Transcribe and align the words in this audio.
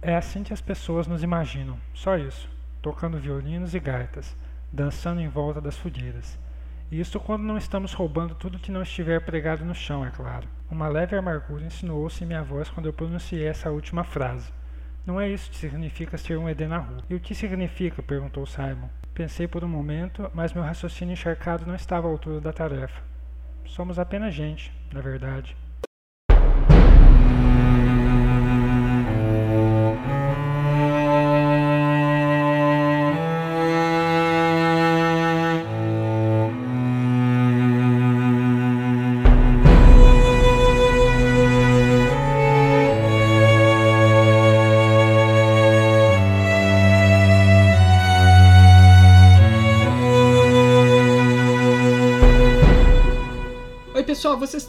É 0.00 0.14
assim 0.14 0.44
que 0.44 0.52
as 0.52 0.60
pessoas 0.60 1.08
nos 1.08 1.24
imaginam, 1.24 1.76
só 1.92 2.16
isso, 2.16 2.48
tocando 2.80 3.18
violinos 3.18 3.74
e 3.74 3.80
gaitas, 3.80 4.36
dançando 4.72 5.20
em 5.20 5.28
volta 5.28 5.60
das 5.60 5.76
fogueiras. 5.76 6.38
Isso 6.90 7.18
quando 7.18 7.42
não 7.42 7.58
estamos 7.58 7.92
roubando 7.92 8.34
tudo 8.36 8.60
que 8.60 8.70
não 8.70 8.82
estiver 8.82 9.20
pregado 9.20 9.64
no 9.64 9.74
chão, 9.74 10.06
é 10.06 10.10
claro. 10.10 10.46
Uma 10.70 10.86
leve 10.86 11.16
amargura 11.16 11.66
insinuou-se 11.66 12.22
em 12.22 12.28
minha 12.28 12.44
voz 12.44 12.70
quando 12.70 12.86
eu 12.86 12.92
pronunciei 12.92 13.44
essa 13.44 13.72
última 13.72 14.04
frase. 14.04 14.52
Não 15.04 15.20
é 15.20 15.28
isso 15.28 15.50
que 15.50 15.56
significa 15.56 16.16
ser 16.16 16.38
um 16.38 16.48
Eden 16.48 16.68
na 16.68 16.78
rua. 16.78 17.02
E 17.10 17.14
o 17.16 17.20
que 17.20 17.34
significa? 17.34 18.00
perguntou 18.00 18.46
Simon. 18.46 18.88
Pensei 19.12 19.48
por 19.48 19.64
um 19.64 19.68
momento, 19.68 20.30
mas 20.32 20.52
meu 20.52 20.62
raciocínio 20.62 21.14
encharcado 21.14 21.66
não 21.66 21.74
estava 21.74 22.06
à 22.06 22.10
altura 22.10 22.40
da 22.40 22.52
tarefa. 22.52 23.02
Somos 23.64 23.98
apenas 23.98 24.32
gente, 24.32 24.72
na 24.92 25.00
verdade. 25.00 25.56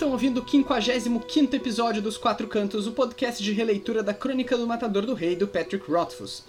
Estão 0.10 0.14
ouvindo 0.14 0.42
o 0.42 0.50
55 0.50 1.56
episódio 1.56 2.02
dos 2.02 2.18
Quatro 2.18 2.48
Cantos, 2.48 2.88
o 2.88 2.94
podcast 2.94 3.44
de 3.44 3.52
releitura 3.52 4.02
da 4.02 4.12
Crônica 4.12 4.58
do 4.58 4.66
Matador 4.66 5.06
do 5.06 5.14
Rei, 5.14 5.36
do 5.36 5.48
Patrick 5.48 5.90
Rothfuss. 5.90 6.44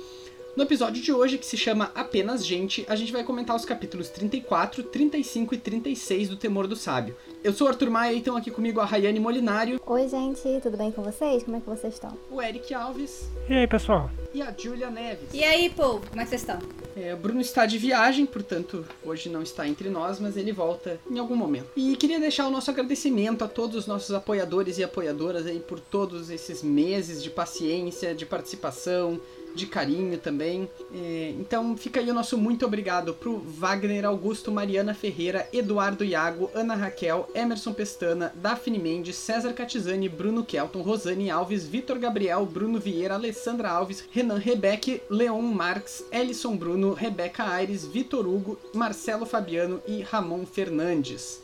No 0.61 0.67
episódio 0.67 1.03
de 1.03 1.11
hoje, 1.11 1.39
que 1.39 1.47
se 1.47 1.57
chama 1.57 1.91
Apenas 1.95 2.45
Gente, 2.45 2.85
a 2.87 2.95
gente 2.95 3.11
vai 3.11 3.25
comentar 3.25 3.57
os 3.57 3.65
capítulos 3.65 4.11
34, 4.11 4.83
35 4.83 5.55
e 5.55 5.59
36 5.59 6.29
do 6.29 6.37
Temor 6.37 6.67
do 6.67 6.77
Sábio. 6.77 7.17
Eu 7.43 7.55
sou 7.55 7.67
o 7.67 7.71
Arthur 7.71 7.89
Maia 7.89 8.13
e 8.13 8.19
estão 8.19 8.37
aqui 8.37 8.51
comigo 8.51 8.79
a 8.79 8.85
Rayane 8.85 9.19
Molinário. 9.19 9.81
Oi, 9.87 10.07
gente, 10.07 10.43
tudo 10.63 10.77
bem 10.77 10.93
com 10.93 11.03
vocês? 11.03 11.45
Como 11.45 11.57
é 11.57 11.61
que 11.61 11.67
vocês 11.67 11.95
estão? 11.95 12.15
O 12.31 12.43
Eric 12.43 12.75
Alves. 12.75 13.31
E 13.49 13.55
aí, 13.55 13.67
pessoal? 13.67 14.11
E 14.35 14.43
a 14.43 14.55
Julia 14.55 14.91
Neves. 14.91 15.31
E 15.33 15.43
aí, 15.43 15.71
povo, 15.71 16.07
como 16.07 16.21
é 16.21 16.25
que 16.25 16.29
vocês 16.29 16.43
estão? 16.43 16.59
É, 16.95 17.15
o 17.15 17.17
Bruno 17.17 17.41
está 17.41 17.65
de 17.65 17.79
viagem, 17.79 18.27
portanto, 18.27 18.85
hoje 19.03 19.31
não 19.31 19.43
está 19.43 19.67
entre 19.67 19.89
nós, 19.89 20.21
mas 20.21 20.37
ele 20.37 20.53
volta 20.53 21.01
em 21.11 21.19
algum 21.19 21.37
momento. 21.37 21.69
E 21.75 21.97
queria 21.97 22.21
deixar 22.21 22.47
o 22.47 22.51
nosso 22.51 22.71
agradecimento 22.71 23.43
a 23.43 23.49
todos 23.49 23.77
os 23.77 23.87
nossos 23.87 24.15
apoiadores 24.15 24.77
e 24.77 24.85
apoiadoras 24.85 25.47
aí 25.47 25.59
por 25.59 25.81
todos 25.81 26.29
esses 26.29 26.63
meses 26.63 27.23
de 27.23 27.31
paciência, 27.31 28.15
de 28.15 28.27
participação, 28.27 29.19
de 29.55 29.67
carinho 29.67 30.19
também. 30.19 30.69
É, 30.95 31.35
então 31.39 31.77
fica 31.77 32.01
aí 32.01 32.11
o 32.11 32.15
nosso 32.15 32.37
muito 32.37 32.65
obrigado 32.65 33.15
pro 33.15 33.39
Wagner 33.39 34.05
Augusto, 34.05 34.51
Mariana 34.51 34.95
Ferreira, 34.95 35.49
Eduardo 35.53 36.05
Iago, 36.05 36.51
Ana 36.55 36.75
Raquel, 36.75 37.29
Emerson 37.35 37.73
Pestana, 37.73 38.33
Daphne 38.35 38.79
Mendes, 38.79 39.17
César 39.17 39.53
Catizani, 39.53 40.09
Bruno 40.09 40.45
Kelton, 40.45 40.83
Rosane 40.83 41.31
Alves, 41.31 41.67
Vitor 41.67 41.99
Gabriel, 41.99 42.45
Bruno 42.47 42.79
Vieira, 42.79 43.15
Alessandra 43.15 43.71
Alves, 43.71 44.05
Renan 44.11 44.39
Rebeck, 44.39 45.03
Leon 45.11 45.43
Marques, 45.43 46.05
Ellison 46.13 46.57
Bruno, 46.57 46.93
Rebeca 46.93 47.45
Aires, 47.45 47.85
Vitor 47.85 48.27
Hugo, 48.27 48.59
Marcelo 48.75 49.27
Fabiano 49.27 49.81
e 49.87 50.03
Ramon 50.03 50.47
Fernandes. 50.47 51.41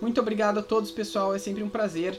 Muito 0.00 0.20
obrigado 0.20 0.58
a 0.58 0.62
todos, 0.62 0.90
pessoal. 0.90 1.34
É 1.34 1.38
sempre 1.38 1.62
um 1.62 1.68
prazer 1.68 2.18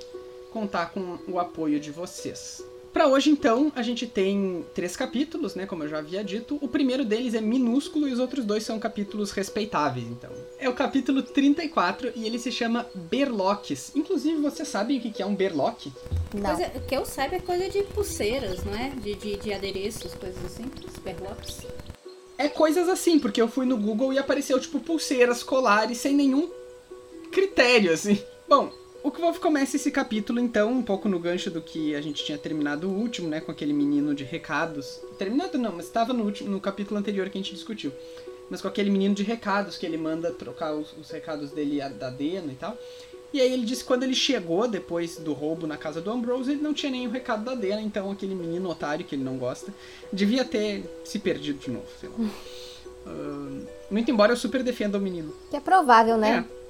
contar 0.52 0.92
com 0.92 1.18
o 1.28 1.40
apoio 1.40 1.80
de 1.80 1.92
vocês. 1.92 2.64
Para 2.96 3.10
hoje, 3.10 3.30
então, 3.30 3.74
a 3.76 3.82
gente 3.82 4.08
tem 4.08 4.66
três 4.74 4.96
capítulos, 4.96 5.54
né? 5.54 5.66
Como 5.66 5.84
eu 5.84 5.90
já 5.90 5.98
havia 5.98 6.24
dito. 6.24 6.58
O 6.62 6.68
primeiro 6.70 7.04
deles 7.04 7.34
é 7.34 7.42
minúsculo 7.42 8.08
e 8.08 8.14
os 8.14 8.20
outros 8.20 8.46
dois 8.46 8.64
são 8.64 8.80
capítulos 8.80 9.32
respeitáveis, 9.32 10.08
então. 10.08 10.30
É 10.58 10.70
o 10.70 10.74
capítulo 10.74 11.22
34 11.22 12.14
e 12.16 12.26
ele 12.26 12.40
se 12.40 12.54
chama 12.54 12.88
Berloques. 12.96 13.92
Inclusive, 13.94 14.42
vocês 14.42 14.70
sabem 14.70 14.98
o 14.98 15.02
que 15.02 15.22
é 15.22 15.26
um 15.26 15.36
berloque? 15.36 15.92
Não. 16.34 16.56
Coisa, 16.56 16.70
que 16.70 16.96
eu 16.96 17.06
saiba 17.06 17.36
é 17.36 17.40
coisa 17.40 17.70
de 17.70 17.84
pulseiras, 17.84 18.64
não 18.64 18.74
é? 18.74 18.92
De, 18.92 19.14
de, 19.14 19.36
de 19.36 19.52
adereços, 19.52 20.14
coisas 20.14 20.46
assim. 20.46 20.64
Os 20.88 20.98
berloques. 20.98 21.68
É 22.38 22.48
coisas 22.48 22.88
assim, 22.88 23.20
porque 23.20 23.42
eu 23.42 23.50
fui 23.50 23.66
no 23.66 23.76
Google 23.76 24.14
e 24.14 24.18
apareceu, 24.18 24.58
tipo, 24.58 24.80
pulseiras, 24.80 25.44
colares, 25.44 25.98
sem 25.98 26.16
nenhum 26.16 26.50
critério, 27.30 27.92
assim. 27.92 28.24
Bom, 28.48 28.72
o 29.06 29.12
Kvolf 29.12 29.38
começa 29.38 29.76
esse 29.76 29.92
capítulo, 29.92 30.40
então, 30.40 30.72
um 30.72 30.82
pouco 30.82 31.08
no 31.08 31.20
gancho 31.20 31.52
do 31.52 31.62
que 31.62 31.94
a 31.94 32.02
gente 32.02 32.26
tinha 32.26 32.40
terminado 32.40 32.90
o 32.90 32.92
último, 32.92 33.30
né? 33.30 33.40
Com 33.40 33.52
aquele 33.52 33.72
menino 33.72 34.16
de 34.16 34.24
recados. 34.24 35.00
Terminado 35.20 35.60
não, 35.60 35.74
mas 35.74 35.86
estava 35.86 36.12
no, 36.12 36.24
último, 36.24 36.50
no 36.50 36.60
capítulo 36.60 37.00
anterior 37.00 37.30
que 37.30 37.38
a 37.38 37.42
gente 37.42 37.54
discutiu. 37.54 37.92
Mas 38.50 38.64
com 38.64 38.68
aquele 38.68 38.90
menino 38.90 39.14
de 39.14 39.22
recados 39.22 39.78
que 39.78 39.86
ele 39.86 39.96
manda 39.96 40.32
trocar 40.32 40.74
os, 40.74 40.92
os 40.98 41.12
recados 41.12 41.52
dele 41.52 41.88
da 41.90 42.10
Dena 42.10 42.52
e 42.52 42.56
tal. 42.56 42.76
E 43.32 43.40
aí 43.40 43.54
ele 43.54 43.64
disse 43.64 43.84
que 43.84 43.88
quando 43.88 44.02
ele 44.02 44.16
chegou 44.16 44.68
depois 44.68 45.18
do 45.18 45.34
roubo 45.34 45.68
na 45.68 45.78
casa 45.78 46.02
do 46.02 46.10
Ambrose, 46.10 46.54
ele 46.54 46.64
não 46.64 46.74
tinha 46.74 46.92
nenhum 46.92 47.12
recado 47.12 47.46
da 47.46 47.54
Dena, 47.54 47.84
então 47.84 48.10
aquele 48.10 48.34
menino 48.34 48.68
otário 48.68 49.06
que 49.06 49.14
ele 49.14 49.24
não 49.24 49.38
gosta 49.38 49.72
devia 50.12 50.44
ter 50.44 50.84
se 51.04 51.20
perdido 51.20 51.60
de 51.60 51.70
novo, 51.70 51.86
sei 52.02 52.10
lá. 52.10 52.16
uh, 53.06 53.68
muito 53.92 54.10
embora 54.10 54.32
eu 54.32 54.38
super 54.38 54.64
defenda 54.64 54.98
o 54.98 55.02
menino. 55.02 55.32
Que 55.52 55.58
é 55.58 55.60
provável, 55.60 56.18
né? 56.18 56.44
É. 56.52 56.65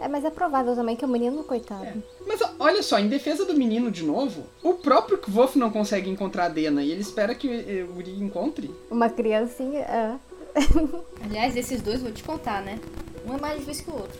É, 0.00 0.08
mas 0.08 0.24
é 0.24 0.30
provável 0.30 0.74
também 0.74 0.96
que 0.96 1.04
o 1.04 1.08
menino, 1.08 1.44
coitado. 1.44 1.84
É. 1.84 1.94
Mas 2.26 2.40
olha 2.58 2.82
só, 2.82 2.98
em 2.98 3.08
defesa 3.08 3.44
do 3.44 3.54
menino 3.54 3.90
de 3.90 4.02
novo, 4.02 4.46
o 4.62 4.74
próprio 4.74 5.18
Kvof 5.18 5.58
não 5.58 5.70
consegue 5.70 6.08
encontrar 6.08 6.46
a 6.46 6.48
Dena 6.48 6.82
e 6.82 6.90
ele 6.90 7.02
espera 7.02 7.34
que 7.34 7.48
o 7.82 7.96
Uri 7.96 8.12
encontre. 8.22 8.74
Uma 8.90 9.10
criancinha, 9.10 9.80
é. 9.80 10.16
Aliás, 11.22 11.54
esses 11.56 11.82
dois 11.82 12.00
vou 12.00 12.10
te 12.10 12.22
contar, 12.22 12.62
né? 12.62 12.80
Um 13.26 13.34
é 13.34 13.40
mais 13.40 13.58
difícil 13.58 13.84
que 13.84 13.90
o 13.90 13.94
outro. 13.94 14.18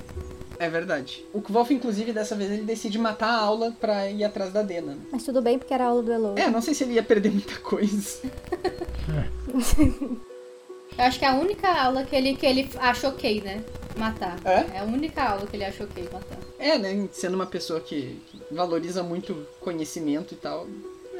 É 0.58 0.68
verdade. 0.68 1.24
O 1.32 1.41
Kvolf, 1.41 1.70
inclusive, 1.70 2.12
dessa 2.12 2.36
vez 2.36 2.50
ele 2.50 2.62
decide 2.62 2.98
matar 2.98 3.30
a 3.30 3.41
aula 3.41 3.74
pra 3.80 4.10
ir 4.10 4.22
atrás 4.22 4.52
da 4.52 4.60
Dena. 4.60 4.98
Mas 5.10 5.24
tudo 5.24 5.41
bem, 5.41 5.58
porque 5.58 5.72
era 5.72 5.84
a 5.84 5.88
aula 5.88 6.02
do 6.02 6.12
Elo. 6.12 6.34
É, 6.38 6.50
não 6.50 6.60
sei 6.60 6.74
se 6.74 6.84
ele 6.84 6.92
ia 6.92 7.02
perder 7.02 7.32
muita 7.32 7.56
coisa. 7.60 8.20
Eu 10.98 11.04
acho 11.04 11.18
que 11.18 11.24
é 11.24 11.28
a 11.28 11.34
única 11.34 11.66
aula 11.66 12.04
que 12.04 12.14
ele, 12.14 12.36
que 12.36 12.44
ele 12.44 12.68
acha 12.78 13.08
ok, 13.08 13.41
né? 13.41 13.64
Matar. 13.97 14.39
É? 14.45 14.77
é 14.77 14.78
a 14.78 14.84
única 14.84 15.23
aula 15.23 15.47
que 15.47 15.56
ele 15.56 15.65
achou 15.65 15.87
ok 15.87 16.09
matar. 16.12 16.39
É, 16.59 16.78
né? 16.78 17.09
Sendo 17.12 17.34
uma 17.34 17.47
pessoa 17.47 17.81
que, 17.81 18.21
que 18.27 18.55
valoriza 18.55 19.03
muito 19.03 19.47
conhecimento 19.61 20.34
e 20.34 20.37
tal. 20.37 20.67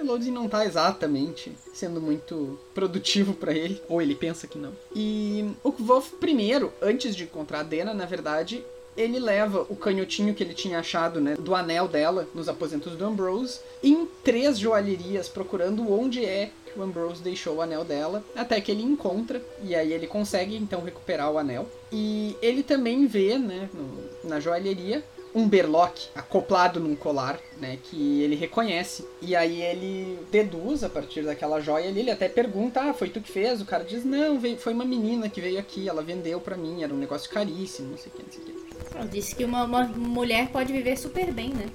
Elodie 0.01 0.31
não 0.31 0.49
tá 0.49 0.65
exatamente 0.65 1.53
sendo 1.75 2.01
muito 2.01 2.59
produtivo 2.75 3.35
para 3.35 3.53
ele, 3.53 3.81
ou 3.89 4.01
ele 4.01 4.15
pensa 4.15 4.47
que 4.47 4.59
não. 4.59 4.73
E 4.95 5.51
o 5.63 5.71
Wolf 5.71 6.13
primeiro, 6.13 6.73
antes 6.81 7.15
de 7.15 7.25
encontrar 7.25 7.61
a 7.61 7.63
Dena, 7.63 7.93
na 7.93 8.07
verdade, 8.07 8.65
ele 8.97 9.19
leva 9.19 9.67
o 9.69 9.77
canhotinho 9.77 10.35
que 10.35 10.43
ele 10.43 10.55
tinha 10.55 10.79
achado, 10.79 11.21
né, 11.21 11.37
do 11.37 11.55
anel 11.55 11.87
dela 11.87 12.27
nos 12.35 12.49
aposentos 12.49 12.97
do 12.97 13.05
Ambrose 13.05 13.61
em 13.83 14.07
três 14.25 14.59
joalherias 14.59 15.29
procurando 15.29 15.93
onde 15.93 16.25
é 16.25 16.51
que 16.73 16.79
o 16.79 16.83
Ambrose 16.83 17.23
deixou 17.23 17.57
o 17.57 17.63
anel 17.63 17.85
dela, 17.85 18.25
até 18.35 18.61
que 18.61 18.71
ele 18.71 18.83
encontra 18.83 19.43
e 19.63 19.75
aí 19.75 19.93
ele 19.93 20.07
consegue 20.07 20.57
então 20.57 20.83
recuperar 20.83 21.31
o 21.31 21.39
anel. 21.39 21.69
E 21.93 22.37
ele 22.41 22.63
também 22.63 23.07
vê, 23.07 23.37
né, 23.39 23.69
no, 23.75 24.29
na 24.29 24.41
joalheria 24.41 25.05
um 25.35 25.49
berlock 25.49 26.09
acoplado 26.15 26.81
num 26.81 26.97
colar, 26.97 27.39
né, 27.61 27.79
que 27.85 28.23
ele 28.23 28.35
reconhece. 28.35 29.07
E 29.23 29.37
aí 29.37 29.63
ele 29.63 30.19
deduz 30.31 30.83
a 30.83 30.89
partir 30.89 31.23
daquela 31.23 31.61
joia 31.61 31.89
ali, 31.89 32.01
ele 32.01 32.11
até 32.11 32.29
pergunta: 32.29 32.81
"Ah, 32.81 32.95
foi 32.95 33.09
tu 33.11 33.21
que 33.21 33.31
fez?" 33.31 33.61
O 33.61 33.67
cara 33.67 33.85
diz: 33.85 34.05
"Não, 34.05 34.39
veio, 34.39 34.59
foi 34.59 34.73
uma 34.73 34.85
menina 34.85 35.29
que 35.29 35.41
veio 35.41 35.59
aqui, 35.59 35.89
ela 35.89 36.03
vendeu 36.03 36.41
para 36.41 36.57
mim, 36.57 36.83
era 36.83 36.93
um 36.93 36.99
negócio 36.99 37.31
caríssimo, 37.31 37.91
não 37.91 37.99
sei 37.99 38.13
o 38.13 38.17
que, 38.17 38.23
não 38.23 38.33
sei 38.33 38.43
o 38.43 38.45
que". 38.45 39.09
Disse 39.11 39.35
que 39.35 39.45
uma, 39.45 39.65
uma 39.65 39.85
mulher 39.85 40.49
pode 40.51 40.73
viver 40.73 40.97
super 40.97 41.33
bem, 41.33 41.51
né? 41.51 41.67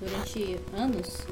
Durante 0.00 0.58
anos. 0.74 1.26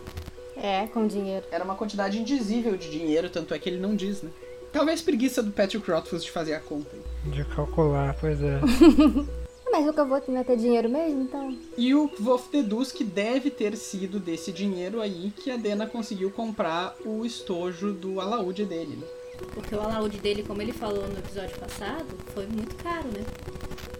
É, 0.56 0.86
com 0.86 1.06
dinheiro. 1.06 1.44
Era 1.50 1.64
uma 1.64 1.74
quantidade 1.74 2.18
indizível 2.18 2.76
de 2.76 2.90
dinheiro, 2.90 3.28
tanto 3.28 3.54
é 3.54 3.58
que 3.58 3.68
ele 3.68 3.80
não 3.80 3.94
diz, 3.94 4.22
né? 4.22 4.30
Talvez 4.72 5.00
preguiça 5.00 5.42
do 5.42 5.52
Patrick 5.52 5.88
Rothfuss 5.88 6.24
de 6.24 6.30
fazer 6.30 6.54
a 6.54 6.60
conta. 6.60 6.90
De 7.26 7.44
calcular, 7.44 8.16
pois 8.20 8.42
é. 8.42 8.60
Mas 9.70 9.86
nunca 9.86 10.04
vou 10.04 10.20
ter 10.20 10.56
dinheiro 10.56 10.88
mesmo, 10.88 11.22
então. 11.22 11.56
E 11.76 11.94
o 11.94 12.08
Wolf 12.20 12.48
deduz 12.50 12.92
que 12.92 13.02
deve 13.02 13.50
ter 13.50 13.76
sido 13.76 14.20
desse 14.20 14.52
dinheiro 14.52 15.00
aí 15.00 15.32
que 15.36 15.50
a 15.50 15.56
Dena 15.56 15.86
conseguiu 15.86 16.30
comprar 16.30 16.94
o 17.04 17.24
estojo 17.24 17.92
do 17.92 18.20
alaúde 18.20 18.64
dele, 18.64 18.96
né? 18.96 19.06
Porque 19.52 19.74
o 19.74 19.80
alaúde 19.80 20.18
dele, 20.18 20.44
como 20.44 20.62
ele 20.62 20.72
falou 20.72 21.08
no 21.08 21.18
episódio 21.18 21.58
passado, 21.58 22.06
foi 22.32 22.46
muito 22.46 22.76
caro, 22.76 23.08
né? 23.08 23.24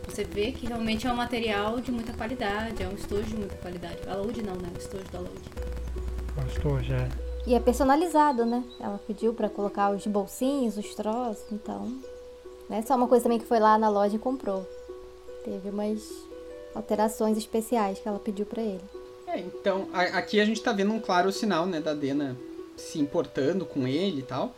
Você 0.08 0.22
vê 0.22 0.52
que 0.52 0.66
realmente 0.66 1.08
é 1.08 1.12
um 1.12 1.16
material 1.16 1.80
de 1.80 1.90
muita 1.90 2.12
qualidade, 2.12 2.80
é 2.80 2.88
um 2.88 2.94
estojo 2.94 3.24
de 3.24 3.36
muita 3.36 3.56
qualidade. 3.56 3.98
O 4.06 4.10
alaúde 4.10 4.42
não, 4.42 4.54
né? 4.54 4.70
O 4.72 4.78
estojo 4.78 5.04
do 5.10 5.16
alaúde. 5.16 5.50
Estojo, 6.48 6.92
é. 6.92 7.08
E 7.46 7.54
é 7.54 7.60
personalizado, 7.60 8.46
né? 8.46 8.64
Ela 8.80 8.98
pediu 9.06 9.34
para 9.34 9.48
colocar 9.48 9.90
os 9.90 10.06
bolsinhos, 10.06 10.76
os 10.76 10.94
troços, 10.94 11.44
então. 11.52 11.92
Não 12.68 12.76
é 12.76 12.82
só 12.82 12.96
uma 12.96 13.06
coisa 13.06 13.24
também 13.24 13.38
que 13.38 13.46
foi 13.46 13.58
lá 13.58 13.76
na 13.76 13.88
loja 13.88 14.16
e 14.16 14.18
comprou. 14.18 14.66
Teve 15.44 15.68
umas 15.68 16.02
alterações 16.74 17.36
especiais 17.36 17.98
que 17.98 18.08
ela 18.08 18.18
pediu 18.18 18.46
para 18.46 18.62
ele. 18.62 18.80
É, 19.26 19.40
então, 19.40 19.88
a, 19.92 20.02
aqui 20.02 20.40
a 20.40 20.44
gente 20.44 20.62
tá 20.62 20.72
vendo 20.72 20.92
um 20.92 21.00
claro 21.00 21.30
sinal, 21.30 21.66
né, 21.66 21.80
da 21.80 21.92
Dena 21.92 22.36
se 22.76 22.98
importando 22.98 23.66
com 23.66 23.86
ele 23.86 24.20
e 24.20 24.24
tal. 24.24 24.54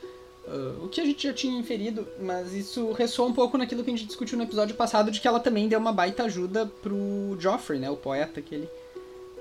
Uh, 0.47 0.85
o 0.85 0.89
que 0.89 1.01
a 1.01 1.05
gente 1.05 1.27
já 1.27 1.35
tinha 1.35 1.59
inferido, 1.59 2.07
mas 2.21 2.53
isso 2.55 2.93
ressoa 2.93 3.27
um 3.27 3.33
pouco 3.33 3.59
naquilo 3.59 3.83
que 3.83 3.91
a 3.91 3.97
gente 3.97 4.07
discutiu 4.07 4.39
no 4.39 4.45
episódio 4.45 4.77
passado, 4.77 5.11
de 5.11 5.21
que 5.21 5.27
ela 5.27 5.41
também 5.41 5.69
deu 5.69 5.81
uma 5.81 5.93
baita 5.93 6.23
ajuda 6.23 6.67
pro 6.67 7.37
Joffrey, 7.39 7.81
né? 7.81 7.91
O 7.91 7.97
poeta 7.97 8.41
que 8.41 8.55
ele 8.55 8.69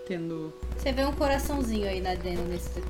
tendo. 0.08 0.54
Você 0.78 0.92
vê 0.92 1.06
um 1.06 1.12
coraçãozinho 1.12 1.88
aí 1.88 2.02
na 2.02 2.16
Dena 2.16 2.42
nesse, 2.44 2.82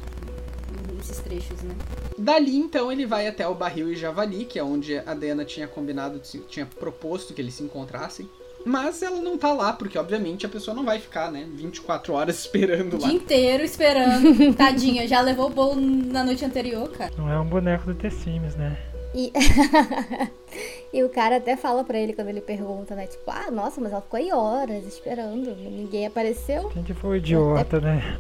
nesses 0.95 1.19
trechos, 1.19 1.61
né? 1.61 1.75
Dali, 2.17 2.55
então, 2.55 2.91
ele 2.91 3.05
vai 3.05 3.27
até 3.27 3.47
o 3.47 3.55
barril 3.55 3.91
e 3.91 3.95
javali, 3.95 4.45
que 4.45 4.57
é 4.59 4.63
onde 4.63 4.97
a 4.97 5.13
Dena 5.13 5.43
tinha 5.43 5.67
combinado, 5.67 6.19
tinha 6.47 6.65
proposto 6.65 7.33
que 7.33 7.41
eles 7.41 7.53
se 7.53 7.63
encontrassem. 7.63 8.29
Mas 8.65 9.03
ela 9.03 9.21
não 9.21 9.37
tá 9.37 9.53
lá, 9.53 9.73
porque 9.73 9.95
obviamente 9.95 10.43
a 10.43 10.49
pessoa 10.49 10.73
não 10.73 10.83
vai 10.83 10.99
ficar, 10.99 11.31
né, 11.31 11.47
24 11.53 12.13
horas 12.13 12.39
esperando 12.41 12.95
o 12.95 13.01
lá. 13.01 13.07
dia 13.07 13.17
inteiro 13.17 13.63
esperando. 13.63 14.53
Tadinha, 14.57 15.07
já 15.07 15.21
levou 15.21 15.47
o 15.47 15.53
bolo 15.53 15.79
na 15.79 16.23
noite 16.23 16.43
anterior, 16.43 16.89
cara. 16.89 17.13
Não 17.15 17.31
é 17.31 17.39
um 17.39 17.45
boneco 17.45 17.85
do 17.85 17.93
The 17.93 18.09
Sims, 18.09 18.55
né? 18.55 18.75
E... 19.13 19.31
e 20.95 21.03
o 21.03 21.09
cara 21.09 21.35
até 21.35 21.57
fala 21.57 21.83
pra 21.83 21.99
ele 21.99 22.13
quando 22.13 22.29
ele 22.29 22.39
pergunta, 22.39 22.95
né? 22.95 23.05
Tipo, 23.05 23.29
ah, 23.29 23.51
nossa, 23.51 23.81
mas 23.81 23.91
ela 23.91 24.01
ficou 24.01 24.17
aí 24.17 24.31
horas 24.31 24.85
esperando, 24.85 25.53
ninguém 25.53 26.05
apareceu. 26.05 26.69
Quem 26.69 26.83
que 26.83 26.93
foi 26.93 27.09
o 27.09 27.15
idiota, 27.17 27.75
até... 27.77 27.85
né? 27.85 28.19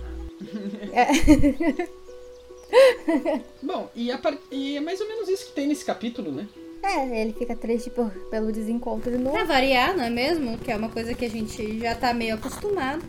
É. 0.91 1.87
Bom, 3.63 3.89
e, 3.95 4.11
a, 4.11 4.19
e 4.51 4.75
é 4.75 4.81
mais 4.81 4.99
ou 4.99 5.07
menos 5.07 5.29
isso 5.29 5.45
que 5.47 5.53
tem 5.53 5.67
nesse 5.67 5.85
capítulo, 5.85 6.33
né? 6.33 6.49
É, 6.83 7.21
ele 7.21 7.31
fica 7.31 7.55
triste 7.55 7.89
por, 7.89 8.11
pelo 8.29 8.51
desencontro 8.51 9.09
de 9.09 9.19
novo. 9.19 9.37
Pra 9.37 9.45
variar, 9.45 9.95
não 9.95 10.03
é 10.03 10.09
mesmo? 10.09 10.57
Que 10.57 10.73
é 10.73 10.75
uma 10.75 10.89
coisa 10.89 11.13
que 11.13 11.23
a 11.23 11.29
gente 11.29 11.79
já 11.79 11.95
tá 11.95 12.13
meio 12.13 12.35
acostumado. 12.35 13.01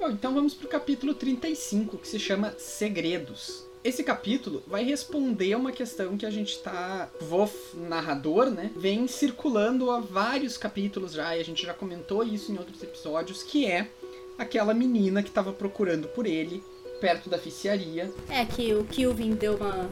Bom, 0.00 0.10
então 0.10 0.34
vamos 0.34 0.54
pro 0.54 0.66
capítulo 0.66 1.14
35, 1.14 1.98
que 1.98 2.08
se 2.08 2.18
chama 2.18 2.52
Segredos. 2.58 3.63
Esse 3.84 4.02
capítulo 4.02 4.62
vai 4.66 4.82
responder 4.82 5.54
uma 5.54 5.70
questão 5.70 6.16
que 6.16 6.24
a 6.24 6.30
gente 6.30 6.58
tá. 6.60 7.10
Wolf, 7.20 7.74
narrador, 7.74 8.48
né? 8.48 8.70
Vem 8.74 9.06
circulando 9.06 9.90
há 9.90 10.00
vários 10.00 10.56
capítulos 10.56 11.12
já, 11.12 11.36
e 11.36 11.40
a 11.40 11.44
gente 11.44 11.66
já 11.66 11.74
comentou 11.74 12.24
isso 12.24 12.50
em 12.50 12.56
outros 12.56 12.82
episódios, 12.82 13.42
que 13.42 13.66
é 13.66 13.86
aquela 14.38 14.72
menina 14.72 15.22
que 15.22 15.30
tava 15.30 15.52
procurando 15.52 16.08
por 16.08 16.24
ele 16.24 16.64
perto 16.98 17.28
da 17.28 17.36
ficiaria. 17.36 18.10
É, 18.30 18.46
que 18.46 18.74
o 18.74 18.84
Kilvin 18.84 19.34
deu 19.34 19.56
uma 19.56 19.90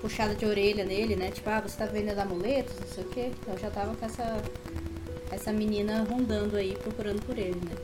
puxada 0.00 0.34
de 0.34 0.44
orelha 0.44 0.84
nele, 0.84 1.14
né? 1.14 1.30
Tipo, 1.30 1.50
ah, 1.50 1.60
você 1.60 1.78
tá 1.78 1.86
vendendo 1.86 2.18
amuletos, 2.18 2.74
não 2.80 2.88
sei 2.88 3.04
o 3.04 3.08
quê. 3.10 3.30
Então 3.40 3.56
já 3.56 3.70
tava 3.70 3.94
com 3.94 4.04
essa, 4.04 4.42
essa 5.30 5.52
menina 5.52 6.02
rondando 6.02 6.56
aí, 6.56 6.76
procurando 6.82 7.24
por 7.24 7.38
ele, 7.38 7.60
né? 7.64 7.76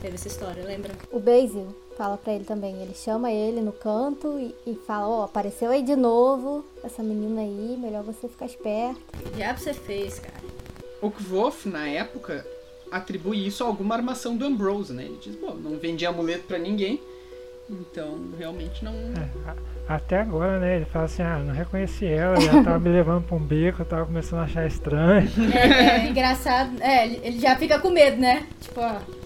Teve 0.00 0.14
essa 0.14 0.28
história, 0.28 0.64
lembra? 0.64 0.92
O 1.10 1.20
Basil 1.20 1.74
fala 1.96 2.16
pra 2.16 2.32
ele 2.32 2.44
também. 2.44 2.80
Ele 2.82 2.94
chama 2.94 3.30
ele 3.30 3.60
no 3.60 3.72
canto 3.72 4.38
e, 4.38 4.54
e 4.70 4.74
fala: 4.86 5.06
Ó, 5.06 5.20
oh, 5.20 5.22
apareceu 5.24 5.70
aí 5.70 5.82
de 5.82 5.94
novo 5.94 6.64
essa 6.82 7.02
menina 7.02 7.42
aí, 7.42 7.76
melhor 7.78 8.02
você 8.02 8.26
ficar 8.26 8.46
esperto. 8.46 9.00
Que 9.22 9.30
diabo 9.30 9.58
você 9.58 9.74
fez, 9.74 10.18
cara? 10.18 10.40
O 11.02 11.10
Kvof, 11.10 11.68
na 11.68 11.86
época, 11.86 12.46
atribui 12.90 13.46
isso 13.46 13.62
a 13.62 13.66
alguma 13.66 13.94
armação 13.94 14.36
do 14.36 14.46
Ambrose, 14.46 14.92
né? 14.94 15.04
Ele 15.04 15.18
diz: 15.20 15.36
bom, 15.36 15.54
não 15.54 15.76
vendi 15.76 16.06
amuleto 16.06 16.44
para 16.44 16.58
ninguém, 16.58 16.98
então 17.68 18.18
realmente 18.38 18.82
não. 18.82 18.94
É, 18.94 19.54
até 19.86 20.20
agora, 20.20 20.58
né? 20.58 20.76
Ele 20.76 20.84
fala 20.86 21.04
assim, 21.04 21.22
ah, 21.22 21.38
não 21.38 21.52
reconheci 21.52 22.06
ela, 22.06 22.40
já 22.40 22.62
tava 22.64 22.78
me 22.78 22.88
levando 22.88 23.24
pra 23.24 23.36
um 23.36 23.40
beco, 23.40 23.82
eu 23.82 23.86
tava 23.86 24.06
começando 24.06 24.40
a 24.40 24.44
achar 24.44 24.66
estranho. 24.66 25.28
É, 25.54 26.06
é 26.06 26.08
engraçado. 26.08 26.80
É, 26.80 27.06
ele 27.06 27.38
já 27.38 27.56
fica 27.56 27.78
com 27.78 27.90
medo, 27.90 28.16
né? 28.16 28.46
Tipo, 28.60 28.80
ó. 28.80 29.19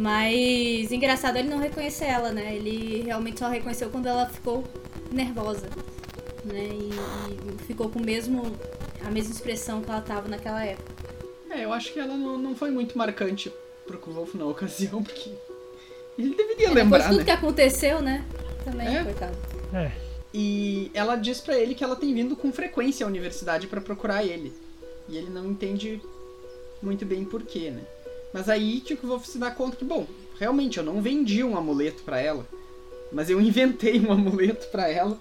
Mas 0.00 0.90
engraçado 0.90 1.36
ele 1.36 1.48
não 1.48 1.58
reconhecer 1.58 2.06
ela, 2.06 2.32
né? 2.32 2.56
Ele 2.56 3.02
realmente 3.02 3.38
só 3.38 3.48
reconheceu 3.48 3.90
quando 3.90 4.06
ela 4.06 4.26
ficou 4.26 4.64
nervosa. 5.12 5.68
Né? 6.42 6.70
E, 6.72 6.90
e 6.90 7.64
ficou 7.66 7.90
com 7.90 7.98
o 7.98 8.02
mesmo, 8.02 8.56
a 9.04 9.10
mesma 9.10 9.34
expressão 9.34 9.82
que 9.82 9.90
ela 9.90 10.00
tava 10.00 10.26
naquela 10.26 10.64
época. 10.64 10.90
É, 11.50 11.64
eu 11.66 11.72
acho 11.72 11.92
que 11.92 11.98
ela 11.98 12.16
não, 12.16 12.38
não 12.38 12.56
foi 12.56 12.70
muito 12.70 12.96
marcante 12.96 13.52
pro 13.86 14.00
Wolf 14.10 14.34
na 14.34 14.46
ocasião, 14.48 15.02
porque 15.02 15.30
ele 16.18 16.34
deveria 16.34 16.68
é, 16.68 16.70
lembrar, 16.70 16.98
depois 16.98 17.04
tudo 17.04 17.18
né? 17.18 17.24
que 17.24 17.30
aconteceu, 17.30 18.00
né? 18.00 18.24
Também, 18.64 18.96
é? 18.96 19.04
coitado. 19.04 19.36
É. 19.74 19.92
E 20.32 20.90
ela 20.94 21.16
diz 21.16 21.42
para 21.42 21.58
ele 21.58 21.74
que 21.74 21.84
ela 21.84 21.96
tem 21.96 22.14
vindo 22.14 22.34
com 22.36 22.50
frequência 22.50 23.04
à 23.04 23.08
universidade 23.08 23.66
para 23.66 23.82
procurar 23.82 24.24
ele. 24.24 24.50
E 25.08 25.18
ele 25.18 25.28
não 25.28 25.44
entende 25.44 26.00
muito 26.80 27.04
bem 27.04 27.22
porquê, 27.22 27.70
né? 27.70 27.82
Mas 28.32 28.48
aí 28.48 28.80
tipo, 28.80 29.06
vou 29.06 29.20
se 29.20 29.38
dar 29.38 29.54
conta 29.54 29.76
que, 29.76 29.84
bom, 29.84 30.06
realmente 30.38 30.78
eu 30.78 30.84
não 30.84 31.02
vendi 31.02 31.42
um 31.44 31.56
amuleto 31.56 32.02
para 32.02 32.20
ela, 32.20 32.46
mas 33.12 33.28
eu 33.28 33.40
inventei 33.40 34.00
um 34.00 34.12
amuleto 34.12 34.66
para 34.68 34.88
ela. 34.88 35.18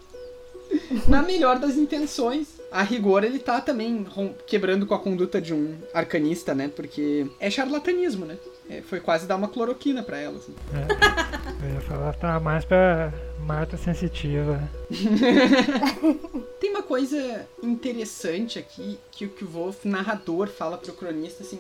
Na 1.08 1.22
melhor 1.24 1.58
das 1.58 1.76
intenções. 1.76 2.60
A 2.72 2.84
rigor, 2.84 3.24
ele 3.24 3.40
tá 3.40 3.60
também 3.60 4.06
quebrando 4.46 4.86
com 4.86 4.94
a 4.94 5.00
conduta 5.00 5.42
de 5.42 5.52
um 5.52 5.76
arcanista, 5.92 6.54
né? 6.54 6.68
Porque 6.68 7.26
é 7.40 7.50
charlatanismo, 7.50 8.28
né? 8.28 8.38
É, 8.70 8.82
foi 8.82 9.00
quase 9.00 9.26
dar 9.26 9.36
uma 9.36 9.48
cloroquina 9.48 10.04
para 10.04 10.20
ela. 10.20 10.38
Assim. 10.38 10.54
É, 10.72 11.66
eu 11.66 11.74
ia 11.74 11.82
falar, 11.82 12.14
tá 12.14 12.40
mais 12.40 12.64
pra 12.64 13.12
Marta 13.40 13.76
sensitiva. 13.78 14.62
Tem 16.60 16.70
uma 16.70 16.84
coisa 16.84 17.48
interessante 17.64 18.60
aqui 18.60 19.00
que 19.12 19.26
o 19.26 19.30
que 19.30 19.44
o 19.44 19.48
Wolf, 19.48 19.86
narrador, 19.86 20.48
fala 20.48 20.78
pro 20.78 20.94
cronista 20.94 21.42
assim. 21.42 21.60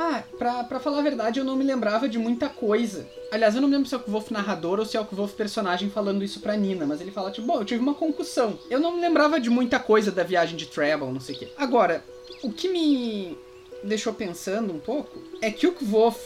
Ah, 0.00 0.22
pra, 0.38 0.62
pra 0.62 0.78
falar 0.78 1.00
a 1.00 1.02
verdade, 1.02 1.40
eu 1.40 1.44
não 1.44 1.56
me 1.56 1.64
lembrava 1.64 2.08
de 2.08 2.18
muita 2.18 2.48
coisa. 2.48 3.04
Aliás, 3.32 3.56
eu 3.56 3.60
não 3.60 3.66
me 3.66 3.74
lembro 3.74 3.88
se 3.88 3.96
é 3.96 3.98
o 3.98 4.02
Wolf 4.06 4.30
narrador 4.30 4.78
ou 4.78 4.86
se 4.86 4.96
é 4.96 5.00
o 5.00 5.04
Wolf 5.10 5.32
personagem 5.32 5.90
falando 5.90 6.22
isso 6.22 6.38
pra 6.38 6.56
Nina, 6.56 6.86
mas 6.86 7.00
ele 7.00 7.10
fala, 7.10 7.32
tipo, 7.32 7.48
bom, 7.48 7.58
eu 7.58 7.64
tive 7.64 7.82
uma 7.82 7.94
concussão. 7.94 8.56
Eu 8.70 8.78
não 8.78 8.94
me 8.94 9.00
lembrava 9.00 9.40
de 9.40 9.50
muita 9.50 9.80
coisa 9.80 10.12
da 10.12 10.22
viagem 10.22 10.56
de 10.56 10.66
Treble, 10.66 11.12
não 11.12 11.18
sei 11.18 11.34
o 11.34 11.38
quê. 11.40 11.48
Agora, 11.56 12.04
o 12.44 12.52
que 12.52 12.68
me 12.68 13.36
deixou 13.82 14.14
pensando 14.14 14.72
um 14.72 14.78
pouco 14.78 15.20
é 15.42 15.50
que 15.50 15.66
o 15.66 15.74
Wolf 15.82 16.16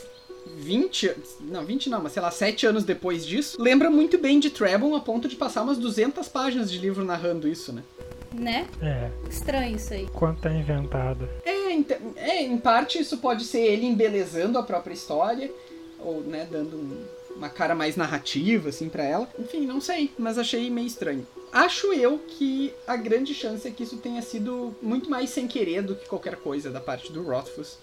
20, 0.54 1.14
não, 1.40 1.64
20 1.64 1.88
não, 1.88 2.02
mas 2.02 2.12
sei 2.12 2.20
lá, 2.20 2.30
7 2.30 2.66
anos 2.66 2.84
depois 2.84 3.24
disso, 3.24 3.56
lembra 3.58 3.88
muito 3.88 4.18
bem 4.18 4.38
de 4.38 4.50
Trebon 4.50 4.94
a 4.94 5.00
ponto 5.00 5.28
de 5.28 5.36
passar 5.36 5.62
umas 5.62 5.78
200 5.78 6.28
páginas 6.28 6.70
de 6.70 6.76
livro 6.78 7.06
narrando 7.06 7.48
isso, 7.48 7.72
né? 7.72 7.82
Né? 8.32 8.66
É. 8.80 9.10
Estranho 9.28 9.76
isso 9.76 9.92
aí. 9.92 10.08
Quanto 10.12 10.40
tá 10.40 10.50
inventado. 10.52 11.28
É, 11.44 11.72
é, 12.16 12.42
em 12.42 12.58
parte 12.58 13.00
isso 13.00 13.18
pode 13.18 13.44
ser 13.44 13.60
ele 13.60 13.86
embelezando 13.86 14.58
a 14.58 14.62
própria 14.62 14.94
história, 14.94 15.50
ou, 15.98 16.20
né, 16.22 16.46
dando 16.50 16.76
um, 16.76 17.04
uma 17.36 17.48
cara 17.48 17.74
mais 17.74 17.96
narrativa, 17.96 18.68
assim, 18.68 18.88
para 18.88 19.04
ela. 19.04 19.28
Enfim, 19.38 19.66
não 19.66 19.80
sei, 19.80 20.10
mas 20.18 20.38
achei 20.38 20.70
meio 20.70 20.86
estranho. 20.86 21.26
Acho 21.52 21.92
eu 21.92 22.18
que 22.18 22.72
a 22.86 22.96
grande 22.96 23.34
chance 23.34 23.66
é 23.68 23.70
que 23.70 23.82
isso 23.82 23.98
tenha 23.98 24.22
sido 24.22 24.74
muito 24.80 25.10
mais 25.10 25.30
sem 25.30 25.46
querer 25.46 25.82
do 25.82 25.94
que 25.94 26.08
qualquer 26.08 26.36
coisa 26.36 26.70
da 26.70 26.80
parte 26.80 27.12
do 27.12 27.22
Rothfuss. 27.22 27.78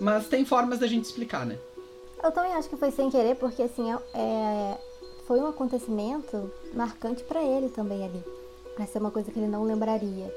Mas 0.00 0.28
tem 0.28 0.44
formas 0.44 0.78
da 0.78 0.86
gente 0.86 1.04
explicar, 1.04 1.44
né? 1.44 1.58
Eu 2.22 2.30
também 2.30 2.52
acho 2.52 2.68
que 2.68 2.76
foi 2.76 2.90
sem 2.90 3.10
querer, 3.10 3.36
porque 3.36 3.62
assim, 3.62 3.90
é, 3.90 3.98
é 4.14 4.78
foi 5.26 5.38
um 5.38 5.46
acontecimento 5.46 6.50
marcante 6.74 7.22
para 7.22 7.40
ele 7.40 7.68
também 7.68 8.04
ali. 8.04 8.22
Pra 8.80 8.86
ser 8.86 8.98
uma 8.98 9.10
coisa 9.10 9.30
que 9.30 9.38
ele 9.38 9.46
não 9.46 9.62
lembraria. 9.62 10.34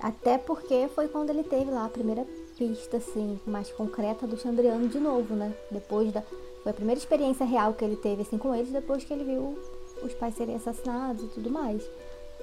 Até 0.00 0.36
porque 0.36 0.88
foi 0.96 1.06
quando 1.06 1.30
ele 1.30 1.44
teve 1.44 1.70
lá 1.70 1.84
a 1.84 1.88
primeira 1.88 2.26
pista, 2.58 2.96
assim, 2.96 3.38
mais 3.46 3.70
concreta 3.70 4.26
do 4.26 4.36
Chandriano 4.36 4.88
de 4.88 4.98
novo, 4.98 5.36
né? 5.36 5.54
Depois 5.70 6.10
da. 6.10 6.20
Foi 6.64 6.72
a 6.72 6.74
primeira 6.74 6.98
experiência 6.98 7.46
real 7.46 7.72
que 7.72 7.84
ele 7.84 7.94
teve, 7.94 8.22
assim, 8.22 8.36
com 8.36 8.52
eles, 8.52 8.72
depois 8.72 9.04
que 9.04 9.12
ele 9.12 9.22
viu 9.22 9.56
os 10.02 10.12
pais 10.14 10.34
serem 10.34 10.56
assassinados 10.56 11.22
e 11.22 11.28
tudo 11.28 11.48
mais. 11.48 11.88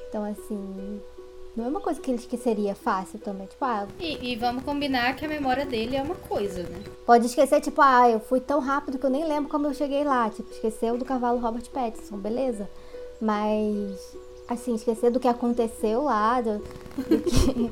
Então, 0.08 0.24
assim, 0.24 1.02
não 1.54 1.66
é 1.66 1.68
uma 1.68 1.82
coisa 1.82 2.00
que 2.00 2.10
ele 2.10 2.20
esqueceria 2.20 2.74
fácil 2.74 3.20
também. 3.20 3.46
Tipo, 3.46 3.66
ah. 3.66 3.90
E, 4.00 4.32
e, 4.32 4.38
vamos 4.38 4.64
combinar 4.64 5.18
que 5.18 5.26
a 5.26 5.28
memória 5.28 5.66
dele 5.66 5.98
é 5.98 6.02
uma 6.02 6.16
coisa, 6.16 6.64
né? 6.64 6.82
Pode 7.06 7.26
esquecer, 7.26 7.60
tipo, 7.60 7.82
ah, 7.82 8.10
eu 8.10 8.22
fui 8.22 8.40
tão 8.40 8.62
rápido 8.62 8.98
que 8.98 9.06
eu 9.06 9.10
nem 9.10 9.28
lembro 9.28 9.50
como 9.50 9.68
eu 9.68 9.74
cheguei 9.74 10.06
lá. 10.06 10.30
Tipo, 10.30 10.50
esqueceu 10.50 10.98
do 10.98 11.04
cavalo 11.04 11.42
Robert 11.42 11.70
Pattinson, 11.72 12.16
beleza? 12.16 12.70
Mas, 13.20 14.16
assim, 14.54 14.76
esquecer 14.76 15.12
do 15.12 15.20
que 15.20 15.28
aconteceu 15.28 16.04
lá, 16.04 16.42
do, 16.42 16.60
do, 16.98 17.20
que, 17.20 17.72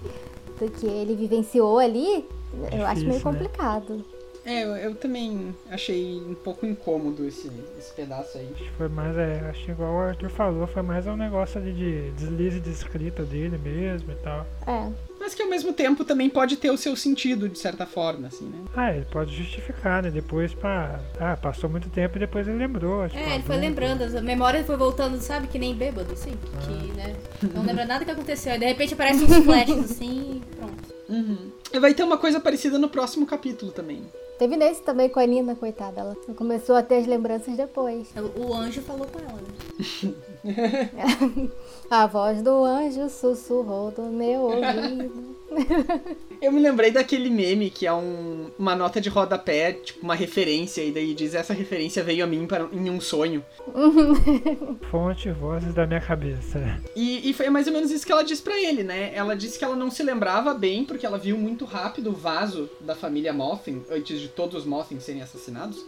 do 0.59 0.71
que 0.71 0.85
ele 0.85 1.15
vivenciou 1.15 1.79
ali, 1.79 2.25
eu 2.71 2.85
acho 2.85 3.01
meio 3.01 3.15
né? 3.15 3.19
complicado. 3.21 3.95
Né? 3.95 4.03
É, 4.45 4.63
eu, 4.63 4.75
eu, 4.77 4.95
também 4.95 5.55
achei 5.69 6.21
um 6.25 6.33
pouco 6.33 6.65
incômodo 6.65 7.25
esse, 7.25 7.51
esse 7.77 7.93
pedaço 7.93 8.37
aí. 8.37 8.49
Acho 8.53 8.63
que 8.63 8.71
foi 8.71 8.87
mais, 8.87 9.15
é, 9.17 9.47
acho 9.49 9.65
que 9.65 9.71
igual 9.71 9.93
o 9.93 9.99
Arthur 9.99 10.29
falou, 10.29 10.65
foi 10.65 10.81
mais 10.81 11.05
um 11.05 11.15
negócio 11.15 11.59
ali 11.61 11.73
de 11.73 12.11
deslize 12.11 12.59
de 12.59 12.71
escrita 12.71 13.23
dele 13.23 13.57
mesmo 13.57 14.11
e 14.11 14.15
tal. 14.15 14.45
É. 14.65 15.08
Mas 15.29 15.35
que 15.35 15.43
ao 15.43 15.47
mesmo 15.47 15.71
tempo 15.71 16.03
também 16.03 16.27
pode 16.27 16.57
ter 16.57 16.71
o 16.71 16.77
seu 16.77 16.95
sentido, 16.95 17.47
de 17.47 17.59
certa 17.59 17.85
forma, 17.85 18.29
assim, 18.29 18.45
né? 18.45 18.57
Ah, 18.75 18.91
ele 18.91 19.05
pode 19.05 19.35
justificar, 19.35 20.01
né? 20.01 20.09
Depois 20.09 20.55
pra. 20.55 20.99
Ah, 21.19 21.37
passou 21.37 21.69
muito 21.69 21.87
tempo 21.87 22.17
e 22.17 22.19
depois 22.19 22.47
ele 22.47 22.57
lembrou. 22.57 23.07
Tipo, 23.07 23.21
é, 23.21 23.35
ele 23.35 23.43
foi 23.43 23.57
lembrando, 23.57 24.01
a 24.17 24.21
memória 24.21 24.63
foi 24.63 24.75
voltando, 24.75 25.19
sabe, 25.21 25.47
que 25.47 25.59
nem 25.59 25.75
bêbado, 25.75 26.11
assim. 26.11 26.33
Ah. 26.33 26.65
Que, 26.65 26.91
né? 26.93 27.15
Não 27.53 27.63
lembra 27.63 27.85
nada 27.85 28.03
que 28.03 28.09
aconteceu. 28.09 28.53
Aí 28.53 28.57
de 28.57 28.65
repente 28.65 28.95
aparece 28.95 29.23
uns 29.23 29.45
flashes 29.45 29.91
assim 29.91 30.41
e 30.41 30.55
pronto. 30.55 30.95
Uhum. 31.07 31.51
Vai 31.79 31.93
ter 31.93 32.01
uma 32.01 32.17
coisa 32.17 32.39
parecida 32.39 32.79
no 32.79 32.89
próximo 32.89 33.27
capítulo 33.27 33.71
também. 33.71 34.01
Teve 34.39 34.55
nesse 34.55 34.81
também 34.81 35.09
com 35.09 35.19
a 35.19 35.25
Nina, 35.25 35.53
coitada. 35.53 35.99
Ela 35.99 36.15
começou 36.33 36.77
a 36.77 36.81
ter 36.81 36.95
as 36.95 37.05
lembranças 37.05 37.57
depois. 37.57 38.07
O 38.37 38.53
anjo 38.53 38.81
falou 38.81 39.05
com 39.05 39.19
ela, 39.19 39.33
né? 39.33 41.49
A 41.91 42.07
voz 42.07 42.41
do 42.41 42.63
anjo 42.63 43.09
sussurrou 43.09 43.91
do 43.91 44.03
meu 44.03 44.43
ouvido. 44.43 45.35
Eu 46.41 46.51
me 46.51 46.61
lembrei 46.61 46.91
daquele 46.91 47.29
meme 47.29 47.69
que 47.69 47.85
é 47.85 47.93
um, 47.93 48.49
uma 48.57 48.75
nota 48.75 49.01
de 49.01 49.09
rodapé, 49.09 49.73
tipo 49.73 50.01
uma 50.01 50.15
referência, 50.15 50.81
e 50.83 50.91
daí 50.91 51.13
diz 51.13 51.33
essa 51.33 51.53
referência 51.53 52.03
veio 52.03 52.23
a 52.23 52.27
mim 52.27 52.47
para, 52.47 52.67
em 52.71 52.89
um 52.89 53.01
sonho. 53.01 53.43
Fonte, 54.89 55.31
vozes 55.31 55.73
da 55.73 55.85
minha 55.85 55.99
cabeça. 55.99 56.81
E, 56.95 57.29
e 57.29 57.33
foi 57.33 57.49
mais 57.49 57.67
ou 57.67 57.73
menos 57.73 57.91
isso 57.91 58.05
que 58.05 58.11
ela 58.11 58.23
disse 58.23 58.41
para 58.41 58.59
ele, 58.59 58.83
né? 58.83 59.11
Ela 59.13 59.35
disse 59.35 59.57
que 59.57 59.65
ela 59.65 59.75
não 59.75 59.91
se 59.91 60.03
lembrava 60.03 60.53
bem, 60.53 60.85
porque 60.85 61.05
ela 61.05 61.17
viu 61.17 61.37
muito 61.37 61.65
rápido 61.65 62.11
o 62.11 62.15
vaso 62.15 62.69
da 62.81 62.95
família 62.95 63.33
Mothim, 63.33 63.83
antes 63.91 64.19
de 64.19 64.27
todos 64.29 64.55
os 64.55 64.65
Mothim 64.65 64.99
serem 64.99 65.21
assassinados, 65.21 65.83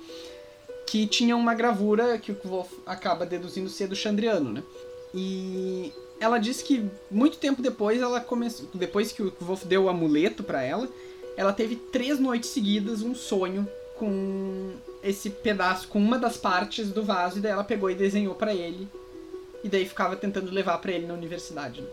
que 0.86 1.08
tinha 1.08 1.36
uma 1.38 1.54
gravura 1.54 2.18
que 2.18 2.32
o 2.32 2.38
Wolf 2.44 2.72
acaba 2.86 3.26
deduzindo 3.26 3.70
ser 3.70 3.88
do 3.88 3.96
Chandriano, 3.96 4.52
né? 4.52 4.64
E 5.14 5.92
ela 6.22 6.38
disse 6.38 6.64
que 6.64 6.88
muito 7.10 7.38
tempo 7.38 7.64
depois, 7.64 8.00
ela 8.00 8.22
começou, 8.22 8.68
depois 8.76 9.12
que 9.12 9.24
o 9.24 9.34
Wolf 9.42 9.66
deu 9.66 9.86
o 9.86 9.90
amuleto 9.90 10.44
para 10.44 10.62
ela, 10.62 10.88
ela 11.36 11.52
teve 11.52 11.76
três 11.76 12.20
noites 12.20 12.52
seguidas 12.52 13.02
um 13.02 13.16
sonho 13.16 13.68
com 13.98 14.74
esse 15.04 15.32
pedaço, 15.32 15.88
com 15.88 15.98
uma 15.98 16.20
das 16.20 16.38
partes 16.38 16.92
do 16.92 17.04
vaso, 17.04 17.40
e 17.40 17.42
daí 17.42 17.52
ela 17.52 17.64
pegou 17.64 17.90
e 17.90 17.96
desenhou 17.96 18.36
para 18.36 18.54
ele. 18.54 18.88
E 19.64 19.70
daí 19.70 19.84
ficava 19.86 20.16
tentando 20.16 20.52
levar 20.52 20.78
para 20.78 20.92
ele 20.92 21.08
na 21.08 21.14
universidade. 21.16 21.82
Né? 21.82 21.88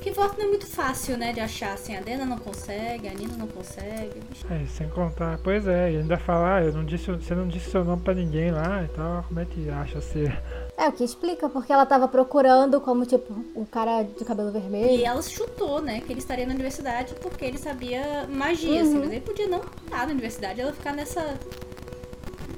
Que 0.00 0.10
voto 0.10 0.38
não 0.38 0.46
é 0.46 0.48
muito 0.48 0.66
fácil, 0.66 1.18
né, 1.18 1.30
de 1.30 1.40
achar 1.40 1.74
assim. 1.74 1.94
A 1.94 2.00
Dena 2.00 2.24
não 2.24 2.38
consegue, 2.38 3.08
a 3.08 3.12
Nina 3.12 3.36
não 3.36 3.46
consegue. 3.46 4.20
É, 4.50 4.66
sem 4.66 4.88
contar. 4.88 5.38
Pois 5.44 5.66
é, 5.66 5.92
e 5.92 5.96
ainda 5.98 6.16
falar, 6.16 6.64
eu 6.64 6.72
não 6.72 6.84
disse, 6.84 7.10
você 7.10 7.34
não 7.34 7.46
disse 7.46 7.70
seu 7.70 7.84
nome 7.84 8.02
pra 8.02 8.14
ninguém 8.14 8.50
lá 8.50 8.82
e 8.82 8.88
tal. 8.88 9.22
Como 9.24 9.38
é 9.38 9.44
que 9.44 9.68
acha 9.68 10.00
ser? 10.00 10.42
É, 10.82 10.88
o 10.88 10.92
que 10.92 11.04
explica, 11.04 11.46
porque 11.48 11.70
ela 11.70 11.84
tava 11.84 12.08
procurando 12.08 12.80
como, 12.80 13.04
tipo, 13.04 13.34
um 13.54 13.66
cara 13.66 14.02
de 14.02 14.24
cabelo 14.24 14.50
vermelho. 14.50 14.88
E 14.90 15.04
ela 15.04 15.20
chutou, 15.20 15.82
né, 15.82 16.00
que 16.00 16.10
ele 16.10 16.20
estaria 16.20 16.46
na 16.46 16.54
universidade 16.54 17.14
porque 17.20 17.44
ele 17.44 17.58
sabia 17.58 18.26
magia, 18.28 18.80
assim, 18.80 18.94
Uhum. 18.94 19.00
mas 19.00 19.10
ele 19.12 19.20
podia 19.20 19.46
não 19.46 19.58
estar 19.60 20.06
na 20.06 20.12
universidade, 20.12 20.60
ela 20.60 20.72
ficar 20.72 20.94
nessa. 20.94 21.38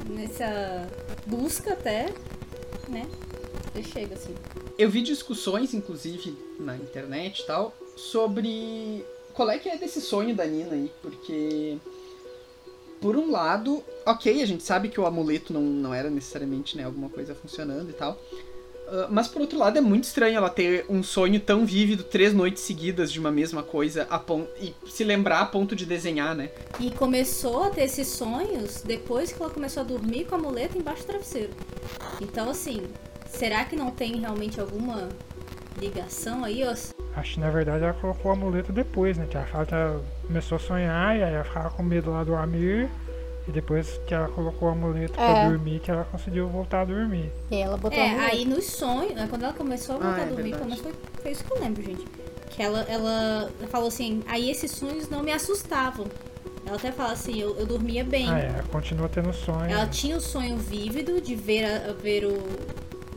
nessa 0.09 0.89
busca 1.27 1.73
até, 1.73 2.13
né? 2.89 3.09
Ele 3.75 3.85
chega 3.85 4.15
assim. 4.15 4.35
Eu 4.79 4.91
vi 4.91 5.03
discussões, 5.03 5.73
inclusive, 5.75 6.37
na 6.61 6.77
internet 6.77 7.41
e 7.41 7.47
tal, 7.47 7.75
sobre 7.97 9.05
qual 9.35 9.51
é 9.51 9.59
que 9.59 9.69
é 9.69 9.77
desse 9.77 10.01
sonho 10.01 10.35
da 10.35 10.45
Nina 10.45 10.75
aí, 10.75 10.91
porque 11.01 11.79
por 13.03 13.17
um 13.17 13.31
lado, 13.31 13.83
ok, 14.07 14.41
a 14.43 14.47
gente 14.47 14.63
sabe 14.63 14.89
que 14.89 14.99
o 15.01 15.05
amuleto 15.05 15.53
não, 15.53 15.61
não 15.61 15.93
era 15.93 16.09
necessariamente 16.09 16.77
né, 16.77 16.85
alguma 16.85 17.09
coisa 17.11 17.35
funcionando 17.35 17.91
e 17.91 17.93
tal. 17.93 18.17
ah, 18.89 19.09
mas 19.11 19.27
por 19.29 19.43
outro 19.43 19.59
lado 19.59 19.77
é 19.77 19.81
muito 19.81 20.05
estranho 20.05 20.37
ela 20.37 20.49
ter 20.49 20.87
um 20.89 21.03
sonho 21.03 21.41
tão 21.41 21.67
vívido 21.67 22.05
três 22.05 22.33
noites 22.33 22.63
seguidas 22.63 23.11
de 23.13 23.19
uma 23.19 23.31
mesma 23.33 23.63
coisa 23.63 24.07
a 24.09 24.19
pon- 24.19 24.47
e 24.61 24.73
se 24.89 25.03
lembrar 25.05 25.41
a 25.41 25.47
ponto 25.47 25.75
de 25.75 25.85
desenhar, 25.85 26.35
né? 26.35 26.51
E 26.81 26.91
começou 26.93 27.65
a 27.65 27.71
ter 27.71 27.83
esses 27.83 28.07
sonhos 28.09 28.83
depois 28.83 29.33
que 29.33 29.43
ela 29.43 29.51
começou 29.51 29.83
a 29.83 29.85
dormir 29.85 30.25
com 30.27 30.37
a 30.37 30.39
muleta 30.39 30.79
embaixo 30.79 31.03
do 31.03 31.07
travesseiro. 31.07 31.51
Então, 32.21 32.49
assim, 32.51 32.83
será 33.29 33.65
que 33.65 33.75
não 33.77 33.91
tem 33.91 34.17
realmente 34.21 34.61
alguma 34.61 35.09
ligação 35.79 36.45
aí, 36.45 36.63
ó? 36.65 36.73
Acho 37.17 37.35
que 37.35 37.41
na 37.41 37.51
verdade 37.51 37.85
ela 37.85 37.93
colocou 37.95 38.31
o 38.31 38.35
amuleto 38.35 38.73
depois, 38.73 39.17
né? 39.19 39.27
Que 39.29 39.39
que 39.39 39.75
ela 39.75 40.01
começou 40.27 40.57
a 40.57 40.59
sonhar 40.59 41.17
e 41.17 41.23
aí 41.23 41.35
ela 41.35 41.45
ficava 41.45 41.71
com 41.71 41.83
medo 41.83 42.11
lá 42.11 42.25
do 42.25 42.35
Amir. 42.35 42.89
E 43.47 43.51
depois 43.51 43.99
que 44.07 44.15
ela 44.15 44.29
colocou 44.29 44.69
o 44.69 44.71
amuleto 44.73 45.15
pra 45.15 45.25
É. 45.39 45.49
dormir, 45.49 45.81
que 45.81 45.91
ela 45.91 46.05
conseguiu 46.05 46.49
voltar 46.49 46.83
a 46.83 46.85
dormir. 46.85 47.29
E 47.51 47.57
ela 47.57 47.77
botou 47.77 47.99
É, 47.99 48.17
a 48.17 48.23
aí 48.27 48.45
nos 48.45 48.67
sonhos, 48.67 49.15
né, 49.17 49.27
quando 49.29 49.43
ela 49.43 49.53
começou 49.53 49.97
a 49.97 49.99
voltar 49.99 50.17
Ah, 50.17 50.21
é 50.21 50.23
a 50.23 50.27
dormir, 50.27 50.43
verdade. 50.53 50.59
pelo 50.63 50.71
menos 50.71 50.81
foi, 50.83 51.23
foi 51.23 51.31
isso 51.33 51.45
que 51.45 51.53
eu 51.53 51.59
lembro, 51.61 51.83
gente. 51.83 52.07
Que 52.51 52.63
ela, 52.63 52.83
ela 52.89 53.51
falou 53.69 53.89
assim, 53.89 54.23
aí 54.29 54.49
esses 54.49 54.71
sonhos 54.71 55.09
não 55.09 55.25
me 55.25 55.33
assustavam. 55.33 56.07
Ela 56.65 56.77
até 56.77 56.93
fala 56.93 57.13
assim, 57.15 57.41
eu, 57.41 57.57
eu 57.59 57.67
dormia 57.67 58.05
bem. 58.05 58.31
Ah, 58.31 58.39
é, 58.39 58.63
continua 58.71 59.09
tendo 59.09 59.33
sonho. 59.33 59.65
Ela 59.69 59.87
tinha 59.89 60.17
o 60.17 60.21
sonho 60.21 60.57
vívido 60.57 61.21
de 61.21 61.35
ver, 61.35 61.65
a- 61.65 61.93
ver 61.95 62.25
o, 62.25 62.39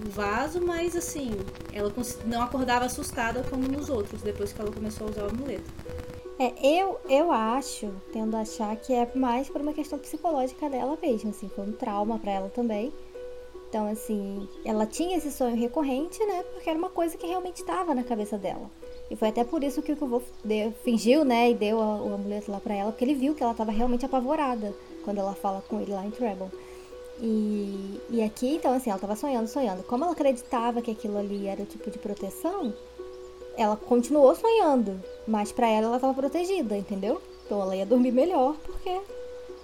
vaso, 0.09 0.61
mas 0.61 0.95
assim, 0.95 1.31
ela 1.73 1.91
não 2.25 2.41
acordava 2.41 2.85
assustada 2.85 3.43
como 3.49 3.67
nos 3.67 3.89
outros, 3.89 4.21
depois 4.21 4.51
que 4.53 4.61
ela 4.61 4.71
começou 4.71 5.07
a 5.07 5.09
usar 5.11 5.23
o 5.23 5.29
amuleto. 5.29 5.71
É, 6.37 6.53
eu, 6.61 6.99
eu 7.09 7.31
acho, 7.31 7.93
tendo 8.11 8.35
a 8.35 8.41
achar 8.41 8.75
que 8.75 8.93
é 8.93 9.09
mais 9.15 9.47
por 9.47 9.61
uma 9.61 9.73
questão 9.73 9.97
psicológica 9.97 10.69
dela 10.69 10.97
mesmo, 11.01 11.29
assim, 11.29 11.47
foi 11.47 11.63
um 11.65 11.71
trauma 11.71 12.19
pra 12.19 12.31
ela 12.31 12.49
também. 12.49 12.91
Então, 13.69 13.87
assim, 13.89 14.47
ela 14.63 14.85
tinha 14.85 15.17
esse 15.17 15.31
sonho 15.31 15.55
recorrente, 15.55 16.23
né? 16.25 16.43
Porque 16.53 16.69
era 16.69 16.77
uma 16.79 16.89
coisa 16.89 17.17
que 17.17 17.25
realmente 17.25 17.57
estava 17.57 17.93
na 17.95 18.03
cabeça 18.03 18.37
dela. 18.37 18.69
E 19.09 19.15
foi 19.15 19.29
até 19.29 19.43
por 19.43 19.63
isso 19.63 19.81
que 19.81 19.91
o 19.91 20.21
deu, 20.43 20.71
fingiu, 20.83 21.25
né? 21.25 21.51
E 21.51 21.53
deu 21.53 21.81
a- 21.81 22.01
o 22.01 22.13
amuleto 22.13 22.51
lá 22.51 22.59
pra 22.59 22.73
ela, 22.73 22.91
porque 22.91 23.03
ele 23.03 23.15
viu 23.15 23.33
que 23.35 23.43
ela 23.43 23.53
tava 23.53 23.71
realmente 23.71 24.05
apavorada 24.05 24.73
quando 25.03 25.19
ela 25.19 25.33
fala 25.33 25.61
com 25.67 25.79
ele 25.79 25.91
lá 25.91 26.05
em 26.05 26.11
Treble. 26.11 26.47
E, 27.19 28.01
e 28.09 28.23
aqui, 28.23 28.55
então, 28.55 28.73
assim, 28.73 28.89
ela 28.89 28.99
tava 28.99 29.15
sonhando, 29.15 29.47
sonhando. 29.47 29.83
Como 29.83 30.03
ela 30.03 30.13
acreditava 30.13 30.81
que 30.81 30.91
aquilo 30.91 31.17
ali 31.17 31.47
era 31.47 31.61
o 31.61 31.65
tipo 31.65 31.89
de 31.89 31.97
proteção, 31.97 32.73
ela 33.57 33.75
continuou 33.77 34.35
sonhando, 34.35 34.99
mas 35.27 35.51
pra 35.51 35.67
ela 35.67 35.87
ela 35.87 35.99
tava 35.99 36.13
protegida, 36.13 36.75
entendeu? 36.77 37.21
Então 37.45 37.61
ela 37.61 37.75
ia 37.75 37.85
dormir 37.85 38.11
melhor, 38.11 38.55
porque, 38.65 39.01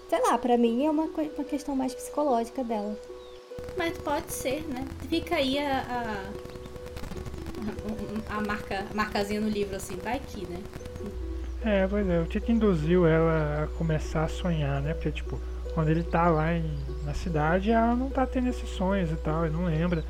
sei 0.09 0.21
lá, 0.21 0.37
pra 0.37 0.57
mim 0.57 0.85
é 0.85 0.89
uma, 0.89 1.03
uma 1.03 1.43
questão 1.43 1.75
mais 1.75 1.93
psicológica 1.93 2.63
dela. 2.63 2.97
Mas 3.77 3.97
pode 3.97 4.31
ser, 4.31 4.63
né? 4.67 4.87
Fica 5.09 5.35
aí 5.35 5.59
a, 5.59 6.31
a, 8.29 8.37
a 8.37 8.41
marca, 8.41 8.85
a 8.89 8.93
marcazinha 8.93 9.41
no 9.41 9.49
livro, 9.49 9.75
assim, 9.75 9.97
vai 9.97 10.19
que, 10.19 10.47
né? 10.47 10.61
É, 11.63 11.87
pois 11.87 12.07
é, 12.07 12.19
o 12.19 12.25
que 12.25 12.51
induziu 12.51 13.05
ela 13.05 13.63
a 13.63 13.67
começar 13.77 14.23
a 14.23 14.27
sonhar, 14.27 14.81
né? 14.81 14.93
Porque, 14.93 15.11
tipo, 15.11 15.39
quando 15.73 15.89
ele 15.89 16.03
tá 16.03 16.29
lá 16.29 16.53
em- 16.53 16.77
na 17.05 17.13
cidade, 17.13 17.71
ela 17.71 17.95
não 17.95 18.09
tá 18.09 18.25
tendo 18.25 18.49
esses 18.49 18.69
sonhos 18.69 19.11
e 19.11 19.15
tal, 19.15 19.45
ele 19.45 19.55
não 19.55 19.65
lembra. 19.65 20.03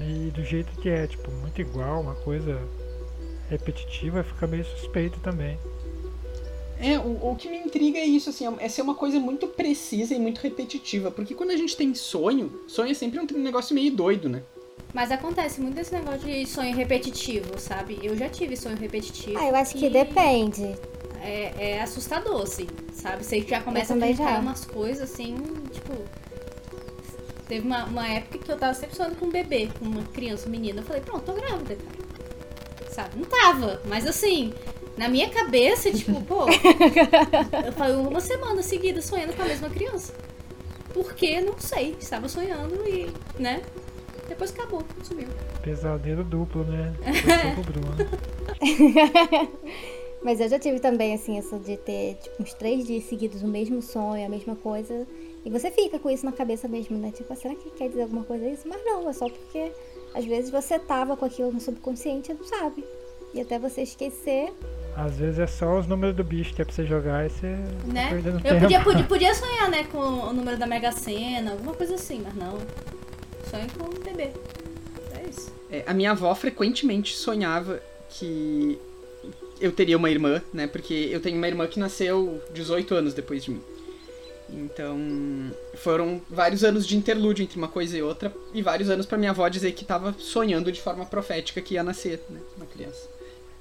E 0.00 0.30
do 0.30 0.42
jeito 0.44 0.72
que 0.80 0.88
é, 0.88 1.06
tipo, 1.06 1.30
muito 1.30 1.60
igual, 1.60 2.00
uma 2.00 2.14
coisa 2.14 2.60
repetitiva, 3.48 4.22
fica 4.22 4.46
meio 4.46 4.64
suspeito 4.64 5.18
também. 5.20 5.58
É, 6.78 6.98
o, 6.98 7.30
o 7.30 7.36
que 7.36 7.48
me 7.48 7.56
intriga 7.56 7.98
é 7.98 8.04
isso, 8.04 8.30
assim, 8.30 8.46
é 8.58 8.68
ser 8.68 8.82
uma 8.82 8.94
coisa 8.96 9.20
muito 9.20 9.46
precisa 9.46 10.14
e 10.14 10.18
muito 10.18 10.40
repetitiva. 10.40 11.10
Porque 11.10 11.34
quando 11.34 11.50
a 11.50 11.56
gente 11.56 11.76
tem 11.76 11.94
sonho, 11.94 12.64
sonho 12.66 12.90
é 12.90 12.94
sempre 12.94 13.20
um 13.20 13.38
negócio 13.38 13.74
meio 13.74 13.94
doido, 13.94 14.28
né? 14.28 14.42
Mas 14.92 15.10
acontece 15.10 15.60
muito 15.60 15.78
esse 15.78 15.92
negócio 15.92 16.20
de 16.20 16.46
sonho 16.46 16.74
repetitivo, 16.74 17.58
sabe? 17.58 17.98
Eu 18.02 18.16
já 18.16 18.28
tive 18.28 18.56
sonho 18.56 18.76
repetitivo. 18.76 19.38
Ah, 19.38 19.48
eu 19.48 19.56
acho 19.56 19.74
que 19.76 19.86
e 19.86 19.90
depende. 19.90 20.74
É, 21.24 21.70
é 21.70 21.82
assustador, 21.82 22.42
assim, 22.42 22.66
sabe? 22.92 23.24
Você 23.24 23.40
já 23.40 23.62
começa 23.62 23.94
a 23.94 23.96
em 23.96 24.40
umas 24.40 24.64
coisas, 24.66 25.10
assim, 25.10 25.36
tipo... 25.72 25.94
Teve 27.48 27.66
uma, 27.66 27.84
uma 27.84 28.06
época 28.06 28.38
que 28.38 28.50
eu 28.50 28.58
tava 28.58 28.74
sempre 28.74 28.94
sonhando 28.96 29.16
com 29.16 29.26
um 29.26 29.30
bebê, 29.30 29.70
com 29.78 29.86
uma 29.86 30.02
criança, 30.02 30.48
um 30.48 30.50
menino. 30.50 30.80
Eu 30.80 30.82
falei, 30.84 31.00
pronto, 31.02 31.22
tô 31.24 31.32
grávida, 31.32 31.76
cara. 31.76 32.90
Sabe? 32.90 33.18
Não 33.18 33.24
tava, 33.24 33.80
mas 33.86 34.06
assim... 34.06 34.52
Na 34.96 35.08
minha 35.08 35.28
cabeça, 35.28 35.90
tipo, 35.90 36.20
pô... 36.22 36.46
eu 37.66 37.72
falei 37.72 37.96
uma 37.96 38.20
semana 38.20 38.62
seguida 38.62 39.02
sonhando 39.02 39.34
com 39.34 39.42
a 39.42 39.46
mesma 39.46 39.68
criança. 39.68 40.14
Por 40.92 41.14
quê? 41.14 41.40
Não 41.40 41.58
sei. 41.58 41.96
Estava 41.98 42.28
sonhando 42.28 42.88
e, 42.88 43.10
né? 43.36 43.60
Depois 44.28 44.52
acabou, 44.52 44.84
sumiu. 45.02 45.28
Pesadelo 45.62 46.22
duplo, 46.22 46.64
né? 46.64 46.94
Foi 47.54 47.64
pro 47.64 47.72
Bruno. 47.72 47.96
Mas 50.24 50.40
eu 50.40 50.48
já 50.48 50.58
tive 50.58 50.80
também, 50.80 51.14
assim, 51.14 51.38
isso 51.38 51.58
de 51.58 51.76
ter, 51.76 52.14
tipo, 52.22 52.42
uns 52.42 52.54
três 52.54 52.86
dias 52.86 53.04
seguidos 53.04 53.42
o 53.42 53.46
mesmo 53.46 53.82
sonho, 53.82 54.24
a 54.24 54.28
mesma 54.28 54.56
coisa. 54.56 55.06
E 55.44 55.50
você 55.50 55.70
fica 55.70 55.98
com 55.98 56.08
isso 56.10 56.24
na 56.24 56.32
cabeça 56.32 56.66
mesmo, 56.66 56.96
né? 56.96 57.12
Tipo, 57.14 57.36
será 57.36 57.54
que 57.54 57.70
quer 57.72 57.88
dizer 57.90 58.02
alguma 58.02 58.24
coisa 58.24 58.48
isso? 58.48 58.66
Mas 58.66 58.82
não, 58.84 59.08
é 59.08 59.12
só 59.12 59.28
porque 59.28 59.70
às 60.14 60.24
vezes 60.24 60.50
você 60.50 60.78
tava 60.78 61.14
com 61.16 61.26
aquilo 61.26 61.52
no 61.52 61.60
subconsciente 61.60 62.30
e 62.32 62.34
não 62.34 62.44
sabe. 62.44 62.82
E 63.34 63.40
até 63.40 63.58
você 63.58 63.82
esquecer. 63.82 64.50
Às 64.96 65.16
vezes 65.18 65.38
é 65.40 65.46
só 65.46 65.78
os 65.78 65.86
números 65.86 66.16
do 66.16 66.24
bicho 66.24 66.54
que 66.54 66.62
é 66.62 66.64
pra 66.64 66.72
você 66.72 66.86
jogar 66.86 67.26
e 67.26 67.30
você 67.30 67.46
Né? 67.84 68.04
tá 68.04 68.08
perdendo 68.10 68.36
Eu 68.38 68.42
tempo. 68.42 68.60
podia, 68.60 68.80
podia, 68.82 69.04
podia 69.04 69.34
sonhar, 69.36 69.68
né, 69.70 69.84
com 69.92 69.98
o 69.98 70.32
número 70.32 70.56
da 70.56 70.66
Mega 70.66 70.90
Sena, 70.92 71.50
alguma 71.52 71.74
coisa 71.74 71.96
assim, 71.96 72.22
mas 72.24 72.34
não. 72.34 72.56
Sonho 73.50 73.66
com 73.76 73.84
um 73.84 74.02
bebê. 74.02 74.30
É 75.20 75.28
isso. 75.28 75.52
É, 75.70 75.82
a 75.86 75.92
minha 75.92 76.12
avó 76.12 76.34
frequentemente 76.34 77.14
sonhava 77.14 77.82
que 78.08 78.78
eu 79.64 79.72
teria 79.72 79.96
uma 79.96 80.10
irmã, 80.10 80.42
né? 80.52 80.66
Porque 80.66 81.08
eu 81.10 81.20
tenho 81.20 81.38
uma 81.38 81.48
irmã 81.48 81.66
que 81.66 81.80
nasceu 81.80 82.42
18 82.52 82.94
anos 82.94 83.14
depois 83.14 83.42
de 83.42 83.52
mim. 83.52 83.62
Então, 84.50 84.98
foram 85.76 86.20
vários 86.28 86.62
anos 86.62 86.86
de 86.86 86.94
interlúdio 86.98 87.42
entre 87.42 87.56
uma 87.56 87.66
coisa 87.66 87.96
e 87.96 88.02
outra, 88.02 88.30
e 88.52 88.60
vários 88.60 88.90
anos 88.90 89.06
pra 89.06 89.16
minha 89.16 89.30
avó 89.30 89.48
dizer 89.48 89.72
que 89.72 89.82
tava 89.82 90.14
sonhando 90.18 90.70
de 90.70 90.82
forma 90.82 91.06
profética 91.06 91.62
que 91.62 91.74
ia 91.74 91.82
nascer, 91.82 92.20
né? 92.28 92.38
Uma 92.58 92.66
criança. 92.66 93.08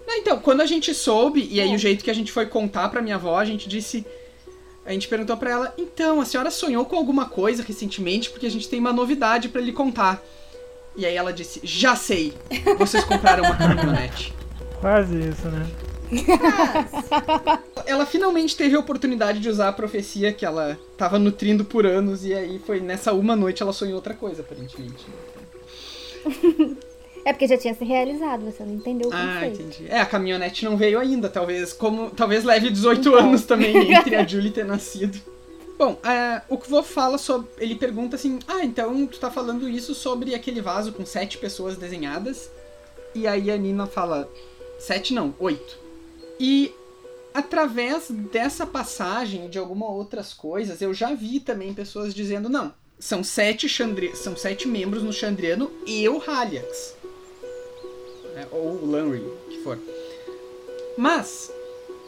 Não, 0.06 0.16
então, 0.16 0.38
quando 0.40 0.60
a 0.60 0.66
gente 0.66 0.94
soube, 0.94 1.48
e 1.50 1.62
aí 1.62 1.74
o 1.74 1.78
jeito 1.78 2.04
que 2.04 2.12
a 2.12 2.14
gente 2.14 2.34
foi 2.34 2.48
contar 2.48 2.90
pra 2.90 3.02
minha 3.02 3.16
avó, 3.16 3.38
a 3.40 3.46
gente 3.46 3.70
disse. 3.70 4.06
A 4.86 4.92
gente 4.92 5.08
perguntou 5.08 5.38
pra 5.38 5.52
ela, 5.52 5.74
então, 5.78 6.20
a 6.20 6.26
senhora 6.26 6.52
sonhou 6.52 6.84
com 6.84 6.98
alguma 6.98 7.30
coisa 7.30 7.64
recentemente, 7.64 8.30
porque 8.30 8.46
a 8.46 8.52
gente 8.52 8.68
tem 8.68 8.82
uma 8.82 8.92
novidade 8.92 9.48
pra 9.48 9.62
lhe 9.62 9.72
contar. 9.72 10.22
E 10.98 11.06
aí 11.06 11.16
ela 11.16 11.32
disse: 11.32 11.62
Já 11.64 11.96
sei, 11.96 12.34
vocês 12.78 13.06
compraram 13.06 13.46
uma 13.46 13.56
caminhonete. 13.56 14.34
Quase 14.82 15.18
isso, 15.18 15.48
né? 15.48 15.66
Ela 17.86 18.06
finalmente 18.06 18.56
teve 18.56 18.76
a 18.76 18.80
oportunidade 18.80 19.40
de 19.40 19.50
usar 19.50 19.70
a 19.70 19.74
profecia 19.74 20.32
que 20.34 20.46
ela 20.46 20.78
tava 20.98 21.18
nutrindo 21.20 21.66
por 21.66 21.86
anos, 21.86 22.26
e 22.26 22.34
aí 22.34 22.60
foi 22.60 22.80
nessa 22.80 23.14
uma 23.14 23.36
noite 23.36 23.62
ela 23.62 23.74
sonhou 23.74 23.96
outra 23.96 24.14
coisa, 24.14 24.42
aparentemente. 24.42 25.06
É 27.26 27.32
porque 27.32 27.48
já 27.48 27.58
tinha 27.58 27.74
se 27.74 27.86
realizado, 27.86 28.44
você 28.46 28.64
não 28.64 28.74
entendeu 28.74 29.10
o 29.10 29.14
Ah, 29.14 29.34
conceito. 29.36 29.62
entendi. 29.62 29.86
É, 29.90 30.00
a 30.02 30.06
caminhonete 30.06 30.66
não 30.66 30.76
veio 30.76 31.00
ainda, 31.00 31.30
talvez 31.30 31.72
como 31.72 32.10
talvez 32.12 32.44
leve 32.44 32.70
18 32.70 33.16
anos 33.16 33.46
também 33.46 33.76
entre 33.94 34.16
a 34.16 34.26
Julie 34.26 34.52
ter 34.52 34.66
nascido. 34.66 35.18
Bom, 35.78 35.98
é, 36.04 36.42
o 36.50 36.58
Kvo 36.58 36.84
fala 36.84 37.18
sobre. 37.18 37.48
Ele 37.58 37.76
pergunta 37.76 38.16
assim: 38.16 38.40
Ah, 38.48 38.64
então 38.64 39.06
tu 39.08 39.20
tá 39.20 39.32
falando 39.32 39.68
isso 39.70 39.96
sobre 39.96 40.36
aquele 40.36 40.62
vaso 40.62 40.92
com 40.94 41.06
sete 41.06 41.38
pessoas 41.38 41.78
desenhadas? 41.78 42.50
E 43.16 43.26
aí 43.28 43.50
a 43.50 43.58
Nina 43.58 43.88
fala: 43.88 44.30
Sete 44.80 45.14
não, 45.14 45.34
oito. 45.40 45.78
E 46.40 46.74
através 47.34 48.10
dessa 48.10 48.66
passagem 48.66 49.46
e 49.46 49.50
de 49.50 49.58
algumas 49.58 49.90
outras 49.90 50.34
coisas, 50.34 50.82
eu 50.82 50.94
já 50.94 51.14
vi 51.14 51.40
também 51.40 51.74
pessoas 51.74 52.14
dizendo: 52.14 52.50
Não, 52.50 52.74
são 53.00 53.24
sete, 53.24 53.68
Chandri... 53.68 54.16
são 54.16 54.36
sete 54.36 54.68
membros 54.68 55.04
no 55.04 55.12
Chandriano 55.12 55.72
e 55.86 56.08
o 56.08 56.22
Haliax. 56.26 56.96
É, 58.36 58.48
ou 58.52 58.82
o 58.82 58.90
Lanry, 58.90 59.24
que 59.50 59.60
for. 59.60 59.78
Mas, 60.98 61.52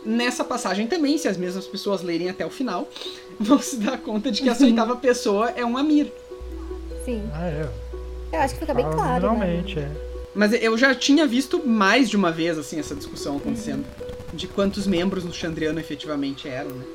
nessa 0.06 0.44
passagem 0.44 0.88
também, 0.88 1.18
se 1.18 1.28
as 1.28 1.38
mesmas 1.38 1.68
pessoas 1.68 2.02
lerem 2.02 2.30
até 2.30 2.46
o 2.46 2.50
final, 2.50 2.88
vão 3.40 3.60
se 3.60 3.78
dar 3.78 4.00
conta 4.00 4.32
de 4.32 4.42
que 4.42 4.50
essa 4.50 4.64
oitava 4.64 4.96
pessoa 4.98 5.50
é 5.52 5.66
um 5.66 5.78
Amir. 5.78 6.12
Sim. 7.04 7.30
Ah, 7.34 7.48
é. 7.48 7.70
Eu 8.34 8.40
acho 8.40 8.54
que 8.56 8.60
fica 8.62 8.74
bem 8.74 8.86
Fala 8.86 8.96
claro. 8.96 9.22
Realmente, 9.22 9.76
né? 9.76 9.96
é. 10.12 10.15
Mas 10.36 10.52
eu 10.54 10.78
já 10.78 10.94
tinha 10.94 11.26
visto 11.26 11.66
mais 11.66 12.10
de 12.10 12.18
uma 12.18 12.32
vez 12.32 12.58
assim 12.58 12.78
essa 12.80 12.94
discussão 12.94 13.38
acontecendo 13.38 13.86
de 14.34 14.48
quantos 14.48 14.86
membros 14.86 15.24
no 15.24 15.32
Chandriano 15.34 15.80
efetivamente 15.80 16.48
eram, 16.48 16.72
né? 16.72 16.86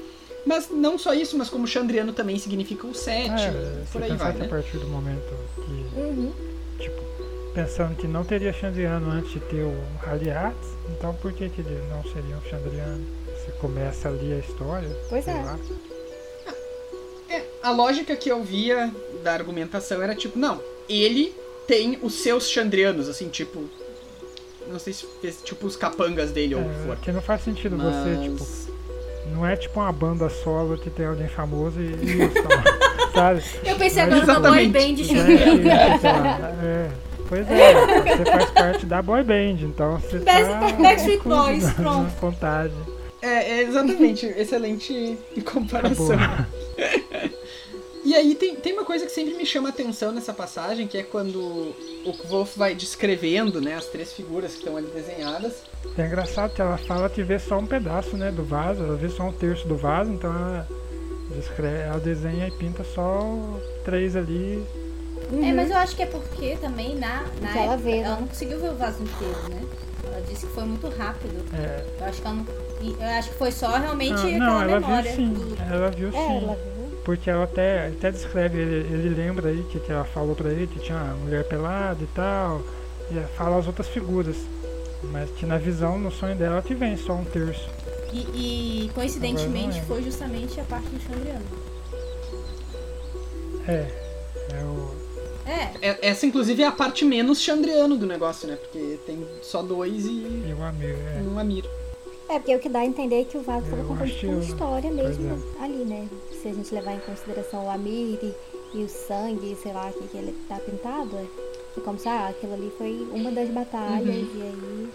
Mas 0.47 0.69
não 0.71 0.99
só 0.99 1.13
isso, 1.15 1.37
mas 1.39 1.49
como 1.49 1.67
Chandriano 1.67 2.13
também 2.13 2.39
significa 2.39 2.87
o 2.87 2.95
sete, 2.95 3.43
É, 3.45 3.83
por 3.93 4.03
aí 4.03 4.15
vai, 4.17 4.33
que 4.33 4.39
a 4.39 4.43
né? 4.43 4.49
partir 4.49 4.79
do 4.79 4.87
momento 4.89 5.35
que, 5.57 5.99
Uhum. 6.01 6.33
tipo, 6.79 7.01
pensando 7.55 7.95
que 7.97 8.07
não 8.07 8.25
teria 8.25 8.53
Chandriano 8.53 9.11
antes 9.11 9.33
de 9.33 9.41
ter 9.41 9.63
o 9.63 9.75
Haliats, 10.07 10.69
então 10.91 11.15
por 11.15 11.33
que 11.33 11.49
que 11.49 11.61
ele 11.61 11.79
não 11.91 12.03
seria 12.05 12.37
um 12.37 12.43
Chandriano? 12.43 13.05
Você 13.27 13.53
começa 13.61 14.09
ali 14.09 14.33
a 14.35 14.39
história, 14.39 14.89
Pois 15.09 15.25
sei 15.25 15.35
é. 15.35 15.43
lá. 15.43 15.59
É, 17.29 17.45
a 17.63 17.71
lógica 17.71 18.17
que 18.17 18.29
eu 18.31 18.43
via 18.43 18.93
da 19.23 19.33
argumentação 19.33 20.03
era 20.03 20.15
tipo, 20.15 20.39
não, 20.39 20.61
ele 20.89 21.35
tem 21.71 21.97
os 22.03 22.15
seus 22.15 22.51
Chandrianos, 22.51 23.09
assim, 23.09 23.29
tipo. 23.29 23.63
Não 24.69 24.79
sei 24.81 24.93
se 24.93 25.07
tipo 25.45 25.67
os 25.69 25.77
capangas 25.77 26.33
dele 26.33 26.57
ou 26.57 26.63
o 26.63 26.65
que 26.65 26.71
É, 26.71 26.87
for. 26.87 26.97
que 26.97 27.13
não 27.13 27.23
faz 27.23 27.43
sentido 27.43 27.77
você, 27.77 28.17
tipo, 28.23 28.39
Mas. 28.41 28.69
não 29.33 29.47
é 29.47 29.57
tipo 29.57 29.79
uma 29.81 29.93
banda 29.93 30.29
solo 30.29 30.77
que 30.77 30.91
tem 30.91 31.07
alguém 31.07 31.29
famoso 31.29 31.81
e, 31.81 31.93
e 31.93 32.31
só, 32.33 33.11
sabe? 33.15 33.43
Eu 33.65 33.77
pensei 33.77 34.05
Mas 34.07 34.29
agora 34.29 34.41
na 34.41 34.51
boy 34.51 34.69
band 34.69 35.01
é 35.01 35.05
sei 35.05 36.13
lá, 36.13 36.55
é, 36.65 36.91
Pois 37.29 37.51
é, 37.51 38.17
você 38.17 38.25
faz 38.25 38.51
parte 38.51 38.87
da 38.87 39.03
boy 39.03 39.23
band, 39.23 39.59
então 39.63 39.99
você 39.99 40.19
tá 40.21 40.33
Backstreet 40.79 41.19
incluso 41.19 41.43
Boys, 41.43 41.71
pronto. 41.75 42.03
na 42.03 42.11
contagem. 42.21 42.77
É, 43.23 43.29
é 43.29 43.63
exatamente, 43.63 44.27
excelente 44.27 45.19
comparação. 45.45 46.17
E 48.11 48.15
aí 48.17 48.35
tem, 48.35 48.57
tem 48.57 48.73
uma 48.73 48.85
coisa 48.85 49.07
que 49.07 49.13
sempre 49.13 49.35
me 49.35 49.47
chama 49.47 49.69
a 49.69 49.71
atenção 49.71 50.11
nessa 50.11 50.33
passagem, 50.33 50.89
que 50.89 50.99
é 50.99 51.03
quando 51.05 51.39
o 52.05 52.13
Kvolf 52.13 52.57
vai 52.59 52.75
descrevendo, 52.75 53.61
né, 53.61 53.77
as 53.77 53.87
três 53.87 54.13
figuras 54.13 54.51
que 54.51 54.59
estão 54.59 54.77
ali 54.77 54.89
desenhadas. 54.89 55.63
É 55.97 56.05
engraçado 56.07 56.53
que 56.53 56.61
ela 56.61 56.77
fala 56.77 57.09
que 57.09 57.23
vê 57.23 57.39
só 57.39 57.59
um 57.59 57.67
pedaço, 57.67 58.17
né, 58.17 58.33
do 58.33 58.43
vaso, 58.43 58.83
ela 58.83 58.97
vê 58.97 59.09
só 59.09 59.23
um 59.23 59.33
terço 59.33 59.69
do 59.69 59.77
vaso, 59.77 60.11
então 60.11 60.29
ela, 60.29 60.67
descreve, 61.37 61.83
ela 61.85 62.01
desenha 62.01 62.49
e 62.49 62.51
pinta 62.51 62.83
só 62.83 63.23
três 63.85 64.17
ali. 64.17 64.61
É, 65.33 65.53
mas 65.53 65.71
eu 65.71 65.77
acho 65.77 65.95
que 65.95 66.03
é 66.03 66.07
porque 66.07 66.57
também 66.61 66.97
na, 66.97 67.23
na 67.41 67.51
ela 67.57 67.75
época 67.75 67.77
vê, 67.77 67.99
ela 67.99 68.15
né? 68.17 68.21
não 68.23 68.27
conseguiu 68.27 68.59
ver 68.59 68.71
o 68.71 68.75
vaso 68.75 69.01
inteiro, 69.05 69.49
né? 69.51 69.63
Ela 70.03 70.21
disse 70.23 70.47
que 70.47 70.53
foi 70.53 70.65
muito 70.65 70.89
rápido. 70.89 71.45
É, 71.55 71.85
Eu 72.01 72.07
acho 72.07 72.21
que 72.21 72.27
ela 72.27 72.37
não. 72.37 72.47
Eu 72.99 73.07
acho 73.19 73.29
que 73.31 73.37
foi 73.37 73.53
só 73.53 73.77
realmente 73.77 74.15
ah, 74.15 74.17
aquela 74.27 74.39
não, 74.39 74.63
ela 74.63 74.81
memória. 74.81 75.13
viu 75.13 75.15
sim, 75.15 75.33
do- 75.33 75.57
ela 75.73 75.91
viu 75.91 76.09
É, 76.09 76.13
sim. 76.13 76.39
ela 76.43 76.57
viu. 76.57 76.70
Porque 77.05 77.31
ela 77.31 77.45
até, 77.45 77.89
até 77.89 78.11
descreve, 78.11 78.59
ele, 78.59 78.95
ele 78.95 79.09
lembra 79.15 79.49
aí 79.49 79.65
que, 79.71 79.81
que 79.81 79.91
ela 79.91 80.05
falou 80.05 80.35
pra 80.37 80.51
ele 80.51 80.67
que 80.67 80.79
tinha 80.81 80.99
uma 80.99 81.15
mulher 81.15 81.45
pelada 81.45 82.03
e 82.03 82.07
tal, 82.09 82.63
e 83.11 83.37
fala 83.37 83.59
as 83.59 83.67
outras 83.67 83.89
figuras. 83.89 84.37
Mas 85.05 85.31
que 85.31 85.47
na 85.47 85.57
visão, 85.57 85.99
no 85.99 86.11
sonho 86.11 86.37
dela, 86.37 86.61
que 86.61 86.75
vem 86.75 86.97
só 86.97 87.15
um 87.15 87.25
terço. 87.25 87.69
E, 88.13 88.85
e, 88.85 88.91
coincidentemente 88.95 89.79
é. 89.79 89.83
foi 89.83 90.03
justamente 90.03 90.61
a 90.61 90.65
parte 90.65 90.89
do 90.89 91.01
Chandriano. 91.01 91.45
É, 93.67 93.87
é 94.53 94.65
o. 94.65 94.91
É, 95.47 95.89
É- 95.89 96.09
Essa, 96.09 96.27
inclusive, 96.27 96.63
é 96.63 96.67
a 96.67 96.73
parte 96.73 97.05
menos 97.05 97.41
chandriano 97.41 97.97
do 97.97 98.07
negócio, 98.07 98.47
né? 98.49 98.57
Porque 98.57 98.99
tem 99.07 99.27
só 99.43 99.63
dois 99.63 100.05
e 100.07 100.11
E 100.11 100.55
o 100.59 100.63
amigo, 100.63 100.99
é. 100.99 101.23
um 101.23 101.39
Amir. 101.39 101.65
É, 102.31 102.39
porque 102.39 102.55
o 102.55 102.59
que 102.61 102.69
dá 102.69 102.81
a 102.81 102.87
entender 102.87 103.23
é 103.23 103.25
que 103.25 103.37
o 103.37 103.43
vaso 103.43 103.65
estava 103.65 103.83
contando 103.85 104.09
tipo, 104.09 104.33
uma 104.33 104.41
história 104.45 104.91
mesmo 104.91 105.43
ali, 105.61 105.85
né? 105.85 106.09
Se 106.41 106.49
a 106.49 106.53
gente 106.53 106.73
levar 106.75 106.93
em 106.95 107.01
consideração 107.01 107.67
o 107.67 107.71
Amir 107.71 108.19
e, 108.23 108.35
e 108.75 108.85
o 108.85 108.89
sangue, 108.89 109.57
sei 109.61 109.73
lá, 109.73 109.91
que, 109.93 110.07
que 110.07 110.17
ele 110.17 110.33
tá 110.49 110.57
pintado, 110.57 111.17
é 111.17 111.27
é 111.77 111.81
como 111.83 111.99
se 111.99 112.09
ah, 112.09 112.29
aquilo 112.29 112.53
ali 112.55 112.73
foi 112.77 113.07
uma 113.13 113.31
das 113.31 113.49
batalhas 113.49 114.07
Uhum. 114.17 114.31
e 114.37 114.43
aí 114.43 114.89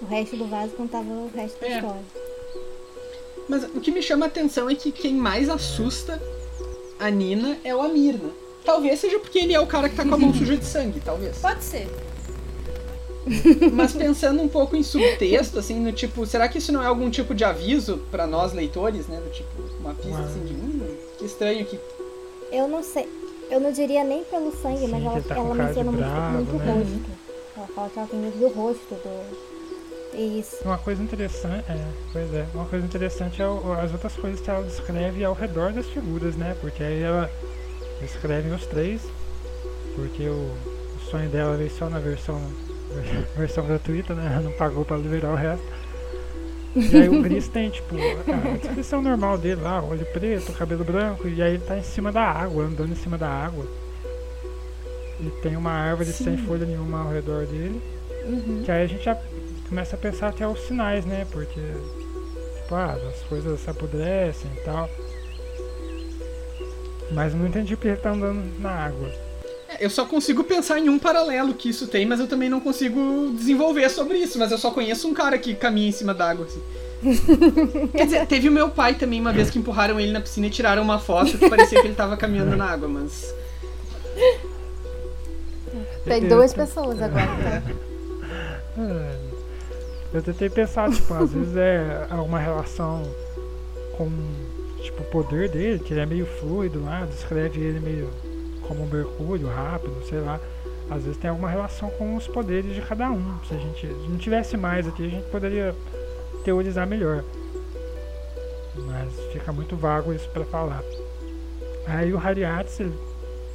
o 0.00 0.06
resto 0.06 0.36
do 0.36 0.46
vaso 0.46 0.72
contava 0.74 1.08
o 1.10 1.28
resto 1.34 1.60
da 1.60 1.66
É. 1.66 1.74
história. 1.74 2.02
Mas 3.48 3.64
o 3.64 3.80
que 3.80 3.90
me 3.90 4.00
chama 4.02 4.26
a 4.26 4.28
atenção 4.28 4.68
é 4.70 4.74
que 4.74 4.92
quem 4.92 5.14
mais 5.14 5.48
assusta 5.48 6.20
a 7.00 7.10
Nina 7.10 7.56
é 7.64 7.74
o 7.74 7.80
Amir, 7.80 8.14
né? 8.14 8.30
Talvez 8.64 9.00
seja 9.00 9.18
porque 9.18 9.38
ele 9.38 9.54
é 9.54 9.60
o 9.60 9.66
cara 9.66 9.88
que 9.88 9.96
tá 9.96 10.04
com 10.04 10.14
a 10.14 10.18
mão 10.18 10.32
suja 10.34 10.56
de 10.56 10.64
sangue, 10.64 11.00
talvez. 11.04 11.38
pode 11.38 11.64
ser. 11.64 11.88
Mas 13.72 13.92
pensando 13.92 14.42
um 14.42 14.48
pouco 14.48 14.76
em 14.76 14.82
subtexto, 14.82 15.58
assim, 15.58 15.78
no 15.80 15.92
tipo, 15.92 16.24
será 16.26 16.48
que 16.48 16.58
isso 16.58 16.72
não 16.72 16.82
é 16.82 16.86
algum 16.86 17.10
tipo 17.10 17.34
de 17.34 17.44
aviso 17.44 17.98
pra 18.10 18.26
nós 18.26 18.52
leitores, 18.52 19.06
né? 19.08 19.20
Do 19.20 19.30
tipo, 19.30 19.48
uma 19.80 19.94
pista 19.94 20.22
assim 20.22 20.44
de, 20.44 20.54
hum, 20.54 20.96
que 21.18 21.24
estranho 21.24 21.64
que 21.64 21.78
Eu 22.52 22.66
não 22.68 22.82
sei, 22.82 23.08
eu 23.50 23.60
não 23.60 23.70
diria 23.72 24.04
nem 24.04 24.24
pelo 24.24 24.50
sangue, 24.52 24.78
Sim, 24.80 24.88
mas 24.88 25.04
ela, 25.04 25.20
tá 25.22 25.36
ela 25.36 25.54
menciona 25.54 25.90
muito, 25.92 26.04
bravo, 26.04 26.34
muito 26.34 26.56
né? 26.56 26.72
rosto. 26.72 27.10
Ela 27.56 27.68
fala 27.68 27.90
que 27.90 27.98
ela 27.98 28.08
tem 28.08 28.20
medo 28.20 28.38
do 28.38 28.48
rosto 28.48 28.94
do. 28.94 29.48
Isso. 30.16 30.56
Uma 30.64 30.78
coisa 30.78 31.02
interessante, 31.02 31.64
é, 31.70 31.86
pois 32.12 32.32
é, 32.32 32.46
uma 32.54 32.64
coisa 32.64 32.84
interessante 32.86 33.42
é 33.42 33.46
o- 33.46 33.72
as 33.74 33.92
outras 33.92 34.14
coisas 34.16 34.40
que 34.40 34.48
ela 34.50 34.62
descreve 34.64 35.22
ao 35.22 35.34
redor 35.34 35.72
das 35.72 35.86
figuras, 35.86 36.34
né? 36.34 36.56
Porque 36.60 36.82
aí 36.82 37.02
ela 37.02 37.30
descreve 38.00 38.48
os 38.50 38.64
três, 38.66 39.02
porque 39.94 40.26
o, 40.26 40.32
o 40.96 41.10
sonho 41.10 41.28
dela 41.28 41.56
veio 41.56 41.70
só 41.70 41.90
na 41.90 41.98
versão, 41.98 42.40
versão 43.36 43.66
gratuita, 43.66 44.14
né? 44.14 44.40
Não 44.42 44.52
pagou 44.52 44.84
pra 44.84 44.96
liberar 44.96 45.32
o 45.32 45.36
resto. 45.36 45.64
E 46.74 46.96
aí 46.96 47.08
o 47.08 47.22
Gris 47.22 47.48
tem, 47.48 47.70
tipo, 47.70 47.96
a 47.96 48.56
descrição 48.56 49.02
normal 49.02 49.38
dele 49.38 49.60
lá, 49.60 49.82
olho 49.82 50.04
preto, 50.06 50.52
cabelo 50.52 50.84
branco, 50.84 51.26
e 51.28 51.42
aí 51.42 51.54
ele 51.54 51.64
tá 51.64 51.76
em 51.76 51.82
cima 51.82 52.12
da 52.12 52.22
água, 52.22 52.64
andando 52.64 52.92
em 52.92 52.96
cima 52.96 53.18
da 53.18 53.28
água. 53.28 53.66
E 55.20 55.30
tem 55.42 55.56
uma 55.56 55.72
árvore 55.72 56.10
sem 56.12 56.36
folha 56.36 56.64
nenhuma 56.64 57.02
ao 57.02 57.10
redor 57.10 57.44
dele. 57.46 57.82
Uhum. 58.24 58.62
Que 58.64 58.70
aí 58.70 58.84
a 58.84 58.86
gente 58.86 59.04
já 59.04 59.18
começa 59.68 59.96
a 59.96 59.98
pensar 59.98 60.28
até 60.28 60.46
os 60.46 60.60
sinais, 60.60 61.04
né? 61.04 61.26
Porque, 61.30 61.60
tipo, 61.60 62.74
ah, 62.74 62.96
as 63.08 63.20
coisas 63.28 63.60
se 63.60 63.68
apodrecem 63.68 64.50
e 64.56 64.60
tal. 64.60 64.88
Mas 67.10 67.34
não 67.34 67.46
entendi 67.46 67.74
porque 67.74 67.88
ele 67.88 67.96
tá 67.96 68.10
andando 68.10 68.60
na 68.60 68.70
água. 68.70 69.10
Eu 69.80 69.88
só 69.90 70.04
consigo 70.04 70.42
pensar 70.42 70.78
em 70.78 70.88
um 70.88 70.98
paralelo 70.98 71.54
que 71.54 71.68
isso 71.68 71.86
tem, 71.86 72.04
mas 72.04 72.18
eu 72.18 72.26
também 72.26 72.48
não 72.48 72.60
consigo 72.60 73.32
desenvolver 73.36 73.88
sobre 73.88 74.18
isso. 74.18 74.38
Mas 74.38 74.50
eu 74.50 74.58
só 74.58 74.70
conheço 74.70 75.08
um 75.08 75.14
cara 75.14 75.38
que 75.38 75.54
caminha 75.54 75.88
em 75.88 75.92
cima 75.92 76.12
d'água, 76.12 76.46
assim. 76.46 76.62
Quer 77.96 78.04
dizer, 78.04 78.26
teve 78.26 78.48
o 78.48 78.52
meu 78.52 78.70
pai 78.70 78.94
também, 78.94 79.20
uma 79.20 79.32
vez 79.32 79.50
que 79.50 79.58
empurraram 79.58 80.00
ele 80.00 80.10
na 80.10 80.20
piscina 80.20 80.48
e 80.48 80.50
tiraram 80.50 80.82
uma 80.82 80.98
foto 80.98 81.38
que 81.38 81.48
parecia 81.48 81.80
que 81.80 81.86
ele 81.86 81.94
tava 81.94 82.16
caminhando 82.16 82.56
na 82.56 82.64
água, 82.66 82.88
mas. 82.88 83.32
Tem 86.04 86.26
duas 86.26 86.52
pessoas 86.52 87.00
agora, 87.00 87.26
tá? 87.26 87.62
É, 88.78 89.16
Eu 90.12 90.22
tentei 90.22 90.48
pensar, 90.50 90.90
tipo, 90.90 91.12
às 91.14 91.32
vezes 91.32 91.56
é 91.56 92.08
uma 92.14 92.38
relação 92.38 93.02
com, 93.96 94.10
tipo, 94.82 95.02
o 95.02 95.06
poder 95.06 95.48
dele, 95.50 95.78
que 95.78 95.92
ele 95.92 96.00
é 96.00 96.06
meio 96.06 96.26
fluido 96.26 96.82
lá, 96.82 97.04
descreve 97.04 97.60
ele 97.60 97.78
meio 97.78 98.10
como 98.68 98.86
mercúrio, 98.86 99.48
rápido, 99.48 99.96
sei 100.06 100.20
lá. 100.20 100.38
Às 100.90 101.02
vezes 101.02 101.18
tem 101.18 101.30
alguma 101.30 101.48
relação 101.48 101.90
com 101.90 102.14
os 102.14 102.28
poderes 102.28 102.74
de 102.74 102.82
cada 102.82 103.10
um. 103.10 103.38
Se 103.48 103.54
a 103.54 103.58
gente 103.58 103.86
não 104.08 104.18
tivesse 104.18 104.56
mais 104.56 104.86
aqui, 104.86 105.06
a 105.06 105.10
gente 105.10 105.28
poderia 105.30 105.74
teorizar 106.44 106.86
melhor. 106.86 107.24
Mas 108.86 109.12
fica 109.32 109.52
muito 109.52 109.76
vago 109.76 110.12
isso 110.12 110.28
pra 110.30 110.44
falar. 110.44 110.82
Aí 111.86 112.12
o 112.12 112.18
Hariatsu, 112.18 112.82
ele 112.82 112.98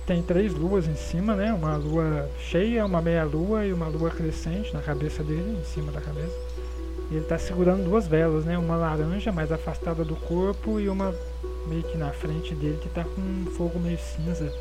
tem 0.05 0.21
três 0.21 0.53
luas 0.53 0.87
em 0.87 0.95
cima, 0.95 1.35
né? 1.35 1.53
Uma 1.53 1.77
lua 1.77 2.29
cheia, 2.39 2.85
uma 2.85 3.01
meia 3.01 3.23
lua 3.23 3.65
e 3.65 3.71
uma 3.71 3.87
lua 3.87 4.09
crescente 4.09 4.73
na 4.73 4.81
cabeça 4.81 5.23
dele, 5.23 5.57
em 5.59 5.63
cima 5.63 5.91
da 5.91 6.01
cabeça. 6.01 6.35
E 7.09 7.15
ele 7.15 7.23
está 7.23 7.37
segurando 7.37 7.83
duas 7.83 8.07
velas, 8.07 8.43
né? 8.43 8.57
Uma 8.57 8.75
laranja 8.75 9.31
mais 9.31 9.51
afastada 9.51 10.03
do 10.03 10.15
corpo 10.15 10.79
e 10.79 10.89
uma 10.89 11.13
meio 11.67 11.83
que 11.83 11.97
na 11.97 12.11
frente 12.11 12.53
dele 12.55 12.77
que 12.81 12.87
está 12.87 13.03
com 13.03 13.21
um 13.21 13.45
fogo 13.55 13.79
meio 13.79 13.97
cinza. 13.97 14.51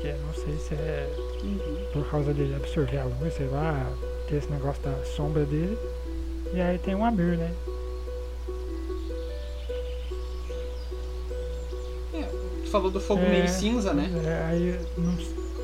Que 0.00 0.08
é, 0.08 0.16
não 0.26 0.34
sei 0.34 0.56
se 0.58 0.74
é 0.74 1.08
Uhum. 1.42 1.58
por 1.92 2.10
causa 2.10 2.32
dele 2.34 2.54
absorver 2.56 2.98
a 2.98 3.04
luz, 3.04 3.34
sei 3.34 3.46
lá, 3.48 3.90
ter 4.28 4.36
esse 4.36 4.50
negócio 4.50 4.82
da 4.82 5.04
sombra 5.04 5.44
dele. 5.44 5.76
E 6.52 6.60
aí 6.60 6.78
tem 6.78 6.94
o 6.94 7.04
Amir, 7.04 7.36
né? 7.36 7.52
É, 12.14 12.22
tu 12.64 12.70
falou 12.70 12.90
do 12.90 13.00
fogo 13.00 13.22
É, 13.22 13.28
meio 13.28 13.48
cinza, 13.48 13.92
né? 13.92 14.10
É, 14.24 14.44
aí 14.50 14.80
não, 14.96 15.12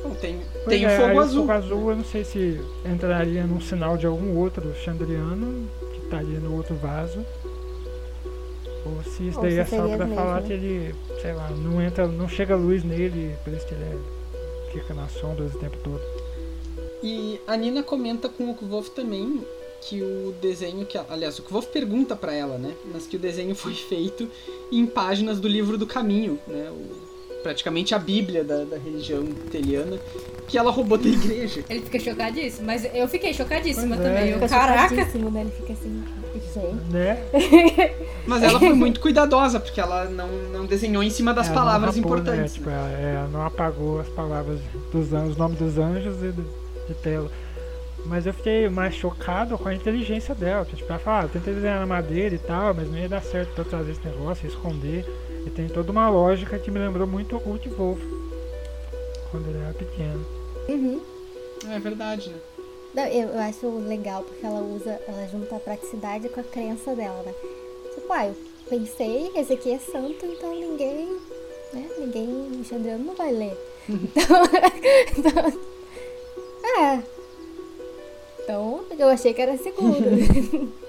Bom, 0.03 0.13
tem, 0.15 0.39
pois 0.53 0.65
tem 0.67 0.85
é, 0.85 0.97
o 0.97 1.01
fogo 1.07 1.19
azul. 1.19 1.43
O 1.43 1.47
fogo 1.47 1.51
azul 1.57 1.89
eu 1.91 1.95
não 1.97 2.03
sei 2.05 2.23
se 2.23 2.61
entraria 2.85 3.43
num 3.45 3.59
sinal 3.61 3.97
de 3.97 4.05
algum 4.05 4.37
outro 4.37 4.73
chandriano 4.83 5.67
que 5.91 5.97
estaria 6.03 6.39
no 6.39 6.55
outro 6.55 6.75
vaso. 6.75 7.25
Ou 8.85 9.01
se 9.03 9.27
isso 9.29 9.41
daí 9.41 9.57
é 9.57 9.65
só 9.65 9.87
pra 9.87 10.05
mesmo. 10.05 10.15
falar 10.15 10.41
que 10.43 10.53
ele, 10.53 10.93
sei 11.21 11.33
lá, 11.33 11.49
não 11.49 11.81
entra, 11.81 12.07
não 12.07 12.29
chega 12.29 12.55
luz 12.55 12.83
nele, 12.83 13.35
por 13.43 13.51
isso 13.51 13.65
que 13.65 13.73
ele 13.73 13.83
é- 13.83 13.97
fica 14.79 14.93
nas 14.93 15.11
sombras 15.13 15.53
o 15.55 15.59
tempo 15.59 15.77
todo. 15.83 16.01
E 17.03 17.39
a 17.47 17.55
Nina 17.55 17.83
comenta 17.83 18.27
com 18.29 18.49
o 18.49 18.55
Kvolf 18.55 18.89
também 18.89 19.41
que 19.81 20.01
o 20.01 20.33
desenho 20.41 20.85
que. 20.85 20.97
Aliás, 21.09 21.37
o 21.39 21.43
Kvolf 21.43 21.67
pergunta 21.67 22.15
pra 22.15 22.33
ela, 22.33 22.57
né? 22.57 22.73
Mas 22.93 23.05
que 23.05 23.15
o 23.15 23.19
desenho 23.19 23.53
foi 23.55 23.73
feito 23.73 24.27
em 24.71 24.85
páginas 24.85 25.39
do 25.39 25.47
livro 25.47 25.77
do 25.77 25.85
caminho, 25.85 26.39
né? 26.47 26.69
O- 26.71 27.05
praticamente 27.43 27.93
a 27.93 27.99
Bíblia 27.99 28.43
da, 28.43 28.63
da 28.63 28.75
religião 28.75 29.23
teliana, 29.51 29.99
que 30.47 30.57
ela 30.57 30.71
roubou 30.71 30.97
da 30.97 31.07
igreja. 31.07 31.63
Ele 31.69 31.81
fica 31.81 31.99
chocadíssimo, 31.99 32.65
mas 32.65 32.83
eu 32.91 33.07
fiquei 33.07 33.35
chocadíssima 33.35 33.95
Pois 33.95 34.07
é. 34.07 34.09
também. 34.13 34.29
Eu, 34.29 34.33
Fica 34.39 34.49
caraca! 34.49 34.89
chocadíssimo, 34.89 35.29
né? 35.29 35.41
Ele 35.41 35.51
fica 35.51 35.73
assim, 35.73 36.03
gente. 36.33 36.91
Né? 36.91 37.23
Mas 38.27 38.43
ela 38.43 38.59
foi 38.59 38.73
muito 38.73 38.99
cuidadosa, 38.99 39.59
porque 39.59 39.79
ela 39.79 40.05
não, 40.05 40.27
não 40.51 40.65
desenhou 40.65 41.03
em 41.03 41.09
cima 41.09 41.33
das 41.33 41.47
Ela 41.47 41.55
não 41.55 41.61
palavras 41.63 41.95
rapou, 41.95 42.11
importantes. 42.17 42.53
Né? 42.53 42.57
Tipo, 42.57 42.69
né? 42.69 42.75
ela, 42.75 42.91
é, 42.91 43.15
ela 43.15 43.27
não 43.27 43.45
apagou 43.45 43.99
as 43.99 44.07
palavras 44.09 44.59
dos 44.91 45.13
anjos, 45.13 45.31
os 45.31 45.37
nomes 45.37 45.59
dos 45.59 45.77
anjos 45.77 46.15
e 46.23 46.31
do- 46.31 46.45
de 46.87 46.93
tela. 46.95 47.29
Mas 48.05 48.25
eu 48.27 48.33
fiquei 48.33 48.69
mais 48.69 48.93
chocado 48.93 49.57
com 49.57 49.67
a 49.67 49.73
inteligência 49.73 50.35
dela. 50.35 50.63
Que, 50.65 50.75
tipo, 50.75 50.89
ela 50.91 50.99
fala, 50.99 51.21
ah, 51.21 51.23
eu 51.25 51.29
tentei 51.29 51.53
desenhar 51.55 51.79
na 51.79 51.85
madeira 51.87 52.35
e 52.35 52.39
tal, 52.39 52.73
mas 52.73 52.89
não 52.89 52.97
ia 52.97 53.09
dar 53.09 53.21
certo 53.23 53.53
pra 53.55 53.63
trazer 53.63 53.91
esse 53.93 54.05
negócio, 54.07 54.47
esconder. 54.47 55.03
E 55.45 55.49
tem 55.49 55.67
toda 55.67 55.91
uma 55.91 56.07
lógica 56.09 56.57
que 56.59 56.69
me 56.69 56.79
lembrou 56.79 57.07
muito 57.07 57.35
o 57.35 57.39
Kurt 57.39 57.65
Wolf. 57.69 57.99
Quando 59.31 59.47
ele 59.49 59.57
era 59.59 59.73
pequeno. 59.73 60.25
Uhum. 60.69 61.01
É 61.69 61.79
verdade, 61.79 62.29
né? 62.29 62.35
Não, 62.93 63.05
eu, 63.07 63.29
eu 63.29 63.39
acho 63.39 63.67
legal 63.87 64.21
porque 64.23 64.45
ela 64.45 64.61
usa, 64.61 64.99
ela 65.07 65.27
junta 65.27 65.55
a 65.55 65.59
praticidade 65.59 66.29
com 66.29 66.39
a 66.39 66.43
crença 66.43 66.95
dela, 66.95 67.21
né? 67.25 67.33
Eu 68.09 68.35
pensei, 68.69 69.31
esse 69.35 69.53
aqui 69.53 69.71
é 69.71 69.79
santo, 69.79 70.25
então 70.25 70.53
ninguém, 70.53 71.07
né? 71.73 71.89
Ninguém, 71.99 72.27
o 72.59 72.63
Xandriano 72.63 73.03
não 73.03 73.15
vai 73.15 73.31
ler. 73.31 73.57
Então, 73.89 74.23
então, 75.17 75.61
é. 76.81 77.03
Então, 78.43 78.85
eu 78.97 79.07
achei 79.07 79.33
que 79.33 79.41
era 79.41 79.57
seguro. 79.57 79.95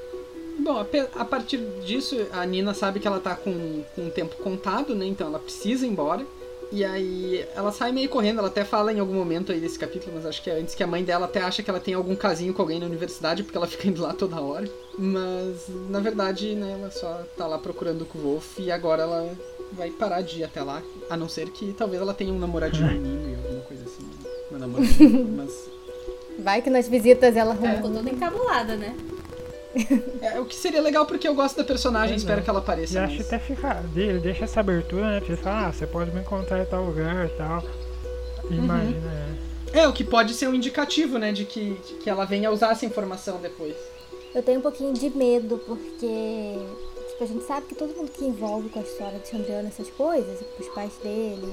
Bom, 0.58 0.84
a 1.14 1.24
partir 1.24 1.58
disso, 1.84 2.26
a 2.32 2.44
Nina 2.44 2.74
sabe 2.74 2.98
que 2.98 3.06
ela 3.06 3.20
tá 3.20 3.36
com, 3.36 3.82
com 3.94 4.08
o 4.08 4.10
tempo 4.10 4.36
contado, 4.42 4.94
né? 4.94 5.06
Então 5.06 5.28
ela 5.28 5.38
precisa 5.38 5.86
ir 5.86 5.90
embora. 5.90 6.26
E 6.72 6.84
aí 6.84 7.46
ela 7.54 7.70
sai 7.70 7.92
meio 7.92 8.08
correndo, 8.08 8.38
ela 8.40 8.48
até 8.48 8.64
fala 8.64 8.92
em 8.92 8.98
algum 8.98 9.14
momento 9.14 9.52
aí 9.52 9.60
desse 9.60 9.78
capítulo, 9.78 10.12
mas 10.16 10.26
acho 10.26 10.42
que 10.42 10.50
é 10.50 10.58
antes 10.58 10.74
que 10.74 10.82
a 10.82 10.86
mãe 10.86 11.04
dela 11.04 11.26
até 11.26 11.40
acha 11.40 11.62
que 11.62 11.70
ela 11.70 11.78
tem 11.78 11.94
algum 11.94 12.16
casinho 12.16 12.52
com 12.52 12.60
alguém 12.62 12.80
na 12.80 12.86
universidade, 12.86 13.42
porque 13.44 13.56
ela 13.56 13.66
fica 13.68 13.86
indo 13.88 14.02
lá 14.02 14.12
toda 14.12 14.40
hora. 14.40 14.68
Mas 14.98 15.68
na 15.88 16.00
verdade, 16.00 16.54
né, 16.54 16.76
ela 16.80 16.90
só 16.90 17.22
tá 17.36 17.46
lá 17.46 17.58
procurando 17.58 18.06
o 18.14 18.18
Wolf 18.18 18.58
e 18.58 18.70
agora 18.70 19.02
ela 19.04 19.30
vai 19.72 19.90
parar 19.90 20.22
de 20.22 20.40
ir 20.40 20.44
até 20.44 20.62
lá. 20.62 20.82
A 21.08 21.16
não 21.16 21.28
ser 21.28 21.50
que 21.50 21.72
talvez 21.72 22.02
ela 22.02 22.12
tenha 22.14 22.32
um 22.32 22.38
namoradinho 22.38 22.88
menino 22.88 23.30
e 23.30 23.34
alguma 23.36 23.60
coisa 23.62 23.84
assim. 23.84 24.02
né? 24.02 24.30
Uma 24.50 24.58
namoradinha, 24.60 25.24
mas. 25.36 25.52
Vai 26.38 26.60
que 26.62 26.68
nas 26.68 26.88
visitas 26.88 27.36
ela 27.36 27.54
Ficou 27.54 27.68
arruma. 27.68 27.94
toda 27.94 28.10
encabulada, 28.10 28.76
né? 28.76 28.94
É, 30.22 30.40
o 30.40 30.44
que 30.44 30.54
seria 30.54 30.80
legal 30.80 31.04
porque 31.06 31.28
eu 31.28 31.34
gosto 31.34 31.56
da 31.56 31.64
personagem, 31.64 32.10
Pois 32.14 32.22
espero 32.22 32.40
é. 32.40 32.44
que 32.44 32.50
ela 32.50 32.60
E 32.60 32.62
apareça. 32.62 33.00
acho 33.02 33.12
que 33.16 33.22
mais. 33.22 33.26
até 33.32 33.38
fica. 33.38 33.84
Ele 33.94 34.18
deixa 34.20 34.44
essa 34.44 34.60
abertura, 34.60 35.10
né? 35.10 35.18
Porque 35.20 35.32
ele 35.32 35.40
fala, 35.42 35.66
ah, 35.68 35.72
você 35.72 35.86
pode 35.86 36.10
me 36.12 36.20
encontrar 36.20 36.60
em 36.62 36.64
tal 36.66 36.84
lugar 36.84 37.26
e 37.26 37.30
tal. 37.30 37.62
Imagina, 38.50 39.12
é. 39.72 39.80
É, 39.80 39.88
o 39.88 39.92
que 39.92 40.04
pode 40.04 40.32
ser 40.34 40.48
um 40.48 40.54
indicativo, 40.54 41.18
né, 41.18 41.32
de 41.32 41.44
que, 41.44 41.74
de 41.86 41.94
que 41.94 42.08
ela 42.08 42.24
venha 42.24 42.50
usar 42.50 42.70
essa 42.72 42.86
informação 42.86 43.38
depois. 43.40 43.74
Eu 44.34 44.42
tenho 44.42 44.58
um 44.60 44.62
pouquinho 44.62 44.92
de 44.94 45.10
medo, 45.10 45.58
porque 45.66 46.58
tipo, 47.10 47.24
a 47.24 47.26
gente 47.26 47.44
sabe 47.44 47.66
que 47.66 47.74
todo 47.74 47.94
mundo 47.94 48.10
que 48.10 48.24
envolve 48.24 48.68
com 48.68 48.78
a 48.78 48.82
história 48.82 49.18
de 49.18 49.28
Xandriano, 49.28 49.68
essas 49.68 49.90
coisas, 49.90 50.40
os 50.58 50.68
pais 50.68 50.92
dele, 51.02 51.52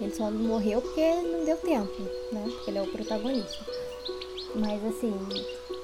ele 0.00 0.14
só 0.14 0.30
não 0.30 0.40
morreu 0.40 0.82
porque 0.82 1.00
não 1.22 1.44
deu 1.44 1.56
tempo, 1.58 2.02
né? 2.32 2.42
Porque 2.46 2.70
ele 2.70 2.78
é 2.78 2.82
o 2.82 2.86
protagonista. 2.88 3.64
Mas 4.54 4.84
assim, 4.84 5.14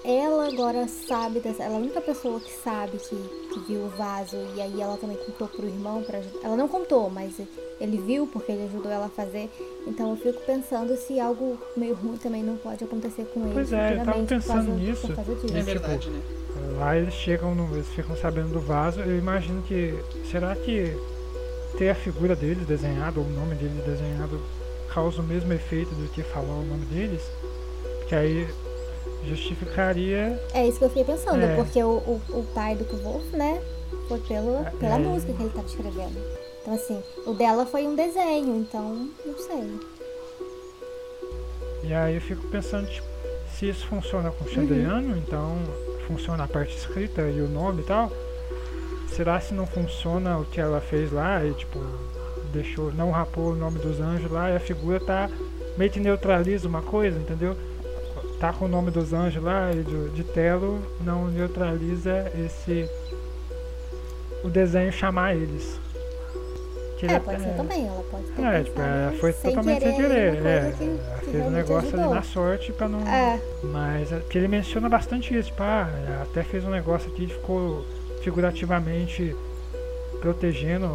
ela 0.04 0.48
agora 0.48 0.86
sabe 0.88 1.40
dessa. 1.40 1.62
Ela 1.62 1.74
é 1.74 1.76
a 1.76 1.80
única 1.80 2.00
pessoa 2.00 2.40
que 2.40 2.50
sabe 2.52 2.98
que, 2.98 3.16
que 3.52 3.60
viu 3.68 3.82
o 3.84 3.88
vaso 3.90 4.36
e 4.56 4.60
aí 4.60 4.80
ela 4.80 4.96
também 4.96 5.16
contou 5.16 5.48
pro 5.48 5.66
irmão 5.66 6.02
pra 6.02 6.18
ajudar. 6.18 6.40
Ela 6.44 6.56
não 6.56 6.68
contou, 6.68 7.08
mas 7.10 7.34
ele 7.80 7.98
viu 7.98 8.26
porque 8.26 8.52
ele 8.52 8.64
ajudou 8.64 8.90
ela 8.90 9.06
a 9.06 9.08
fazer. 9.10 9.48
Então 9.86 10.10
eu 10.10 10.16
fico 10.16 10.40
pensando 10.44 10.96
se 10.96 11.20
algo 11.20 11.58
meio 11.76 11.94
ruim 11.94 12.16
também 12.16 12.42
não 12.42 12.56
pode 12.56 12.82
acontecer 12.84 13.24
com 13.26 13.40
ele. 13.44 13.54
Pois 13.54 13.72
é, 13.72 13.94
eu 13.94 14.04
tava 14.04 14.18
por 14.18 14.26
pensando 14.26 14.66
causa- 14.66 14.70
nisso. 14.80 15.06
Por 15.06 15.16
causa 15.16 15.34
disso. 15.36 15.56
É 15.56 15.62
verdade, 15.62 16.10
né? 16.10 16.20
Lá 16.78 16.96
eles 16.96 17.14
chegam, 17.14 17.54
no, 17.54 17.72
eles 17.74 17.88
ficam 17.88 18.16
sabendo 18.16 18.48
do 18.54 18.60
vaso. 18.60 19.00
Eu 19.00 19.16
imagino 19.18 19.62
que. 19.62 19.94
Será 20.30 20.54
que 20.56 20.96
ter 21.78 21.90
a 21.90 21.94
figura 21.94 22.36
deles 22.36 22.66
desenhada, 22.66 23.18
ou 23.18 23.26
o 23.26 23.30
nome 23.30 23.54
deles 23.54 23.82
desenhado, 23.84 24.40
causa 24.92 25.20
o 25.20 25.24
mesmo 25.24 25.52
efeito 25.52 25.90
do 25.94 26.08
que 26.12 26.22
falar 26.22 26.52
o 26.54 26.64
nome 26.64 26.84
deles? 26.86 27.22
Que 28.08 28.14
aí 28.14 28.46
justificaria. 29.28 30.40
É 30.54 30.66
isso 30.66 30.78
que 30.78 30.84
eu 30.84 30.88
fiquei 30.88 31.04
pensando, 31.04 31.42
É. 31.42 31.54
porque 31.56 31.82
o, 31.82 31.88
o, 31.88 32.20
o 32.30 32.46
pai 32.54 32.74
do 32.76 32.84
Wolf, 33.02 33.24
né, 33.32 33.60
foi 34.08 34.18
pelo, 34.20 34.56
É, 34.66 34.70
pela 34.78 34.96
é. 34.96 34.98
música 34.98 35.32
que 35.32 35.42
ele 35.42 35.50
tava 35.50 35.66
escrevendo. 35.66 36.18
Então, 36.62 36.74
assim, 36.74 37.02
o 37.26 37.34
dela 37.34 37.66
foi 37.66 37.86
um 37.86 37.94
desenho, 37.96 38.56
então, 38.56 39.08
não 39.26 39.38
sei. 39.38 39.80
E 41.84 41.92
aí 41.92 42.14
eu 42.14 42.20
fico 42.20 42.46
pensando, 42.48 42.88
tipo, 42.88 43.06
se 43.54 43.68
isso 43.68 43.86
funciona 43.86 44.30
com 44.30 44.44
o 44.44 44.48
Chandriano, 44.48 45.16
então 45.16 45.56
funciona 46.06 46.44
a 46.44 46.48
parte 46.48 46.76
escrita 46.76 47.22
e 47.22 47.40
o 47.40 47.48
nome 47.48 47.82
e 47.82 47.84
tal. 47.84 48.10
Será 49.08 49.40
se 49.40 49.52
não 49.52 49.66
funciona 49.66 50.38
o 50.38 50.44
que 50.44 50.60
ela 50.60 50.80
fez 50.80 51.12
lá 51.12 51.44
e 51.44 51.52
tipo, 51.52 51.78
deixou, 52.52 52.92
não 52.92 53.10
rapou 53.10 53.52
o 53.52 53.56
nome 53.56 53.78
dos 53.78 54.00
anjos 54.00 54.30
lá 54.30 54.50
e 54.50 54.56
a 54.56 54.60
figura 54.60 55.00
tá 55.00 55.28
meio 55.76 55.90
que 55.90 56.00
neutraliza 56.00 56.66
uma 56.68 56.80
coisa, 56.82 57.18
entendeu? 57.18 57.56
Tá 58.42 58.52
com 58.52 58.64
o 58.64 58.68
nome 58.68 58.90
dos 58.90 59.12
anjos 59.12 59.40
lá 59.40 59.70
e 59.70 59.84
do, 59.84 60.10
de 60.10 60.24
Telo 60.24 60.82
não 61.04 61.28
neutraliza 61.28 62.28
esse 62.44 62.88
o 64.42 64.48
desenho 64.48 64.90
chamar 64.92 65.36
eles. 65.36 65.78
Que 66.98 67.06
É, 67.06 67.10
até- 67.10 67.20
pode 67.20 67.40
ser 67.40 67.54
também, 67.54 67.86
ela 67.86 68.02
pode 68.10 68.24
ter 68.24 68.42
é, 68.42 68.62
tipo, 68.64 68.74
pensado 68.76 68.98
ela 68.98 69.12
foi 69.12 69.32
sem 69.32 69.50
totalmente 69.54 69.82
sem 69.84 69.94
querer, 69.94 70.08
querer. 70.08 70.40
uma 70.40 70.50
É, 70.50 70.72
que- 70.76 70.84
ela 70.84 71.18
que 71.20 71.30
fez 71.30 71.46
um 71.46 71.50
negócio 71.50 72.00
ali 72.00 72.14
na 72.14 72.22
sorte 72.24 72.72
pra 72.72 72.88
não. 72.88 73.06
É, 73.06 73.40
Mas 73.62 74.10
é 74.10 74.18
que 74.28 74.36
ele 74.38 74.48
menciona 74.48 74.88
bastante 74.88 75.38
isso, 75.38 75.50
tipo, 75.50 75.62
ah, 75.62 75.88
até 76.22 76.42
fez 76.42 76.64
um 76.64 76.70
negócio 76.70 77.12
aqui 77.12 77.26
que 77.28 77.34
ficou 77.34 77.84
figurativamente 78.24 79.36
protegendo 80.20 80.88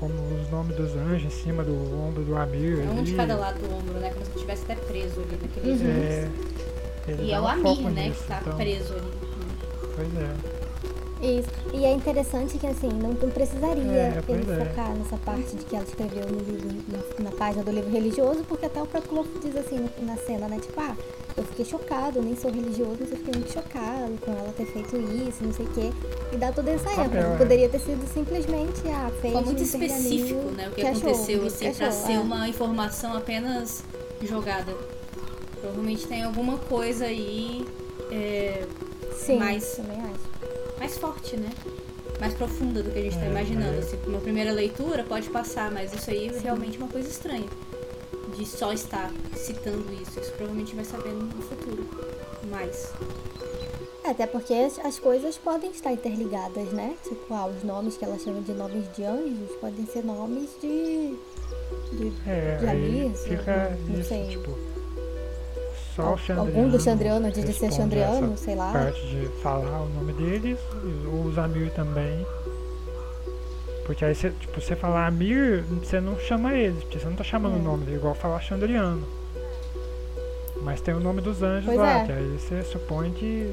como 0.00 0.14
os 0.40 0.50
nomes 0.50 0.74
dos 0.74 0.96
anjos 0.96 1.24
em 1.24 1.30
cima 1.30 1.62
do 1.62 1.74
ombro 1.74 2.22
do 2.24 2.34
Amir. 2.36 2.80
É 2.80 2.90
um 2.90 3.02
de 3.02 3.10
ali. 3.10 3.16
cada 3.16 3.36
lado 3.36 3.58
do 3.58 3.74
ombro, 3.74 3.94
né? 4.00 4.10
Como 4.14 4.24
se 4.24 4.30
estivesse 4.32 4.62
até 4.64 4.76
preso 4.76 5.20
ali 5.20 5.38
naquele 5.42 5.72
Uhum. 5.72 5.90
É, 5.90 6.28
E 7.08 7.32
é 7.32 7.40
o 7.40 7.62
foco 7.62 7.82
né? 7.90 8.08
nisso, 8.08 8.22
que 8.22 8.28
tá 8.28 8.38
então, 8.42 8.56
preso 8.56 8.94
ali. 8.94 9.12
Pois 9.94 10.08
é. 10.16 11.36
isso. 11.38 11.48
E 11.72 11.84
é 11.84 11.92
interessante 11.92 12.58
que, 12.58 12.66
assim, 12.66 12.88
não, 12.88 13.10
não 13.10 13.30
precisaria 13.30 13.82
É, 13.82 14.22
ele 14.28 14.50
é. 14.50 14.64
focar 14.66 14.90
nessa 14.94 15.16
parte 15.18 15.56
de 15.56 15.64
que 15.64 15.74
ela 15.76 15.84
escreveu 15.84 16.26
no 16.26 16.38
livro, 16.38 16.68
na, 17.18 17.30
na 17.30 17.36
página 17.36 17.62
do 17.64 17.70
livro 17.70 17.90
religioso, 17.90 18.44
porque 18.48 18.66
até 18.66 18.82
o 18.82 18.86
próprio 18.86 19.14
Wolf 19.14 19.28
diz 19.42 19.56
assim 19.56 19.78
no- 19.78 20.06
na 20.06 20.16
cena, 20.16 20.48
né, 20.48 20.58
tipo, 20.60 20.78
ah, 20.80 20.94
eu 21.36 21.44
fiquei 21.44 21.64
chocado, 21.64 22.18
eu 22.18 22.22
nem 22.22 22.34
sou 22.36 22.50
religioso, 22.50 22.96
mas 23.00 23.10
eu 23.10 23.16
fiquei 23.18 23.34
muito 23.34 23.52
chocado 23.52 24.12
com 24.24 24.30
ela 24.32 24.52
ter 24.56 24.66
feito 24.66 24.96
isso, 24.96 25.42
não 25.44 25.52
sei 25.52 25.66
o 25.66 25.70
quê. 25.70 25.92
E 26.32 26.36
dá 26.36 26.50
toda 26.52 26.70
essa 26.70 26.84
Papel, 26.90 27.04
ênfase. 27.04 27.34
é. 27.34 27.36
Poderia 27.36 27.68
ter 27.68 27.78
sido 27.80 28.06
simplesmente, 28.12 28.82
ah, 28.88 29.10
fez 29.20 29.32
Foi 29.32 29.42
muito 29.42 29.60
um 29.60 29.62
específico, 29.62 30.50
né? 30.56 30.68
O 30.68 30.72
que, 30.72 30.82
achou, 30.82 31.10
aconteceu, 31.10 31.40
que 31.40 31.46
assim, 31.46 31.72
pra 31.72 31.88
achou, 31.88 32.06
ser 32.06 32.12
é. 32.14 32.18
uma 32.18 32.48
informação 32.48 33.14
apenas 33.16 33.82
jogada. 34.22 34.74
Provavelmente 35.66 36.06
tem 36.06 36.22
alguma 36.22 36.58
coisa 36.58 37.06
aí 37.06 37.66
é, 38.12 38.64
Sim, 39.16 39.36
mais- 39.38 39.72
também 39.76 40.00
acho. 40.00 40.78
mais 40.78 40.96
forte, 40.96 41.36
né? 41.36 41.50
mais 42.20 42.32
profunda 42.32 42.82
do 42.82 42.90
que 42.90 42.98
a 42.98 43.02
gente 43.02 43.18
tá 43.18 43.26
É, 43.26 43.30
imaginando. 43.30 43.74
é. 43.74 43.78
Assim, 43.80 43.98
uma 44.06 44.20
primeira 44.20 44.50
leitura 44.52 45.02
pode 45.04 45.28
passar, 45.28 45.70
mas 45.72 45.92
isso 45.92 46.08
aí 46.08 46.28
é 46.28 46.38
realmente 46.38 46.78
uma 46.78 46.88
coisa 46.88 47.08
estranha. 47.08 47.44
De 48.36 48.46
só 48.46 48.72
estar 48.72 49.12
citando 49.34 49.84
isso. 50.00 50.18
Isso 50.20 50.32
provavelmente 50.32 50.74
vai 50.74 50.84
saber 50.84 51.10
no 51.10 51.42
futuro. 51.42 51.84
Mais. 52.50 52.92
É, 54.04 54.10
Até 54.10 54.26
porque 54.26 54.54
as, 54.54 54.78
as 54.78 54.98
coisas 54.98 55.36
podem 55.36 55.70
estar 55.72 55.92
interligadas, 55.92 56.68
né? 56.72 56.96
Tipo, 57.02 57.34
ah, 57.34 57.46
os 57.48 57.62
nomes 57.64 57.96
que 57.98 58.04
ela 58.04 58.18
chama 58.18 58.40
de 58.40 58.52
nomes 58.54 58.84
de 58.94 59.02
anjos 59.04 59.50
podem 59.60 59.84
ser 59.86 60.04
nomes 60.04 60.48
de. 60.62 61.16
de 61.92 62.12
É, 62.26 62.56
De 62.56 62.66
aí 62.66 63.00
Alice, 63.06 63.28
fica 63.28 63.76
não 63.88 63.98
isso, 64.00 64.08
sei. 64.08 64.28
tipo. 64.28 64.50
Só 65.96 66.14
o 66.14 66.38
algum 66.38 66.68
do 66.68 66.80
Chandriano 66.80 67.30
de, 67.30 67.52
ser 67.52 67.72
Chandriano, 67.72 68.36
sei 68.36 68.54
lá. 68.54 68.70
parte 68.72 69.00
de 69.06 69.26
falar 69.42 69.80
o 69.82 69.88
nome 69.88 70.12
deles, 70.12 70.58
os 71.26 71.38
Amir 71.38 71.70
também. 71.72 72.24
Porque 73.86 74.04
aí 74.04 74.14
você, 74.14 74.30
tipo, 74.30 74.60
você 74.60 74.76
falar 74.76 75.06
Amir, 75.06 75.64
você 75.82 76.00
não 76.00 76.18
chama 76.18 76.54
eles, 76.54 76.82
porque 76.84 76.98
você 76.98 77.06
não 77.06 77.16
tá 77.16 77.24
chamando 77.24 77.56
É. 77.56 77.60
o 77.60 77.62
nome 77.62 77.84
dele, 77.84 77.96
igual 77.98 78.14
falar 78.14 78.40
Chandriano. 78.40 79.06
Mas 80.62 80.80
tem 80.80 80.92
o 80.94 81.00
nome 81.00 81.20
dos 81.20 81.42
anjos 81.42 81.66
Pois 81.66 81.78
lá, 81.78 82.00
é. 82.00 82.04
que 82.06 82.12
aí 82.12 82.38
você 82.38 82.62
supõe 82.64 83.12
que 83.12 83.50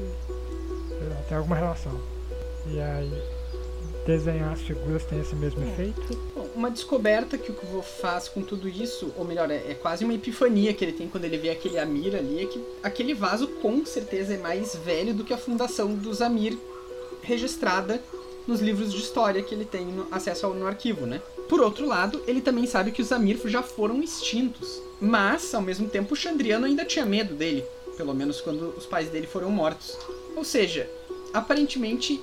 lá, 1.00 1.16
tem 1.28 1.36
alguma 1.38 1.54
relação. 1.56 1.92
E 2.66 2.80
aí 2.80 3.22
desenhar 4.06 4.52
as 4.52 4.60
figuras 4.62 5.04
tem 5.04 5.20
esse 5.20 5.34
mesmo 5.36 5.62
É. 5.62 5.68
efeito. 5.68 6.18
Uma 6.54 6.70
descoberta 6.70 7.36
que 7.36 7.50
o 7.50 7.54
Kvo 7.54 7.82
faz 7.82 8.28
com 8.28 8.40
tudo 8.42 8.68
isso, 8.68 9.12
ou 9.18 9.24
melhor, 9.24 9.50
é, 9.50 9.56
é 9.70 9.74
quase 9.74 10.04
uma 10.04 10.14
epifania 10.14 10.72
que 10.72 10.84
ele 10.84 10.92
tem 10.92 11.08
quando 11.08 11.24
ele 11.24 11.36
vê 11.36 11.50
aquele 11.50 11.78
Amir 11.78 12.14
ali, 12.14 12.42
é 12.42 12.46
que 12.46 12.62
aquele 12.82 13.12
vaso 13.12 13.48
com 13.60 13.84
certeza 13.84 14.34
é 14.34 14.38
mais 14.38 14.76
velho 14.76 15.12
do 15.12 15.24
que 15.24 15.34
a 15.34 15.38
fundação 15.38 15.94
dos 15.94 16.22
Amir 16.22 16.56
registrada 17.22 18.00
nos 18.46 18.60
livros 18.60 18.92
de 18.92 18.98
história 19.00 19.42
que 19.42 19.54
ele 19.54 19.64
tem 19.64 19.84
no- 19.86 20.06
acesso 20.12 20.46
ao, 20.46 20.54
no 20.54 20.66
arquivo, 20.66 21.06
né? 21.06 21.20
Por 21.48 21.60
outro 21.60 21.86
lado, 21.86 22.22
ele 22.26 22.40
também 22.40 22.66
sabe 22.66 22.92
que 22.92 23.02
os 23.02 23.10
Amir 23.10 23.40
já 23.46 23.62
foram 23.62 24.00
extintos. 24.02 24.80
Mas, 25.00 25.52
ao 25.54 25.60
mesmo 25.62 25.88
tempo, 25.88 26.14
o 26.14 26.16
Chandriano 26.16 26.66
ainda 26.66 26.84
tinha 26.84 27.04
medo 27.04 27.34
dele. 27.34 27.64
Pelo 27.96 28.14
menos 28.14 28.40
quando 28.40 28.74
os 28.76 28.86
pais 28.86 29.08
dele 29.08 29.26
foram 29.26 29.50
mortos. 29.50 29.96
Ou 30.36 30.44
seja, 30.44 30.88
aparentemente 31.32 32.22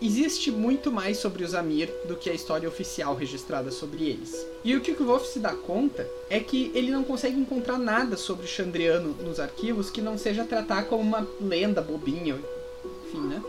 existe 0.00 0.50
muito 0.50 0.90
mais 0.92 1.18
sobre 1.18 1.44
os 1.44 1.54
Amir 1.54 1.92
do 2.06 2.16
que 2.16 2.30
a 2.30 2.34
história 2.34 2.68
oficial 2.68 3.14
registrada 3.14 3.70
sobre 3.70 4.04
eles. 4.04 4.46
E 4.64 4.76
o 4.76 4.80
que 4.80 4.92
o 4.92 5.06
Wolf 5.06 5.26
se 5.26 5.38
dá 5.38 5.54
conta 5.54 6.08
é 6.30 6.40
que 6.40 6.70
ele 6.74 6.90
não 6.90 7.04
consegue 7.04 7.38
encontrar 7.38 7.78
nada 7.78 8.16
sobre 8.16 8.46
o 8.46 8.48
Chandriano 8.48 9.14
nos 9.22 9.40
arquivos 9.40 9.90
que 9.90 10.00
não 10.00 10.16
seja 10.16 10.44
tratar 10.44 10.84
como 10.84 11.02
uma 11.02 11.26
lenda 11.40 11.80
bobinha, 11.80 12.38
enfim, 13.06 13.20
né? 13.20 13.42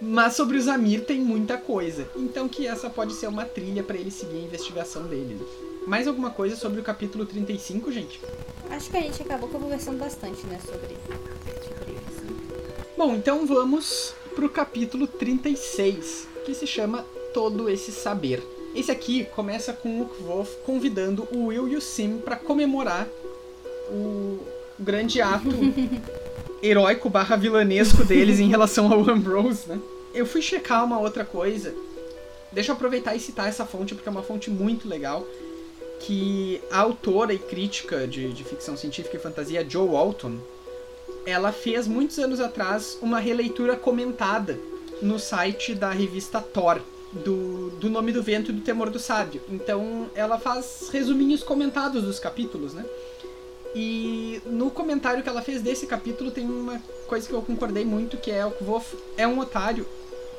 Mas 0.00 0.34
sobre 0.34 0.58
os 0.58 0.68
Amir 0.68 1.04
tem 1.04 1.18
muita 1.20 1.56
coisa. 1.56 2.08
Então 2.14 2.48
que 2.48 2.66
essa 2.66 2.90
pode 2.90 3.14
ser 3.14 3.28
uma 3.28 3.44
trilha 3.44 3.82
para 3.82 3.96
ele 3.96 4.10
seguir 4.10 4.36
a 4.36 4.42
investigação 4.42 5.04
dele. 5.04 5.34
né? 5.34 5.46
Mais 5.86 6.06
alguma 6.06 6.30
coisa 6.30 6.56
sobre 6.56 6.80
o 6.80 6.82
capítulo 6.82 7.24
35, 7.24 7.90
gente? 7.90 8.20
Acho 8.68 8.90
que 8.90 8.96
a 8.96 9.00
gente 9.00 9.22
acabou 9.22 9.48
conversando 9.48 9.98
bastante, 9.98 10.44
né, 10.46 10.58
sobre, 10.66 10.96
sobre 11.68 11.92
isso. 11.92 12.86
Bom, 12.98 13.14
então 13.14 13.46
vamos 13.46 14.12
pro 14.36 14.50
capítulo 14.50 15.06
36, 15.06 16.28
que 16.44 16.54
se 16.54 16.66
chama 16.66 17.06
Todo 17.32 17.70
Esse 17.70 17.90
Saber. 17.90 18.42
Esse 18.74 18.92
aqui 18.92 19.24
começa 19.34 19.72
com 19.72 20.02
o 20.02 20.04
Kvolf 20.04 20.56
convidando 20.66 21.26
o 21.32 21.46
Will 21.46 21.66
e 21.66 21.74
o 21.74 21.80
Sim 21.80 22.18
para 22.22 22.36
comemorar 22.36 23.08
o 23.88 24.38
grande 24.78 25.22
ato 25.22 25.48
heróico 26.62 27.08
barra 27.08 27.34
vilanesco 27.34 28.04
deles 28.04 28.38
em 28.38 28.48
relação 28.48 28.92
ao 28.92 29.08
Ambrose, 29.08 29.66
né? 29.66 29.80
Eu 30.12 30.26
fui 30.26 30.42
checar 30.42 30.84
uma 30.84 30.98
outra 30.98 31.24
coisa. 31.24 31.74
Deixa 32.52 32.72
eu 32.72 32.76
aproveitar 32.76 33.16
e 33.16 33.20
citar 33.20 33.48
essa 33.48 33.64
fonte, 33.64 33.94
porque 33.94 34.08
é 34.08 34.12
uma 34.12 34.22
fonte 34.22 34.50
muito 34.50 34.86
legal. 34.86 35.26
Que 36.00 36.60
a 36.70 36.80
autora 36.80 37.32
e 37.32 37.38
crítica 37.38 38.06
de, 38.06 38.34
de 38.34 38.44
ficção 38.44 38.76
científica 38.76 39.16
e 39.16 39.20
fantasia, 39.20 39.66
Joe 39.66 39.88
Walton, 39.88 40.36
ela 41.26 41.52
fez 41.52 41.88
muitos 41.88 42.18
anos 42.18 42.40
atrás 42.40 42.96
uma 43.02 43.18
releitura 43.18 43.76
comentada 43.76 44.58
no 45.02 45.18
site 45.18 45.74
da 45.74 45.90
revista 45.90 46.40
Thor, 46.40 46.80
do, 47.12 47.70
do 47.70 47.90
Nome 47.90 48.12
do 48.12 48.22
Vento 48.22 48.50
e 48.50 48.54
do 48.54 48.62
Temor 48.62 48.90
do 48.90 48.98
Sábio. 48.98 49.42
Então 49.50 50.08
ela 50.14 50.38
faz 50.38 50.88
resuminhos 50.92 51.42
comentados 51.42 52.04
dos 52.04 52.18
capítulos, 52.18 52.72
né? 52.72 52.84
E 53.74 54.40
no 54.46 54.70
comentário 54.70 55.22
que 55.22 55.28
ela 55.28 55.42
fez 55.42 55.60
desse 55.60 55.86
capítulo 55.86 56.30
tem 56.30 56.48
uma 56.48 56.80
coisa 57.06 57.28
que 57.28 57.34
eu 57.34 57.42
concordei 57.42 57.84
muito, 57.84 58.16
que 58.16 58.30
é 58.30 58.46
o 58.46 58.50
Kvof 58.50 58.96
é 59.18 59.26
um 59.26 59.38
otário, 59.38 59.86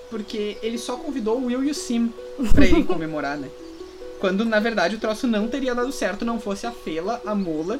porque 0.10 0.58
ele 0.64 0.78
só 0.78 0.96
convidou 0.96 1.38
o 1.38 1.46
Will 1.46 1.64
e 1.64 1.70
o 1.70 1.76
Sim 1.76 2.12
pra 2.56 2.66
irem 2.66 2.82
comemorar, 2.86 3.38
né? 3.38 3.50
Quando 4.20 4.44
na 4.44 4.60
verdade 4.60 4.96
o 4.96 5.00
troço 5.00 5.28
não 5.28 5.48
teria 5.48 5.76
dado 5.76 5.92
certo 5.92 6.26
não 6.26 6.40
fosse 6.40 6.66
a 6.66 6.72
Fela, 6.72 7.22
a 7.26 7.36
Mola. 7.36 7.80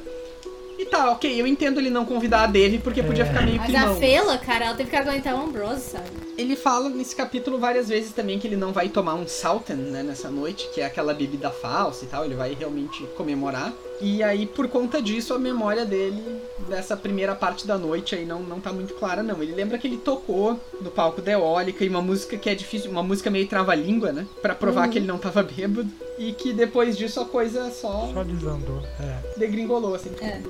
E 0.78 0.86
tá, 0.86 1.12
ok, 1.12 1.42
eu 1.42 1.48
entendo 1.48 1.80
ele 1.80 1.90
não 1.90 2.06
convidar 2.06 2.44
a 2.44 2.48
Dave 2.48 2.78
porque 2.80 3.02
podia 3.02 3.24
É. 3.24 3.28
ficar 3.28 3.42
meio 3.42 3.58
Mas 3.58 3.66
climão. 3.68 3.94
a 3.94 3.96
Fela, 3.96 4.38
cara, 4.38 4.66
ela 4.66 4.76
teve 4.76 4.90
que 4.90 4.96
aguentar 4.96 5.34
o 5.36 5.42
Ambrose, 5.44 5.82
sabe? 5.92 6.27
Ele 6.38 6.56
fala 6.56 6.88
nesse 6.88 7.16
capítulo 7.16 7.58
várias 7.58 7.90
vezes 7.90 8.12
também 8.12 8.38
que 8.38 8.48
ele 8.48 8.56
não 8.56 8.72
vai 8.72 8.90
tomar 8.90 9.16
um 9.16 9.28
Salten, 9.28 9.76
né, 9.76 10.04
nessa 10.04 10.30
noite, 10.30 10.70
que 10.72 10.80
é 10.80 10.86
aquela 10.86 11.12
bebida 11.14 11.50
falsa 11.50 12.06
e 12.06 12.08
tal, 12.08 12.26
ele 12.26 12.36
vai 12.36 12.54
realmente 12.54 13.04
comemorar. 13.18 13.74
E 14.00 14.22
aí, 14.22 14.46
por 14.46 14.68
conta 14.68 15.02
disso, 15.02 15.34
a 15.34 15.40
memória 15.40 15.84
dele 15.84 16.24
dessa 16.70 16.96
primeira 16.96 17.34
parte 17.34 17.66
da 17.66 17.76
noite 17.76 18.14
aí 18.14 18.24
não, 18.24 18.42
não 18.44 18.62
tá 18.62 18.72
muito 18.72 18.94
clara, 18.94 19.24
não. 19.24 19.42
Ele 19.42 19.56
lembra 19.56 19.80
que 19.80 19.88
ele 19.88 19.98
tocou 19.98 20.60
no 20.80 20.92
palco 20.92 21.20
da 21.24 21.32
Eólica 21.32 21.84
e 21.84 21.90
uma 21.90 22.02
música 22.04 22.38
que 22.38 22.48
é 22.48 22.54
difícil, 22.54 22.92
uma 22.92 23.02
música 23.02 23.32
meio 23.32 23.48
trava-língua, 23.48 24.12
né, 24.12 24.28
Pra 24.40 24.54
provar 24.54 24.88
que 24.90 25.00
ele 25.00 25.08
não 25.08 25.18
tava 25.18 25.42
bêbado. 25.42 25.90
E 26.20 26.34
que 26.34 26.54
depois 26.54 26.96
disso 26.96 27.20
a 27.20 27.26
coisa 27.26 27.72
só 27.72 28.12
Só 28.14 28.24
desandou. 28.24 28.84
É. 29.00 29.40
degringolou, 29.40 29.96
assim. 29.96 30.12
É. 30.22 30.42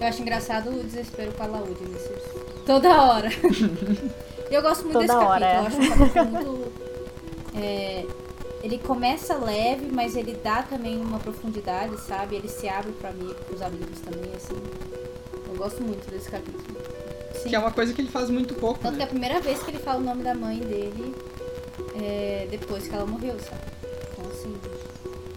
Eu 0.00 0.06
acho 0.06 0.22
engraçado 0.22 0.70
o 0.70 0.82
desespero 0.82 1.32
com 1.32 1.42
a 1.42 1.46
Laúde 1.46 1.84
nesse. 1.88 2.10
Toda 2.64 3.02
hora. 3.02 3.28
E 4.52 4.54
eu 4.54 4.60
gosto 4.62 4.82
muito 4.84 4.92
Toda 4.92 5.06
desse 5.06 5.16
hora, 5.16 5.46
capítulo. 5.46 5.46
é. 5.46 5.58
Eu 5.58 5.66
acho 5.66 5.80
um 5.80 6.08
capítulo 6.10 6.52
muito. 6.58 6.72
é, 7.56 8.06
ele 8.62 8.78
começa 8.78 9.34
leve, 9.38 9.88
mas 9.90 10.14
ele 10.14 10.34
dá 10.44 10.62
também 10.62 11.00
uma 11.00 11.18
profundidade, 11.18 11.98
sabe? 12.02 12.36
Ele 12.36 12.48
se 12.48 12.68
abre 12.68 12.92
para 12.92 13.12
mim, 13.12 13.34
pros 13.46 13.62
amigos 13.62 13.98
também, 14.00 14.30
assim. 14.36 14.54
Eu 15.48 15.56
gosto 15.56 15.82
muito 15.82 16.08
desse 16.10 16.28
capítulo. 16.30 16.76
Sim. 17.34 17.48
Que 17.48 17.56
é 17.56 17.58
uma 17.58 17.72
coisa 17.72 17.92
que 17.94 18.00
ele 18.02 18.10
faz 18.10 18.28
muito 18.30 18.54
pouco, 18.54 18.78
Tanto 18.80 18.96
que 18.96 19.02
é 19.02 19.04
né? 19.04 19.04
a 19.04 19.08
primeira 19.08 19.40
vez 19.40 19.62
que 19.62 19.70
ele 19.70 19.78
fala 19.78 19.98
o 20.00 20.04
nome 20.04 20.22
da 20.22 20.34
mãe 20.34 20.58
dele 20.58 21.14
é, 22.00 22.46
depois 22.50 22.86
que 22.86 22.94
ela 22.94 23.06
morreu, 23.06 23.34
sabe? 23.40 23.62
Então, 24.12 24.30
assim, 24.30 24.54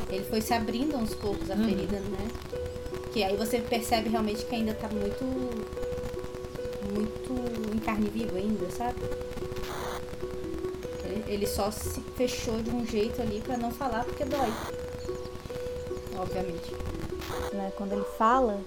ele 0.09 0.23
foi 0.25 0.41
se 0.41 0.53
abrindo 0.53 0.95
aos 0.95 1.15
poucos 1.15 1.49
a 1.49 1.55
Uhum. 1.55 1.65
ferida, 1.65 1.99
né? 2.01 2.27
Que 3.13 3.23
aí 3.23 3.35
você 3.37 3.59
percebe 3.59 4.09
realmente 4.09 4.45
que 4.45 4.53
ainda 4.55 4.73
tá 4.73 4.89
muito. 4.89 5.23
Carne 7.85 8.09
viva 8.09 8.37
ainda, 8.37 8.69
sabe? 8.71 8.99
Ele, 11.27 11.47
só 11.47 11.71
se 11.71 12.01
fechou 12.15 12.61
de 12.61 12.69
um 12.69 12.85
jeito 12.85 13.21
ali 13.21 13.41
pra 13.41 13.57
não 13.57 13.71
falar 13.71 14.03
porque 14.05 14.25
dói. 14.25 14.51
Obviamente. 16.17 16.71
né? 17.53 17.71
Quando 17.77 17.93
ele 17.93 18.05
fala, 18.17 18.59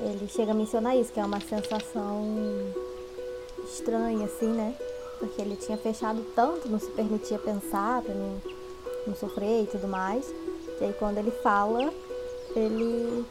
ele 0.00 0.28
chega 0.28 0.52
a 0.52 0.54
mencionar 0.54 0.96
isso, 0.96 1.12
que 1.12 1.20
é 1.20 1.24
uma 1.24 1.40
sensação 1.40 2.72
estranha, 3.66 4.26
assim, 4.26 4.48
né? 4.48 4.74
Porque 5.18 5.40
ele 5.40 5.56
tinha 5.56 5.78
fechado 5.78 6.22
tanto, 6.34 6.68
não 6.68 6.78
se 6.78 6.90
permitia 6.90 7.38
pensar, 7.38 8.02
pra 8.02 8.14
não, 8.14 8.40
não 9.06 9.14
sofrer 9.16 9.62
e 9.64 9.66
tudo 9.66 9.88
mais. 9.88 10.26
E 10.80 10.84
aí 10.84 10.92
quando 10.98 11.18
ele 11.18 11.30
fala, 11.30 11.92
ele 12.54 13.24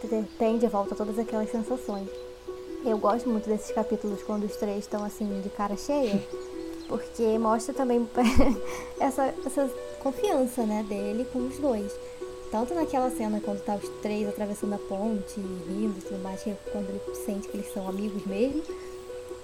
te- 0.00 0.28
tem 0.38 0.58
de 0.58 0.66
volta 0.66 0.94
todas 0.94 1.18
aquelas 1.18 1.50
sensações. 1.50 2.08
Eu 2.86 2.98
gosto 2.98 3.28
muito 3.28 3.48
desses 3.48 3.72
capítulos 3.72 4.22
quando 4.22 4.44
os 4.44 4.56
três 4.56 4.78
estão 4.78 5.04
assim 5.04 5.40
de 5.40 5.50
cara 5.50 5.76
cheia, 5.76 6.22
porque 6.86 7.36
mostra 7.36 7.74
também 7.74 8.08
essa, 9.00 9.34
essa 9.44 9.68
confiança, 10.00 10.62
né, 10.62 10.84
dele 10.88 11.26
com 11.32 11.40
os 11.40 11.58
dois. 11.58 11.92
Tanto 12.48 12.74
naquela 12.74 13.10
cena 13.10 13.40
quando 13.44 13.60
tá 13.64 13.74
os 13.74 13.88
três 14.00 14.28
atravessando 14.28 14.74
a 14.74 14.78
ponte, 14.78 15.40
rindo 15.40 15.98
e 15.98 16.02
tudo 16.02 16.22
mais, 16.22 16.44
que 16.44 16.50
é 16.50 16.56
quando 16.70 16.88
ele 16.90 17.00
sente 17.24 17.48
que 17.48 17.56
eles 17.56 17.72
são 17.72 17.88
amigos 17.88 18.24
mesmo. 18.24 18.62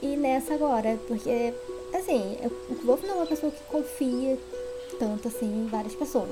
E 0.01 0.17
nessa 0.17 0.55
agora, 0.55 0.97
porque, 1.09 1.53
assim, 1.93 2.37
o 2.71 2.87
Wolf 2.87 3.03
não 3.03 3.11
é 3.11 3.15
uma 3.15 3.27
pessoa 3.27 3.51
que 3.51 3.63
confia 3.65 4.39
tanto 5.01 5.27
assim 5.27 5.47
em 5.47 5.67
várias 5.67 5.97
pessoas. 5.97 6.31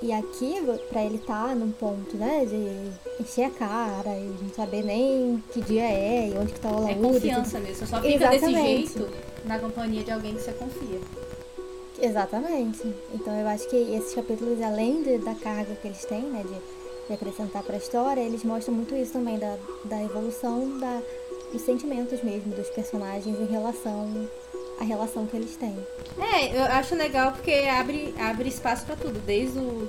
E 0.00 0.12
aqui, 0.12 0.54
pra 0.90 1.04
ele 1.04 1.16
estar 1.16 1.56
num 1.56 1.72
ponto, 1.72 2.16
né, 2.16 2.44
de 2.46 3.22
encher 3.22 3.46
a 3.46 3.50
cara 3.50 4.10
e 4.16 4.32
não 4.40 4.48
saber 4.54 4.84
nem 4.84 5.42
que 5.52 5.60
dia 5.60 5.82
é 5.82 6.28
e 6.28 6.38
onde 6.38 6.52
que 6.52 6.60
tá 6.60 6.68
o 6.70 6.88
É 6.88 6.92
alaúde. 6.92 6.94
e 6.94 6.94
tudo. 6.94 7.12
confiança 7.14 7.58
mesmo. 7.58 7.86
Só 7.86 7.96
fica 8.00 8.28
desse 8.28 8.44
Exatamente. 8.46 8.92
jeito 8.92 9.08
na 9.44 9.58
companhia 9.58 10.04
de 10.04 10.10
alguém 10.12 10.34
que 10.34 10.40
você 10.42 10.52
confia. 10.52 11.00
Exatamente. 12.00 12.94
Então 13.12 13.34
eu 13.40 13.48
acho 13.48 13.68
que 13.68 13.76
esses 13.76 14.14
capítulos, 14.14 14.62
além 14.62 15.02
de- 15.02 15.18
da 15.18 15.34
carga 15.34 15.74
que 15.74 15.88
eles 15.88 16.04
têm, 16.04 16.22
né, 16.22 16.44
de, 16.44 17.06
de 17.08 17.12
acrescentar 17.14 17.64
para 17.64 17.74
a 17.74 17.78
história, 17.78 18.20
eles 18.20 18.44
mostram 18.44 18.74
muito 18.74 18.94
isso 18.94 19.12
também 19.14 19.36
da, 19.38 19.56
da 19.84 20.00
evolução 20.04 20.78
da, 20.78 21.02
dos 21.52 21.62
sentimentos 21.62 22.22
mesmo 22.22 22.54
dos 22.54 22.68
personagens 22.70 23.36
em 23.40 23.46
relação 23.46 24.28
a 24.80 24.84
relação 24.84 25.26
que 25.26 25.36
eles 25.36 25.56
têm. 25.56 25.76
É, 26.18 26.56
eu 26.56 26.64
acho 26.64 26.94
legal 26.94 27.32
porque 27.32 27.52
abre, 27.52 28.14
abre 28.18 28.48
espaço 28.48 28.84
pra 28.86 28.96
tudo, 28.96 29.18
desde 29.20 29.58
o 29.58 29.88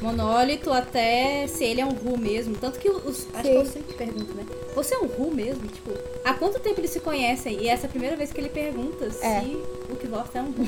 monólito 0.00 0.72
até 0.72 1.46
se 1.46 1.64
ele 1.64 1.80
é 1.80 1.86
um 1.86 1.92
Ru 1.92 2.16
mesmo. 2.16 2.56
Tanto 2.56 2.78
que 2.78 2.88
os. 2.88 3.26
Acho 3.34 3.42
que 3.42 3.48
eu 3.48 3.66
sempre 3.66 3.94
pergunto, 3.94 4.32
né? 4.34 4.46
Você 4.74 4.94
é 4.94 4.98
um 4.98 5.06
Ru 5.06 5.30
mesmo? 5.34 5.66
Tipo, 5.68 5.90
há 6.24 6.34
quanto 6.34 6.58
tempo 6.60 6.80
eles 6.80 6.90
se 6.90 7.00
conhecem? 7.00 7.60
E 7.62 7.68
essa 7.68 7.86
é 7.86 7.88
a 7.88 7.90
primeira 7.90 8.16
vez 8.16 8.32
que 8.32 8.40
ele 8.40 8.48
pergunta 8.48 9.06
É. 9.06 9.40
se 9.40 9.56
o 9.90 9.96
Kvoth 9.96 10.34
é 10.34 10.42
um 10.42 10.50
Ru. 10.52 10.66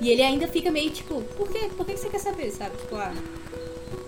E 0.00 0.10
ele 0.10 0.22
ainda 0.22 0.46
fica 0.46 0.70
meio 0.70 0.90
tipo, 0.90 1.22
por 1.36 1.48
quê? 1.48 1.68
Por 1.76 1.84
que 1.84 1.94
que 1.94 1.98
você 2.00 2.08
quer 2.08 2.20
saber, 2.20 2.50
sabe? 2.52 2.76
Tipo, 2.76 2.96
ah. 2.96 3.12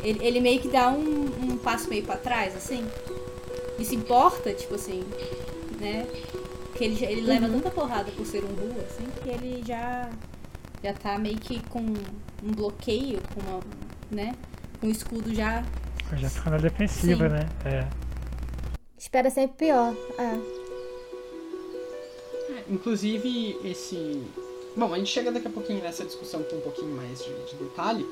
Ele, 0.05 0.19
ele 0.25 0.41
meio 0.41 0.61
que 0.61 0.69
dá 0.69 0.89
um, 0.89 1.27
um 1.43 1.57
passo 1.59 1.89
meio 1.89 2.05
pra 2.05 2.17
trás, 2.17 2.55
assim. 2.57 2.87
E 3.79 3.85
se 3.85 3.97
importa, 3.97 4.53
tipo 4.53 4.75
assim, 4.75 5.03
né? 5.81 6.07
Que 6.81 6.85
ele, 6.87 6.97
já- 6.97 7.11
ele 7.11 7.21
leva 7.21 7.47
tanta 7.47 7.71
porrada 7.71 8.11
por 8.13 8.25
ser 8.25 8.43
um 8.43 8.49
Ru, 8.55 8.75
assim, 8.81 9.07
que 9.23 9.29
ele 9.29 9.63
já. 9.67 10.09
Já 10.83 10.95
tá 10.95 11.19
meio 11.19 11.37
que 11.39 11.61
com 11.69 11.79
um 11.81 12.53
bloqueio, 12.53 13.21
com 13.35 13.41
uma. 13.51 13.61
né? 14.11 14.35
Com 14.81 14.87
o 14.87 14.91
escudo 14.91 15.35
já. 15.35 15.63
Já 16.17 16.31
fica 16.31 16.49
na 16.49 16.57
defensiva, 16.57 17.29
Sim. 17.29 17.35
né? 17.35 17.49
É. 17.67 17.87
Espera 18.97 19.29
sempre 19.29 19.67
pior. 19.67 19.95
É. 20.19 20.39
É, 22.53 22.65
inclusive, 22.71 23.59
esse. 23.63 24.23
Bom, 24.75 24.95
a 24.95 24.97
gente 24.99 25.11
chega 25.11 25.31
daqui 25.31 25.49
a 25.49 25.51
pouquinho 25.51 25.83
nessa 25.83 26.03
discussão 26.05 26.43
com 26.45 26.57
um 26.57 26.61
pouquinho 26.61 26.97
mais 26.97 27.19
de, 27.23 27.31
de 27.51 27.57
detalhe. 27.57 28.07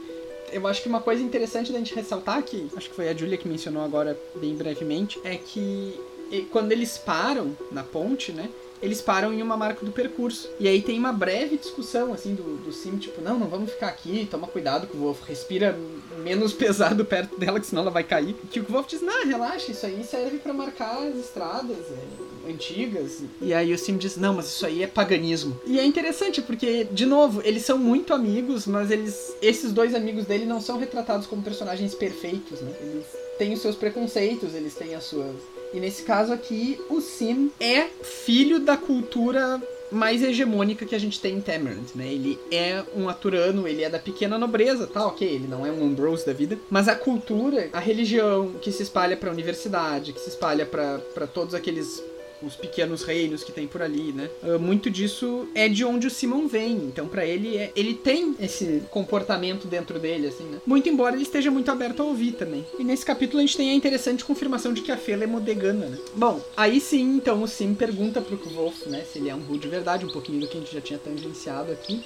Eu 0.52 0.66
acho 0.66 0.82
que 0.82 0.88
uma 0.90 1.00
coisa 1.00 1.22
interessante 1.22 1.72
da 1.72 1.78
gente 1.78 1.94
ressaltar, 1.94 2.42
que 2.42 2.68
acho 2.76 2.90
que 2.90 2.94
foi 2.96 3.08
a 3.08 3.14
Julia 3.14 3.38
que 3.38 3.48
mencionou 3.48 3.82
agora 3.82 4.18
bem 4.36 4.54
brevemente, 4.54 5.18
é 5.24 5.36
que 5.36 5.98
e- 6.30 6.42
quando 6.42 6.72
eles 6.72 6.96
param 6.98 7.56
na 7.72 7.82
ponte, 7.82 8.32
né? 8.32 8.48
Eles 8.80 9.00
param 9.00 9.32
em 9.32 9.42
uma 9.42 9.56
marca 9.56 9.84
do 9.84 9.90
percurso. 9.90 10.48
E 10.60 10.68
aí 10.68 10.80
tem 10.80 10.96
uma 10.96 11.12
breve 11.12 11.56
discussão, 11.56 12.12
assim, 12.12 12.34
do, 12.36 12.58
do 12.58 12.72
Sim, 12.72 12.96
tipo, 12.96 13.20
não, 13.20 13.36
não 13.36 13.48
vamos 13.48 13.72
ficar 13.72 13.88
aqui, 13.88 14.28
toma 14.30 14.46
cuidado 14.46 14.86
com 14.86 14.98
o 14.98 15.00
Wolf, 15.00 15.22
respira 15.26 15.76
menos 16.22 16.52
pesado 16.54 17.04
perto 17.04 17.36
dela, 17.40 17.58
que 17.58 17.66
senão 17.66 17.82
ela 17.82 17.90
vai 17.90 18.04
cair. 18.04 18.36
Que 18.52 18.60
o 18.60 18.64
Wolf 18.64 18.86
diz, 18.86 19.02
não, 19.02 19.26
relaxa, 19.26 19.72
isso 19.72 19.84
aí 19.84 20.04
serve 20.04 20.38
pra 20.38 20.52
marcar 20.52 20.96
as 21.02 21.16
estradas 21.16 21.76
é, 21.76 22.50
antigas. 22.52 23.20
E 23.40 23.52
aí 23.52 23.72
o 23.74 23.78
Sim 23.78 23.96
diz, 23.96 24.16
não, 24.16 24.34
mas 24.34 24.46
isso 24.46 24.64
aí 24.64 24.80
é 24.84 24.86
paganismo. 24.86 25.60
E 25.66 25.76
é 25.80 25.84
interessante, 25.84 26.40
porque, 26.40 26.84
de 26.84 27.04
novo, 27.04 27.42
eles 27.44 27.64
são 27.64 27.78
muito 27.78 28.14
amigos, 28.14 28.64
mas 28.64 28.92
eles. 28.92 29.34
Esses 29.42 29.72
dois 29.72 29.92
amigos 29.92 30.24
dele 30.24 30.46
não 30.46 30.60
são 30.60 30.78
retratados 30.78 31.26
como 31.26 31.42
personagens 31.42 31.96
perfeitos, 31.96 32.60
né? 32.60 32.72
Eles 32.80 33.06
têm 33.38 33.52
os 33.52 33.60
seus 33.60 33.74
preconceitos, 33.74 34.54
eles 34.54 34.74
têm 34.76 34.94
as 34.94 35.02
suas. 35.02 35.34
E 35.72 35.80
nesse 35.80 36.02
caso 36.02 36.32
aqui, 36.32 36.80
o 36.88 37.00
Sim 37.00 37.50
é 37.60 37.86
filho 38.02 38.60
da 38.60 38.76
cultura 38.76 39.60
mais 39.90 40.22
hegemônica 40.22 40.84
que 40.84 40.94
a 40.94 40.98
gente 40.98 41.18
tem 41.18 41.36
em 41.36 41.40
Tamarant, 41.40 41.94
né? 41.94 42.06
Ele 42.06 42.38
é 42.50 42.84
um 42.94 43.08
aturano, 43.08 43.66
ele 43.66 43.82
é 43.82 43.88
da 43.88 43.98
pequena 43.98 44.38
nobreza, 44.38 44.86
tá? 44.86 45.06
Ok, 45.06 45.26
ele 45.26 45.46
não 45.48 45.64
é 45.64 45.70
um 45.70 45.82
Ambrose 45.82 46.26
da 46.26 46.32
vida, 46.32 46.58
mas 46.68 46.88
a 46.88 46.94
cultura, 46.94 47.70
a 47.72 47.80
religião 47.80 48.52
que 48.60 48.70
se 48.70 48.82
espalha 48.82 49.16
pra 49.16 49.30
universidade, 49.30 50.12
que 50.12 50.20
se 50.20 50.28
espalha 50.28 50.66
pra 50.66 51.26
todos 51.26 51.54
aqueles 51.54 52.02
os 52.42 52.56
pequenos 52.56 53.02
reinos 53.02 53.42
que 53.42 53.52
tem 53.52 53.66
por 53.66 53.82
ali, 53.82 54.12
né? 54.12 54.30
Ah, 54.42 54.58
muito 54.58 54.90
disso 54.90 55.48
é 55.54 55.68
de 55.68 55.84
onde 55.84 56.06
o 56.06 56.10
Simon 56.10 56.46
vem. 56.46 56.76
Então, 56.76 57.08
pra 57.08 57.24
ele, 57.24 57.56
é, 57.56 57.72
ele 57.74 57.94
tem 57.94 58.34
esse 58.40 58.82
comportamento 58.90 59.66
dentro 59.66 59.98
dele, 59.98 60.28
assim, 60.28 60.44
né? 60.44 60.60
Muito 60.66 60.88
embora 60.88 61.14
ele 61.14 61.22
esteja 61.22 61.50
muito 61.50 61.70
aberto 61.70 62.00
a 62.00 62.04
ouvir 62.04 62.32
também. 62.32 62.64
E 62.78 62.84
nesse 62.84 63.04
capítulo 63.04 63.38
a 63.38 63.42
gente 63.42 63.56
tem 63.56 63.70
a 63.70 63.74
interessante 63.74 64.24
confirmação 64.24 64.72
de 64.72 64.82
que 64.82 64.92
a 64.92 64.96
Fela 64.96 65.24
é 65.24 65.26
modegana, 65.26 65.86
né? 65.86 65.98
Bom, 66.14 66.40
aí 66.56 66.80
sim, 66.80 67.16
então 67.16 67.42
o 67.42 67.48
Sim 67.48 67.74
pergunta 67.74 68.20
pro 68.20 68.38
Kvolf, 68.38 68.86
né? 68.86 69.04
Se 69.10 69.18
ele 69.18 69.30
é 69.30 69.34
um 69.34 69.40
Ru 69.40 69.58
de 69.58 69.68
verdade, 69.68 70.04
um 70.04 70.10
pouquinho 70.10 70.40
do 70.40 70.48
que 70.48 70.56
a 70.56 70.60
gente 70.60 70.72
já 70.72 70.80
tinha 70.80 70.98
tangenciado 70.98 71.72
aqui. 71.72 72.04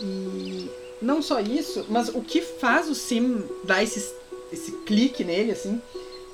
E 0.00 0.68
não 1.00 1.22
só 1.22 1.40
isso, 1.40 1.86
mas 1.88 2.08
o 2.08 2.20
que 2.20 2.40
faz 2.40 2.88
o 2.88 2.94
Sim 2.94 3.44
dar 3.64 3.82
esse, 3.82 4.14
esse 4.52 4.72
clique 4.84 5.24
nele, 5.24 5.52
assim, 5.52 5.80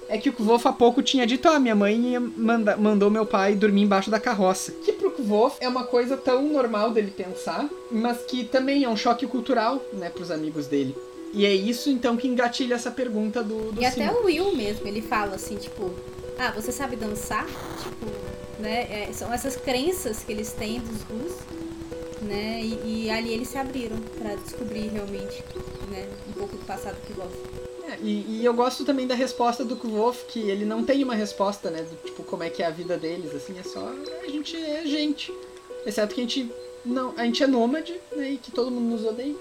é 0.09 0.19
que 0.19 0.29
o 0.29 0.33
Kvolf 0.33 0.67
há 0.67 0.73
pouco 0.73 1.03
tinha 1.03 1.27
dito, 1.27 1.49
ah, 1.49 1.59
minha 1.59 1.75
mãe 1.75 2.19
manda- 2.37 2.77
mandou 2.77 3.11
meu 3.11 3.25
pai 3.27 3.55
dormir 3.55 3.83
embaixo 3.83 4.11
da 4.11 4.21
carroça. 4.21 4.73
Que 4.85 4.93
pro 4.93 5.11
Kvolf 5.11 5.57
é 5.61 5.69
uma 5.69 5.85
coisa 5.85 6.17
tão 6.17 6.43
normal 6.43 6.91
dele 6.91 7.11
pensar, 7.11 7.69
mas 7.91 8.19
que 8.23 8.45
também 8.45 8.85
é 8.85 8.89
um 8.89 8.97
choque 8.97 9.27
cultural, 9.27 9.83
né, 9.93 10.11
pros 10.11 10.31
amigos 10.31 10.67
dele. 10.67 10.95
E 11.33 11.45
é 11.45 11.53
isso, 11.53 11.91
então, 11.91 12.17
que 12.17 12.29
engatilha 12.29 12.75
essa 12.75 12.91
pergunta 12.91 13.43
do, 13.43 13.73
do 13.73 13.81
E 13.83 13.85
até 13.85 14.11
o 14.13 14.25
Will 14.25 14.55
mesmo, 14.55 14.87
ele 14.87 15.03
fala 15.03 15.35
assim, 15.35 15.57
tipo, 15.57 15.91
ah, 16.39 16.53
você 16.53 16.71
sabe 16.71 16.95
dançar? 16.95 17.45
Tipo, 17.83 18.07
né? 18.61 19.07
é, 19.09 19.13
são 19.13 19.33
essas 19.33 19.57
crenças 19.57 20.23
que 20.23 20.31
eles 20.31 20.53
têm 20.53 20.79
dos 20.81 21.03
Rus, 21.03 21.33
né? 22.23 22.61
E, 22.63 23.07
e 23.07 23.11
ali 23.11 23.33
eles 23.33 23.49
se 23.49 23.59
abriram 23.59 23.97
pra 24.17 24.37
descobrir 24.37 24.89
realmente, 24.89 25.43
né? 25.91 26.07
Um 26.29 26.33
pouco 26.33 26.57
do 26.57 26.65
passado 26.65 26.97
que 27.07 27.13
gosta. 27.13 27.64
E, 28.03 28.41
e 28.41 28.45
eu 28.45 28.55
gosto 28.55 28.85
também 28.85 29.07
da 29.07 29.15
resposta 29.15 29.65
do 29.65 29.77
Kvolf, 29.77 30.25
que 30.27 30.41
ele 30.41 30.65
não 30.65 30.85
tem 30.85 31.03
uma 31.03 31.15
resposta, 31.15 31.71
né, 31.71 31.83
do 31.83 31.97
tipo, 32.05 32.23
como 32.25 32.43
é 32.43 32.51
que 32.51 32.63
é 32.63 32.67
a 32.67 32.71
vida 32.71 32.97
deles, 32.97 33.35
assim, 33.35 33.59
é 33.59 33.63
só, 33.63 33.93
a 34.23 34.27
gente 34.27 34.57
é 34.57 34.83
gente. 34.85 35.33
Exceto 35.87 36.15
que 36.15 36.21
a 36.21 36.25
gente, 36.25 36.51
não, 36.85 37.13
a 37.17 37.25
gente 37.25 37.43
é 37.43 37.47
nômade, 37.47 37.95
né, 38.17 38.33
e 38.33 38.37
que 38.37 38.51
todo 38.51 38.71
mundo 38.71 38.93
nos 38.93 39.05
odeia. 39.05 39.35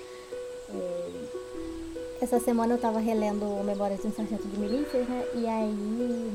Essa 2.22 2.40
semana 2.40 2.74
eu 2.74 2.78
tava 2.78 3.00
relendo 3.00 3.64
Memórias 3.66 4.02
de 4.02 4.08
um 4.08 4.14
Sargento 4.14 4.48
de 4.48 4.58
Milícias, 4.58 5.08
né? 5.08 5.26
E 5.36 5.46
aí 5.46 6.32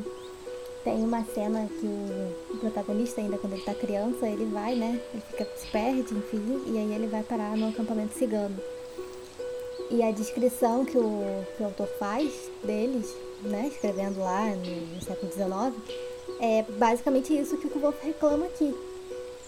tem 0.85 1.03
uma 1.03 1.25
cena 1.25 1.67
que 1.81 1.87
o, 1.87 2.55
o 2.55 2.59
protagonista, 2.59 3.21
ainda 3.21 3.39
quando 3.39 3.55
ele 3.55 3.63
tá 3.63 3.75
criança, 3.75 4.29
ele 4.29 4.45
vai, 4.47 4.75
né? 4.75 5.01
Ele 5.15 5.23
fica, 5.31 5.47
se 5.57 5.67
perde, 5.69 6.15
enfim, 6.15 6.63
e 6.67 6.77
aí 6.77 6.95
ele 6.95 7.07
vai 7.07 7.23
parar 7.23 7.57
no 7.57 7.71
acampamento 7.71 8.15
cigano. 8.19 8.57
E 9.91 10.03
a 10.03 10.11
descrição 10.11 10.85
que 10.85 10.99
o, 10.99 11.45
que 11.57 11.63
o 11.63 11.67
autor 11.67 11.89
faz 11.99 12.31
deles, 12.63 13.15
né? 13.43 13.69
Escrevendo 13.69 14.21
lá 14.21 14.47
no, 14.47 14.95
no 14.95 15.03
século 15.03 15.33
XIX, 15.33 15.99
é 16.41 16.63
basicamente 16.79 17.37
isso 17.37 17.57
que 17.57 17.67
o 17.67 17.71
Kvolf 17.71 17.97
reclama 18.05 18.47
aqui. 18.47 18.75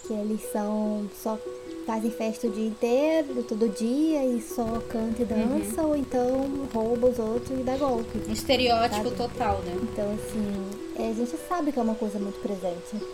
Que 0.07 0.15
eles 0.15 0.41
são 0.51 1.09
só 1.23 1.39
fazem 1.87 2.11
festa 2.11 2.47
o 2.47 2.51
dia 2.51 2.69
inteiro, 2.69 3.43
todo 3.43 3.69
dia, 3.69 4.25
e 4.25 4.41
só 4.41 4.65
canta 4.89 5.23
e 5.23 5.25
dança, 5.25 5.83
ou 5.83 5.97
então 5.97 6.69
rouba 6.73 7.09
os 7.09 7.19
outros 7.19 7.51
e 7.59 7.63
dá 7.63 7.77
golpe. 7.77 8.19
Um 8.29 8.33
estereótipo 8.33 9.09
Sabe? 9.09 9.17
total, 9.17 9.59
né? 9.59 9.77
Então, 9.83 10.15
assim, 10.15 11.03
é, 11.03 11.11
a 11.11 11.13
gente 11.13 11.37
sabe 11.49 11.73
que 11.73 11.79
é 11.79 11.83
uma 11.83 11.95
coisa 11.95 12.19
muito 12.19 12.41
presente. 12.41 13.05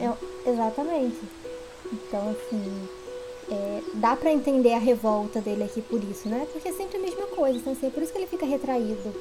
É, 0.00 0.50
exatamente. 0.50 1.18
Então, 1.92 2.30
assim, 2.30 2.88
é, 3.50 3.82
dá 3.94 4.14
pra 4.14 4.32
entender 4.32 4.72
a 4.72 4.78
revolta 4.78 5.40
dele 5.40 5.64
aqui 5.64 5.82
por 5.82 6.02
isso, 6.04 6.28
né? 6.28 6.46
Porque 6.52 6.68
é 6.68 6.72
sempre 6.72 6.98
a 6.98 7.00
mesma 7.00 7.26
coisa, 7.26 7.58
então, 7.58 7.72
assim, 7.72 7.86
é 7.86 7.90
por 7.90 8.02
isso 8.02 8.12
que 8.12 8.18
ele 8.18 8.26
fica 8.26 8.46
retraído. 8.46 9.12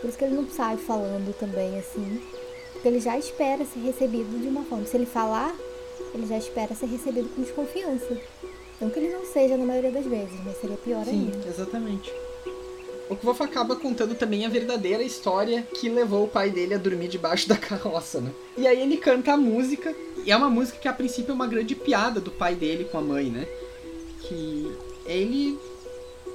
Por 0.00 0.08
isso 0.08 0.18
que 0.18 0.24
ele 0.24 0.34
não 0.34 0.48
sai 0.48 0.76
falando 0.76 1.34
também, 1.38 1.78
assim. 1.78 2.20
Porque 2.72 2.88
ele 2.88 3.00
já 3.00 3.16
espera 3.16 3.64
ser 3.64 3.80
recebido 3.80 4.40
de 4.40 4.48
uma 4.48 4.64
forma. 4.64 4.84
Se 4.84 4.96
ele 4.96 5.06
falar, 5.06 5.54
ele 6.12 6.26
já 6.26 6.36
espera 6.36 6.74
ser 6.74 6.86
recebido 6.86 7.28
com 7.34 7.42
desconfiança. 7.42 8.20
Não 8.80 8.90
que 8.90 8.98
ele 8.98 9.12
não 9.12 9.24
seja 9.24 9.56
na 9.56 9.64
maioria 9.64 9.90
das 9.90 10.04
vezes, 10.04 10.38
mas 10.44 10.60
seria 10.60 10.76
pior 10.76 11.04
Sim, 11.04 11.30
ainda. 11.32 11.48
exatamente. 11.48 12.12
O 13.08 13.14
Kvolf 13.14 13.40
acaba 13.40 13.76
contando 13.76 14.16
também 14.16 14.44
a 14.44 14.48
verdadeira 14.48 15.02
história 15.02 15.62
que 15.62 15.88
levou 15.88 16.24
o 16.24 16.28
pai 16.28 16.50
dele 16.50 16.74
a 16.74 16.78
dormir 16.78 17.08
debaixo 17.08 17.48
da 17.48 17.56
carroça, 17.56 18.20
né? 18.20 18.32
E 18.58 18.66
aí 18.66 18.80
ele 18.82 18.96
canta 18.96 19.32
a 19.32 19.36
música, 19.36 19.94
e 20.24 20.32
é 20.32 20.36
uma 20.36 20.50
música 20.50 20.78
que 20.78 20.88
a 20.88 20.92
princípio 20.92 21.30
é 21.30 21.34
uma 21.34 21.46
grande 21.46 21.74
piada 21.76 22.20
do 22.20 22.32
pai 22.32 22.56
dele 22.56 22.84
com 22.84 22.98
a 22.98 23.00
mãe, 23.00 23.30
né? 23.30 23.46
Que 24.28 24.76
é 25.06 25.16
ele 25.16 25.58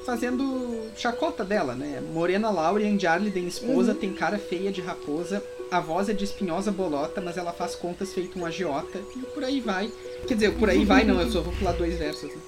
fazendo 0.05 0.89
chacota 0.95 1.43
dela, 1.43 1.75
né? 1.75 2.01
Morena 2.13 2.49
Laurian 2.49 2.95
de 2.95 3.05
Arliden, 3.05 3.47
esposa, 3.47 3.93
tem 3.93 4.13
cara 4.13 4.37
feia 4.37 4.71
de 4.71 4.81
raposa, 4.81 5.43
a 5.69 5.79
voz 5.79 6.09
é 6.09 6.13
de 6.13 6.23
espinhosa 6.23 6.71
bolota, 6.71 7.21
mas 7.21 7.37
ela 7.37 7.53
faz 7.53 7.75
contas 7.75 8.13
feito 8.13 8.37
um 8.39 8.45
agiota, 8.45 8.99
e 9.15 9.19
por 9.19 9.43
aí 9.43 9.59
vai. 9.59 9.91
Quer 10.27 10.33
dizer, 10.33 10.53
por 10.55 10.69
aí 10.69 10.83
vai 10.85 11.03
não, 11.03 11.21
eu 11.21 11.29
só 11.29 11.41
vou 11.41 11.53
pular 11.53 11.73
dois 11.73 11.97
versos. 11.97 12.29
Né? 12.29 12.41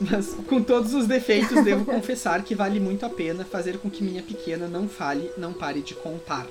Mas 0.00 0.34
com 0.46 0.62
todos 0.62 0.94
os 0.94 1.06
defeitos, 1.06 1.62
devo 1.62 1.84
confessar 1.90 2.42
que 2.42 2.54
vale 2.54 2.80
muito 2.80 3.04
a 3.04 3.10
pena 3.10 3.44
fazer 3.44 3.78
com 3.78 3.90
que 3.90 4.02
minha 4.02 4.22
pequena 4.22 4.66
não 4.66 4.88
fale, 4.88 5.30
não 5.36 5.52
pare 5.52 5.80
de 5.82 5.94
contar. 5.94 6.46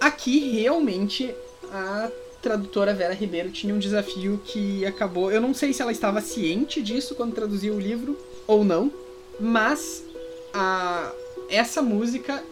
Aqui, 0.00 0.50
realmente, 0.50 1.34
a 1.72 2.10
tradutora 2.44 2.92
Vera 2.92 3.14
Ribeiro 3.14 3.50
tinha 3.50 3.74
um 3.74 3.78
desafio 3.78 4.38
que 4.44 4.84
acabou. 4.84 5.32
Eu 5.32 5.40
não 5.40 5.54
sei 5.54 5.72
se 5.72 5.80
ela 5.80 5.90
estava 5.90 6.20
ciente 6.20 6.82
disso 6.82 7.14
quando 7.14 7.32
traduziu 7.32 7.72
o 7.72 7.80
livro 7.80 8.18
ou 8.46 8.62
não, 8.62 8.92
mas 9.40 10.04
a, 10.52 11.10
essa 11.48 11.80
música 11.80 12.44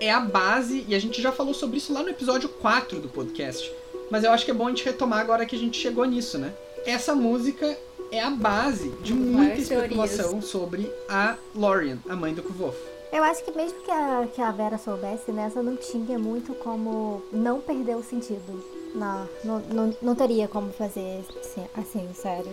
é 0.00 0.12
a 0.12 0.20
base, 0.20 0.84
e 0.86 0.94
a 0.94 1.00
gente 1.00 1.20
já 1.20 1.32
falou 1.32 1.52
sobre 1.52 1.78
isso 1.78 1.92
lá 1.92 2.02
no 2.02 2.10
episódio 2.10 2.48
4 2.48 3.00
do 3.00 3.08
podcast. 3.08 3.72
Mas 4.08 4.22
eu 4.22 4.30
acho 4.30 4.44
que 4.44 4.52
é 4.52 4.54
bom 4.54 4.68
a 4.68 4.70
gente 4.70 4.84
retomar 4.84 5.18
agora 5.18 5.44
que 5.44 5.56
a 5.56 5.58
gente 5.58 5.80
chegou 5.80 6.04
nisso, 6.04 6.38
né? 6.38 6.54
Essa 6.86 7.12
música 7.12 7.76
é 8.12 8.20
a 8.20 8.30
base 8.30 8.90
de 9.02 9.12
muita 9.12 9.48
Várias 9.48 9.70
especulação 9.70 10.40
sobre 10.40 10.88
a 11.08 11.36
Lorian, 11.56 11.98
a 12.08 12.14
mãe 12.14 12.32
do 12.32 12.42
Kvolf. 12.42 12.76
Eu 13.12 13.24
acho 13.24 13.44
que 13.44 13.50
mesmo 13.52 13.80
que 13.82 13.90
a, 13.90 14.28
que 14.32 14.40
a 14.40 14.52
Vera 14.52 14.78
soubesse 14.78 15.32
nessa, 15.32 15.60
não 15.62 15.76
tinha 15.76 16.18
muito 16.18 16.54
como 16.54 17.22
não 17.32 17.60
perder 17.60 17.96
o 17.96 18.02
sentido. 18.02 18.73
Não, 18.94 19.28
não, 19.44 19.96
não, 20.00 20.14
teria 20.14 20.46
como 20.46 20.72
fazer 20.72 21.24
assim, 21.40 21.64
assim, 21.76 22.08
sério. 22.14 22.52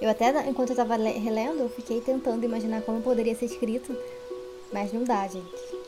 Eu 0.00 0.10
até, 0.10 0.48
enquanto 0.48 0.70
eu 0.70 0.76
tava 0.76 0.96
relendo, 0.96 1.60
eu 1.60 1.68
fiquei 1.70 2.00
tentando 2.00 2.44
imaginar 2.44 2.82
como 2.82 3.00
poderia 3.00 3.34
ser 3.34 3.46
escrito, 3.46 3.96
mas 4.72 4.92
não 4.92 5.04
dá, 5.04 5.26
gente. 5.26 5.80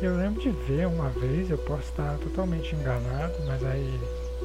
Eu 0.00 0.16
lembro 0.16 0.40
de 0.40 0.50
ver 0.50 0.86
uma 0.86 1.10
vez, 1.10 1.50
eu 1.50 1.58
posso 1.58 1.82
estar 1.82 2.18
totalmente 2.18 2.74
enganado, 2.74 3.34
mas 3.46 3.64
aí 3.64 4.00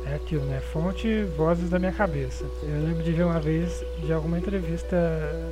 é 0.05 0.15
aquilo, 0.15 0.45
né? 0.45 0.59
Fonte, 0.59 1.23
vozes 1.35 1.69
da 1.69 1.79
minha 1.79 1.91
cabeça. 1.91 2.45
Eu 2.63 2.81
lembro 2.83 3.03
de 3.03 3.11
ver 3.11 3.23
uma 3.23 3.39
vez 3.39 3.83
de 3.99 4.11
alguma 4.11 4.37
entrevista 4.37 4.97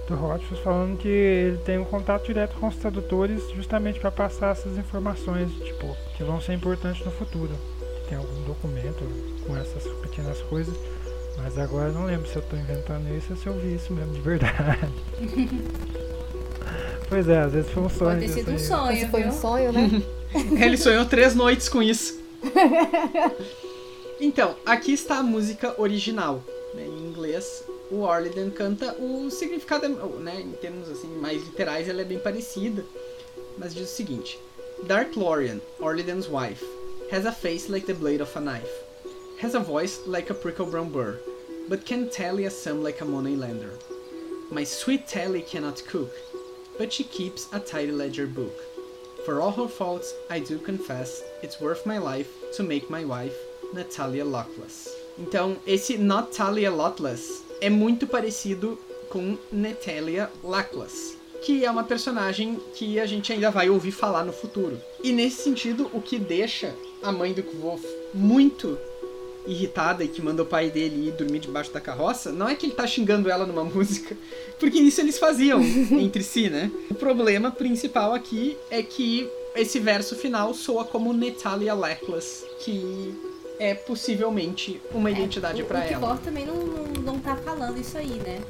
do 0.08 0.16
Rothfuss 0.16 0.60
falando 0.60 0.98
que 0.98 1.08
ele 1.08 1.58
tem 1.60 1.78
um 1.78 1.86
contato 1.86 2.26
direto 2.26 2.56
com 2.58 2.68
os 2.68 2.76
tradutores 2.76 3.50
justamente 3.52 4.00
para 4.00 4.12
passar 4.12 4.52
essas 4.52 4.78
informações, 4.78 5.52
tipo, 5.64 5.96
que 6.16 6.24
vão 6.24 6.40
ser 6.40 6.54
importantes 6.54 7.06
no 7.06 7.12
futuro. 7.12 7.52
Tem 8.08 8.18
algum 8.18 8.44
documento 8.44 9.04
com 9.46 9.56
essas 9.58 9.84
pequenas 10.02 10.40
coisas, 10.44 10.74
mas 11.38 11.58
agora 11.58 11.90
eu 11.90 11.94
não 11.94 12.06
lembro 12.06 12.28
se 12.28 12.36
eu 12.36 12.42
estou 12.42 12.58
inventando 12.58 13.08
isso 13.16 13.28
ou 13.32 13.36
se 13.38 13.48
eu 13.48 13.54
vi 13.54 13.76
isso 13.76 13.94
mesmo 13.94 14.14
de 14.14 14.22
verdade. 14.22 14.92
pois 17.10 17.28
é, 17.30 17.40
às 17.42 17.54
vezes 17.54 17.72
foi 17.72 17.84
um 17.84 17.90
sonho. 17.90 18.20
Pode 18.20 18.28
ter 18.28 18.34
sido 18.34 18.52
um 18.52 18.60
sonho, 18.60 18.92
Esse 18.92 19.08
foi 19.08 19.26
um 19.26 19.32
sonho, 19.32 19.72
né? 19.72 19.90
Ele 20.64 20.78
sonhou 20.78 21.06
três 21.06 21.36
noites 21.36 21.70
com 21.70 21.82
isso. 21.82 22.20
Então, 24.20 24.56
aqui 24.66 24.94
está 24.94 25.18
a 25.18 25.24
música 25.24 25.76
original. 25.80 26.42
né, 26.74 26.86
Em 26.86 27.08
inglês, 27.10 27.64
o 27.92 27.98
Orlidan 28.02 28.50
canta 28.50 28.94
o 28.94 29.30
significado, 29.30 29.86
é- 29.86 29.90
né, 30.24 30.40
em 30.42 30.52
termos 30.54 30.90
assim 30.90 31.08
mais 31.20 31.44
literais, 31.44 31.90
ela 31.90 32.02
é 32.02 32.06
bem 32.06 32.18
parecida. 32.20 32.84
Mas 33.58 33.74
diz 33.76 33.90
o 33.90 33.94
seguinte: 33.94 34.40
Dark 34.84 35.16
Lorian, 35.18 35.60
Orlidan's 35.82 36.28
wife, 36.30 36.64
has 37.12 37.26
a 37.26 37.32
face 37.34 37.70
like 37.70 37.86
the 37.86 37.94
blade 37.94 38.22
of 38.22 38.32
a 38.38 38.42
knife, 38.42 38.72
has 39.40 39.56
a 39.56 39.60
voice 39.60 40.00
like 40.08 40.30
a 40.30 40.34
prickle 40.34 40.66
brown 40.66 40.92
burr, 40.92 41.20
but 41.68 41.86
can 41.86 42.10
tally 42.10 42.46
a 42.46 42.50
sum 42.50 42.84
like 42.84 43.02
a 43.02 43.06
money 43.06 43.36
lender. 43.36 43.72
My 44.52 44.64
sweet 44.64 45.08
Tally 45.08 45.42
cannot 45.42 45.84
cook, 45.88 46.12
but 46.78 46.94
she 46.94 47.04
keeps 47.04 47.52
a 47.52 47.60
tidy 47.60 47.92
ledger 47.92 48.28
book. 48.28 48.54
For 49.26 49.42
all 49.42 49.52
her 49.52 49.68
faults, 49.68 50.14
I 50.30 50.40
do 50.40 50.60
confess 50.60 51.24
it's 51.42 51.60
worth 51.60 51.86
my 51.86 51.98
life 51.98 52.30
to 52.56 52.64
make 52.64 52.90
my 52.90 53.04
wife 53.04 53.36
Natalia 53.74 54.24
Lockless. 54.24 54.88
Então, 55.18 55.58
esse 55.66 55.98
Natalia 55.98 56.70
Lockless 56.70 57.44
é 57.60 57.72
muito 57.72 58.06
parecido 58.06 58.78
com 59.10 59.36
Natalia 59.52 60.30
Lackless, 60.44 61.18
que 61.44 61.66
é 61.66 61.72
uma 61.72 61.84
personagem 61.84 62.60
que 62.76 63.00
a 63.00 63.08
gente 63.08 63.34
ainda 63.34 63.50
vai 63.50 63.70
ouvir 63.70 63.92
falar 63.92 64.24
no 64.24 64.32
futuro. 64.32 64.80
E 65.04 65.12
nesse 65.12 65.42
sentido, 65.42 65.90
o 65.92 66.02
que 66.02 66.20
deixa 66.20 66.76
a 67.02 67.12
mãe 67.12 67.34
do 67.34 67.42
Kvolf 67.42 67.84
muito 68.14 68.78
irritada 69.48 70.04
e 70.04 70.08
que 70.08 70.22
manda 70.22 70.42
o 70.44 70.46
pai 70.46 70.70
dele 70.70 71.08
ir 71.10 71.12
dormir 71.12 71.40
debaixo 71.40 71.72
da 71.72 71.80
carroça, 71.82 72.32
não 72.32 72.48
é 72.50 72.56
que 72.56 72.66
ele 72.66 72.74
tá 72.76 72.86
xingando 72.88 73.30
ela 73.30 73.46
numa 73.46 73.64
música, 73.66 74.16
porque 74.60 74.78
isso 74.80 75.02
eles 75.02 75.18
faziam 75.20 75.62
entre 75.92 76.24
si, 76.24 76.50
né? 76.50 76.72
O 76.90 76.96
problema 76.96 77.52
principal 77.52 78.14
aqui 78.14 78.58
é 78.72 78.82
que 78.84 79.30
esse 79.56 79.80
verso 79.80 80.16
final 80.16 80.54
soa 80.54 80.84
como 80.84 81.14
Natalia 81.14 81.74
Lackless, 81.74 82.44
que 82.60 83.14
é 83.58 83.74
possivelmente 83.74 84.82
uma 84.94 85.10
identidade 85.10 85.62
o, 85.62 85.66
pra 85.66 85.80
o 85.80 85.82
ela. 85.84 85.88
Kivor 85.94 86.18
também 86.18 86.46
não, 86.46 86.56
não, 86.56 86.84
não 87.14 87.20
tá 87.20 87.38
falando 87.38 87.80
isso 87.80 87.98
aí, 87.98 88.20
né? 88.26 88.42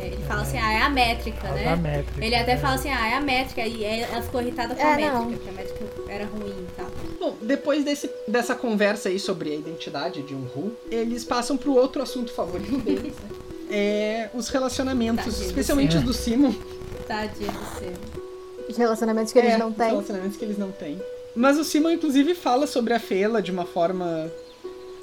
É, 0.00 0.06
ele 0.08 0.22
fala 0.26 0.42
assim, 0.42 0.56
ah, 0.58 0.72
é 0.72 0.80
a 0.82 0.88
métrica, 0.88 1.40
Fala 1.42 1.54
né? 1.54 1.64
da 1.64 1.76
métrica, 1.76 2.24
Ele 2.24 2.34
até 2.34 2.54
né? 2.54 2.60
fala 2.60 2.74
assim, 2.76 2.88
ah, 2.90 3.06
é 3.08 3.14
a 3.14 3.20
métrica. 3.20 3.66
E 3.66 3.84
aí 3.84 4.00
ela 4.00 4.22
ficou 4.22 4.40
irritada 4.40 4.74
com 4.74 4.80
É, 4.80 4.92
a 4.92 4.96
métrica, 4.96 5.18
não. 5.18 5.30
porque 5.32 5.48
a 5.48 5.52
métrica 5.52 5.84
era 6.08 6.24
ruim 6.26 6.54
e 6.58 6.66
tal. 6.76 6.85
Bom, 7.18 7.36
depois 7.40 7.84
desse, 7.84 8.10
dessa 8.28 8.54
conversa 8.54 9.08
aí 9.08 9.18
sobre 9.18 9.50
a 9.52 9.54
identidade 9.54 10.22
de 10.22 10.34
um 10.34 10.42
Ru, 10.44 10.72
eles 10.90 11.24
passam 11.24 11.56
pro 11.56 11.74
outro 11.74 12.02
assunto 12.02 12.30
favorito 12.32 12.76
deles, 12.78 13.14
né? 13.14 13.30
É 13.70 14.30
os 14.34 14.48
relacionamentos, 14.48 15.40
especialmente 15.40 15.96
os 15.96 16.02
do 16.04 16.12
Simon. 16.12 16.52
Tadinha 17.08 17.50
do 17.50 17.78
seu. 17.78 17.92
Os 18.68 18.76
relacionamentos 18.76 19.32
que 19.32 19.38
eles 19.38 19.52
É, 19.54 19.58
não 19.58 19.70
os 19.70 19.76
têm. 19.76 19.86
relacionamentos 19.88 20.36
que 20.36 20.44
eles 20.44 20.58
não 20.58 20.70
têm. 20.70 21.00
Mas 21.34 21.58
o 21.58 21.64
Simon, 21.64 21.90
inclusive, 21.90 22.34
fala 22.34 22.66
sobre 22.66 22.92
a 22.94 23.00
Fela 23.00 23.42
de 23.42 23.50
uma 23.50 23.64
forma. 23.64 24.30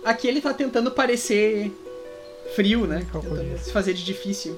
Aqui 0.05 0.27
ele 0.27 0.39
tá 0.41 0.53
tentando 0.53 0.91
parecer 0.91 1.71
frio, 2.55 2.85
né? 2.87 3.05
Tentando 3.11 3.57
se 3.59 3.71
fazer 3.71 3.93
de 3.93 4.03
difícil. 4.03 4.57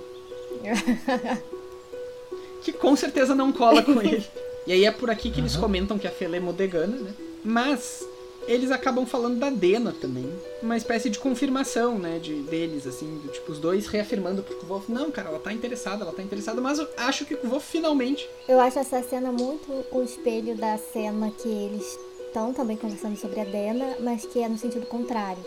que 2.63 2.71
com 2.73 2.95
certeza 2.95 3.35
não 3.35 3.51
cola 3.51 3.81
com 3.81 3.99
ele. 4.01 4.25
E 4.67 4.71
aí 4.71 4.85
é 4.85 4.91
por 4.91 5.09
aqui 5.09 5.29
que 5.29 5.39
eles 5.39 5.53
Aham. 5.53 5.61
comentam 5.61 5.97
que 5.99 6.07
a 6.07 6.11
Fela 6.11 6.35
é 6.37 6.39
modegana, 6.39 6.95
né? 6.97 7.11
Mas 7.45 8.03
eles 8.47 8.71
acabam 8.71 9.05
falando 9.05 9.39
da 9.39 9.49
Dena 9.49 9.93
também. 9.99 10.29
Uma 10.61 10.77
espécie 10.77 11.09
de 11.09 11.19
confirmação, 11.19 11.97
né? 11.97 12.19
De, 12.19 12.41
deles, 12.43 12.85
assim, 12.85 13.19
do, 13.19 13.29
tipo, 13.29 13.51
os 13.51 13.59
dois 13.59 13.87
reafirmando 13.87 14.43
pro 14.43 14.55
Kvolf, 14.57 14.89
não, 14.89 15.11
cara, 15.11 15.29
ela 15.29 15.39
tá 15.39 15.53
interessada, 15.53 16.03
ela 16.03 16.13
tá 16.13 16.21
interessada, 16.21 16.59
mas 16.61 16.79
eu 16.79 16.87
acho 16.97 17.25
que 17.25 17.33
o 17.33 17.37
Kvolf 17.37 17.65
finalmente 17.65 18.27
Eu 18.47 18.59
acho 18.59 18.79
essa 18.79 19.01
cena 19.03 19.31
muito 19.31 19.85
o 19.91 20.03
espelho 20.03 20.55
da 20.55 20.77
cena 20.77 21.31
que 21.31 21.47
eles 21.47 21.97
estão 22.27 22.53
também 22.53 22.77
conversando 22.77 23.17
sobre 23.17 23.39
a 23.39 23.45
Dena, 23.45 23.95
mas 23.99 24.25
que 24.25 24.39
é 24.39 24.49
no 24.49 24.57
sentido 24.57 24.85
contrário. 24.87 25.43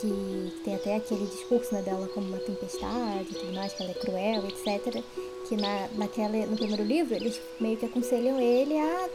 Que 0.00 0.52
tem 0.64 0.76
até 0.76 0.96
aquele 0.96 1.26
discurso 1.26 1.74
né, 1.74 1.82
dela 1.82 2.08
como 2.08 2.26
uma 2.28 2.38
tempestade 2.38 3.34
tudo 3.34 3.52
mais, 3.52 3.72
que 3.72 3.82
ela 3.82 3.90
é 3.90 3.94
cruel, 3.94 4.48
etc. 4.48 5.02
Que 5.46 5.56
na, 5.56 5.88
naquela, 5.94 6.46
no 6.46 6.56
primeiro 6.56 6.84
livro 6.84 7.14
eles 7.14 7.40
meio 7.60 7.76
que 7.76 7.84
aconselham 7.84 8.40
ele 8.40 8.78
a, 8.78 9.10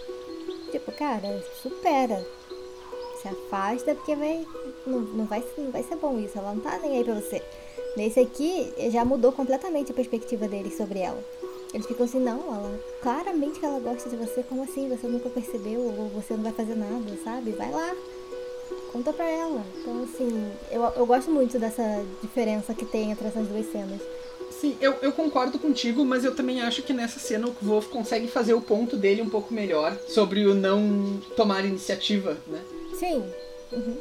tipo, 0.79 0.91
cara, 0.91 1.43
supera. 1.61 2.25
Se 3.21 3.27
afasta 3.27 3.95
porque 3.95 4.15
vai, 4.15 4.45
não, 4.85 4.99
não, 4.99 5.25
vai, 5.25 5.43
não 5.57 5.71
vai 5.71 5.83
ser 5.83 5.95
bom 5.95 6.19
isso, 6.19 6.37
ela 6.37 6.53
não 6.53 6.61
tá 6.61 6.77
nem 6.79 6.97
aí 6.97 7.03
pra 7.03 7.15
você. 7.15 7.41
Nesse 7.95 8.19
aqui 8.19 8.73
já 8.91 9.05
mudou 9.05 9.31
completamente 9.31 9.91
a 9.91 9.95
perspectiva 9.95 10.47
deles 10.47 10.75
sobre 10.77 10.99
ela. 10.99 11.23
Eles 11.73 11.87
ficam 11.87 12.05
assim, 12.05 12.19
não, 12.19 12.39
ela 12.53 12.79
claramente 13.01 13.59
que 13.59 13.65
ela 13.65 13.79
gosta 13.79 14.09
de 14.09 14.15
você, 14.15 14.43
como 14.43 14.63
assim? 14.63 14.87
Você 14.89 15.07
nunca 15.07 15.29
percebeu, 15.29 15.81
ou 15.81 16.09
você 16.09 16.33
não 16.33 16.43
vai 16.43 16.51
fazer 16.51 16.75
nada, 16.75 17.17
sabe? 17.23 17.51
Vai 17.51 17.71
lá, 17.71 17.95
conta 18.91 19.11
pra 19.11 19.29
ela. 19.29 19.63
Então, 19.77 20.03
assim, 20.03 20.51
eu, 20.71 20.83
eu 20.95 21.05
gosto 21.05 21.31
muito 21.31 21.57
dessa 21.57 21.83
diferença 22.21 22.73
que 22.73 22.85
tem 22.85 23.11
entre 23.11 23.27
essas 23.27 23.47
duas 23.47 23.69
cenas. 23.71 24.01
Sim, 24.59 24.77
eu, 24.79 24.95
eu 25.01 25.11
concordo 25.11 25.59
contigo, 25.59 26.05
mas 26.05 26.23
eu 26.23 26.33
também 26.33 26.61
acho 26.61 26.81
que 26.81 26.93
nessa 26.93 27.19
cena 27.19 27.47
o 27.47 27.55
Wolf 27.61 27.87
consegue 27.87 28.27
fazer 28.27 28.53
o 28.53 28.61
ponto 28.61 28.95
dele 28.95 29.21
um 29.21 29.29
pouco 29.29 29.53
melhor 29.53 29.97
sobre 30.07 30.45
o 30.45 30.53
não 30.53 31.19
tomar 31.35 31.65
iniciativa, 31.65 32.37
né? 32.47 32.59
Sim. 32.97 33.23
uhum. 33.71 33.97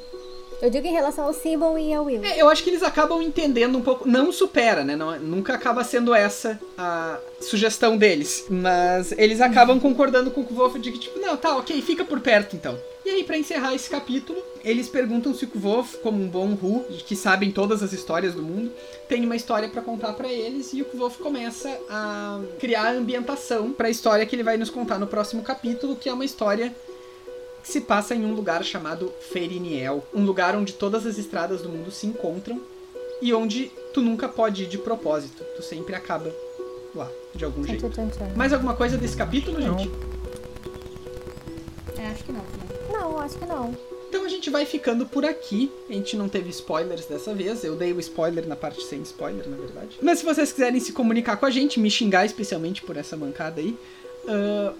Eu 0.63 0.71
digo 0.71 0.87
em 0.87 0.93
relação 0.93 1.27
ao 1.27 1.35
Simon 1.35 1.77
e 1.77 1.93
ao 1.93 2.05
Will. 2.05 2.25
É, 2.25 2.41
eu 2.41 2.49
acho 2.49 2.63
que 2.63 2.71
eles 2.71 2.83
acabam 2.83 3.21
entendendo 3.21 3.77
um 3.77 3.83
pouco. 3.83 4.09
Não 4.09 4.33
supera, 4.33 4.85
né? 4.85 4.97
Não, 4.97 5.19
nunca 5.19 5.55
acaba 5.55 5.85
sendo 5.85 6.15
essa 6.15 6.59
a 6.79 7.19
sugestão 7.41 7.97
deles. 7.97 8.47
Mas 8.49 9.13
eles 9.13 9.41
acabam 9.41 9.79
concordando 9.79 10.31
com 10.31 10.41
o 10.41 10.45
Kvolf 10.45 10.79
de 10.79 10.93
que, 10.93 10.99
tipo, 10.99 11.19
não, 11.19 11.37
tá, 11.37 11.57
ok, 11.57 11.83
fica 11.83 12.05
por 12.05 12.21
perto 12.21 12.57
então. 12.57 12.79
E 13.05 13.11
aí, 13.11 13.25
pra 13.25 13.37
encerrar 13.37 13.75
esse 13.75 13.91
capítulo, 13.91 14.43
eles 14.65 14.89
perguntam 14.89 15.35
se 15.35 15.45
o 15.45 15.49
Kvolf, 15.49 15.97
como 15.97 16.23
um 16.23 16.27
bom 16.27 16.55
Ru, 16.55 16.85
que 17.07 17.15
sabem 17.15 17.53
todas 17.53 17.83
as 17.83 17.93
histórias 17.93 18.35
do 18.35 18.43
mundo, 18.43 18.73
tem 19.07 19.23
uma 19.25 19.37
história 19.37 19.69
pra 19.69 19.83
contar 19.83 20.15
pra 20.15 20.33
eles. 20.33 20.73
E 20.73 20.81
o 20.81 20.87
Kvolf 20.87 21.19
começa 21.19 21.69
a 21.91 22.41
criar 22.59 22.87
a 22.87 22.93
ambientação 22.93 23.73
pra 23.73 23.91
história 23.91 24.25
que 24.25 24.35
ele 24.35 24.43
vai 24.43 24.57
nos 24.57 24.71
contar 24.71 24.99
no 24.99 25.07
próximo 25.07 25.43
capítulo, 25.43 25.97
que 25.97 26.09
é 26.09 26.15
uma 26.15 26.25
história 26.25 26.75
que 27.63 27.71
se 27.71 27.83
passa 27.83 28.15
em 28.15 28.25
um 28.25 28.35
lugar 28.35 28.65
chamado 28.65 29.13
Feriniel, 29.33 30.03
um 30.15 30.25
lugar 30.25 30.57
onde 30.57 30.73
todas 30.73 31.07
as 31.07 31.19
estradas 31.19 31.61
do 31.61 31.69
mundo 31.69 31.91
se 31.91 32.07
encontram 32.07 32.61
e 33.21 33.35
onde 33.35 33.71
tu 33.93 34.01
nunca 34.01 34.29
pode 34.29 34.65
ir 34.65 34.67
de 34.67 34.79
propósito, 34.79 35.45
tu 35.57 35.63
sempre 35.63 35.95
acaba 35.95 36.35
lá, 36.95 37.11
de 37.35 37.45
algum 37.45 37.65
jeito. 37.65 37.91
Mais 38.35 38.53
alguma 38.53 38.75
coisa 38.75 38.97
desse 38.97 39.17
capítulo, 39.17 39.61
gente? 39.61 39.91
É, 41.99 42.07
acho 42.09 42.25
que 42.25 42.33
não. 42.33 42.64
Não, 42.95 43.19
acho 43.19 43.37
que 43.37 43.45
não. 43.45 43.77
Então 44.09 44.25
a 44.25 44.29
gente 44.29 44.49
vai 44.49 44.65
ficando 44.65 45.05
por 45.07 45.25
aqui. 45.25 45.73
A 45.91 45.93
gente 45.93 46.17
não 46.17 46.29
teve 46.29 46.49
spoilers 46.51 47.07
dessa 47.07 47.35
vez. 47.35 47.65
Eu 47.65 47.75
dei 47.75 47.93
o 47.93 47.99
spoiler 47.99 48.47
na 48.47 48.55
parte 48.55 48.85
sem 48.85 49.03
spoiler, 49.03 49.49
na 49.49 49.57
verdade. 49.57 49.99
Mas 50.01 50.21
se 50.21 50.25
vocês 50.25 50.53
quiserem 50.53 50.79
se 50.79 50.93
comunicar 50.93 51.37
com 51.37 51.47
a 51.47 51.51
gente, 51.51 51.81
me 51.81 51.91
xingar 51.91 52.25
especialmente 52.25 52.83
por 52.83 52.97
essa 52.97 53.17
mancada 53.17 53.61
aí, 53.61 53.77
ah, 54.29 54.73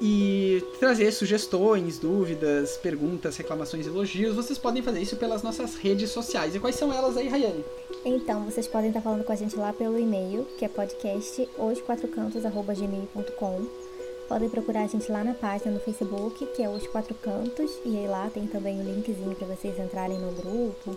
e 0.00 0.62
trazer 0.78 1.10
sugestões, 1.10 1.98
dúvidas, 1.98 2.76
perguntas, 2.76 3.36
reclamações, 3.36 3.84
elogios, 3.86 4.36
vocês 4.36 4.56
podem 4.58 4.82
fazer 4.82 5.00
isso 5.00 5.16
pelas 5.16 5.42
nossas 5.42 5.74
redes 5.74 6.10
sociais. 6.10 6.54
E 6.54 6.60
quais 6.60 6.76
são 6.76 6.92
elas 6.92 7.16
aí, 7.16 7.28
Rayane? 7.28 7.64
Então, 8.04 8.44
vocês 8.44 8.68
podem 8.68 8.90
estar 8.90 9.00
falando 9.00 9.24
com 9.24 9.32
a 9.32 9.36
gente 9.36 9.56
lá 9.56 9.72
pelo 9.72 9.98
e-mail, 9.98 10.46
que 10.56 10.64
é 10.64 10.68
podcast 10.68 11.48
osquatrocantos.gmail.com. 11.58 13.87
Podem 14.28 14.50
procurar 14.50 14.82
a 14.82 14.86
gente 14.86 15.10
lá 15.10 15.24
na 15.24 15.32
página 15.32 15.70
no 15.70 15.80
Facebook, 15.80 16.44
que 16.48 16.62
é 16.62 16.68
Os 16.68 16.86
Quatro 16.86 17.14
Cantos, 17.14 17.70
e 17.82 17.96
aí 17.96 18.06
lá 18.06 18.28
tem 18.28 18.46
também 18.46 18.78
o 18.78 18.84
linkzinho 18.84 19.34
para 19.34 19.46
vocês 19.46 19.78
entrarem 19.78 20.18
no 20.18 20.30
grupo, 20.32 20.94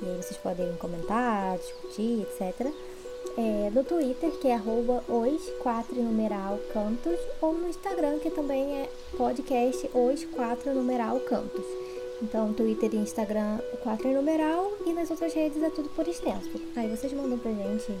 e 0.00 0.06
aí 0.06 0.16
vocês 0.16 0.38
podem 0.38 0.72
comentar, 0.76 1.58
discutir, 1.58 2.22
etc. 2.22 2.72
É, 3.36 3.70
no 3.70 3.84
Twitter, 3.84 4.30
que 4.38 4.48
é 4.48 4.54
arroba 4.54 5.04
os 5.06 5.42
4 5.62 5.94
numeral 5.94 6.58
cantos, 6.72 7.18
ou 7.42 7.52
no 7.52 7.68
Instagram, 7.68 8.18
que 8.18 8.30
também 8.30 8.80
é 8.80 8.88
podcast 9.14 9.90
os 9.92 10.24
4 10.24 10.72
numeral 10.72 11.20
cantos. 11.20 11.64
Então, 12.22 12.52
Twitter 12.54 12.94
e 12.94 12.96
Instagram, 12.96 13.58
4 13.82 14.08
em 14.08 14.14
numeral, 14.14 14.72
e 14.86 14.92
nas 14.94 15.10
outras 15.10 15.34
redes 15.34 15.62
é 15.62 15.68
tudo 15.68 15.90
por 15.90 16.08
extenso. 16.08 16.50
Aí 16.74 16.88
vocês 16.88 17.12
mandam 17.12 17.38
pra 17.38 17.52
gente 17.52 17.94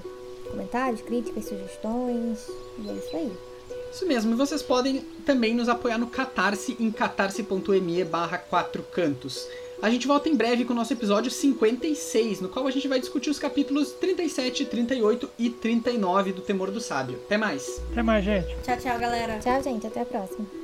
comentários, 0.50 1.02
críticas, 1.02 1.44
sugestões. 1.44 2.48
E 2.78 2.88
é 2.88 2.92
isso 2.92 3.16
aí. 3.16 3.49
Isso 3.92 4.06
mesmo, 4.06 4.32
e 4.32 4.36
vocês 4.36 4.62
podem 4.62 5.00
também 5.26 5.54
nos 5.54 5.68
apoiar 5.68 5.98
no 5.98 6.06
Catarse 6.06 6.76
em 6.78 6.90
catarse.me 6.90 8.04
barra 8.04 8.38
quatro 8.38 8.82
cantos. 8.82 9.48
A 9.82 9.88
gente 9.88 10.06
volta 10.06 10.28
em 10.28 10.36
breve 10.36 10.64
com 10.64 10.74
o 10.74 10.76
nosso 10.76 10.92
episódio 10.92 11.30
56, 11.30 12.42
no 12.42 12.50
qual 12.50 12.66
a 12.66 12.70
gente 12.70 12.86
vai 12.86 13.00
discutir 13.00 13.30
os 13.30 13.38
capítulos 13.38 13.92
37, 13.92 14.66
38 14.66 15.30
e 15.38 15.48
39 15.48 16.32
do 16.34 16.42
Temor 16.42 16.70
do 16.70 16.80
Sábio. 16.80 17.18
Até 17.24 17.38
mais! 17.38 17.80
Até 17.90 18.02
mais, 18.02 18.24
gente. 18.24 18.54
Tchau, 18.62 18.76
tchau, 18.76 18.98
galera. 18.98 19.38
Tchau, 19.38 19.62
gente. 19.62 19.86
Até 19.86 20.02
a 20.02 20.04
próxima. 20.04 20.59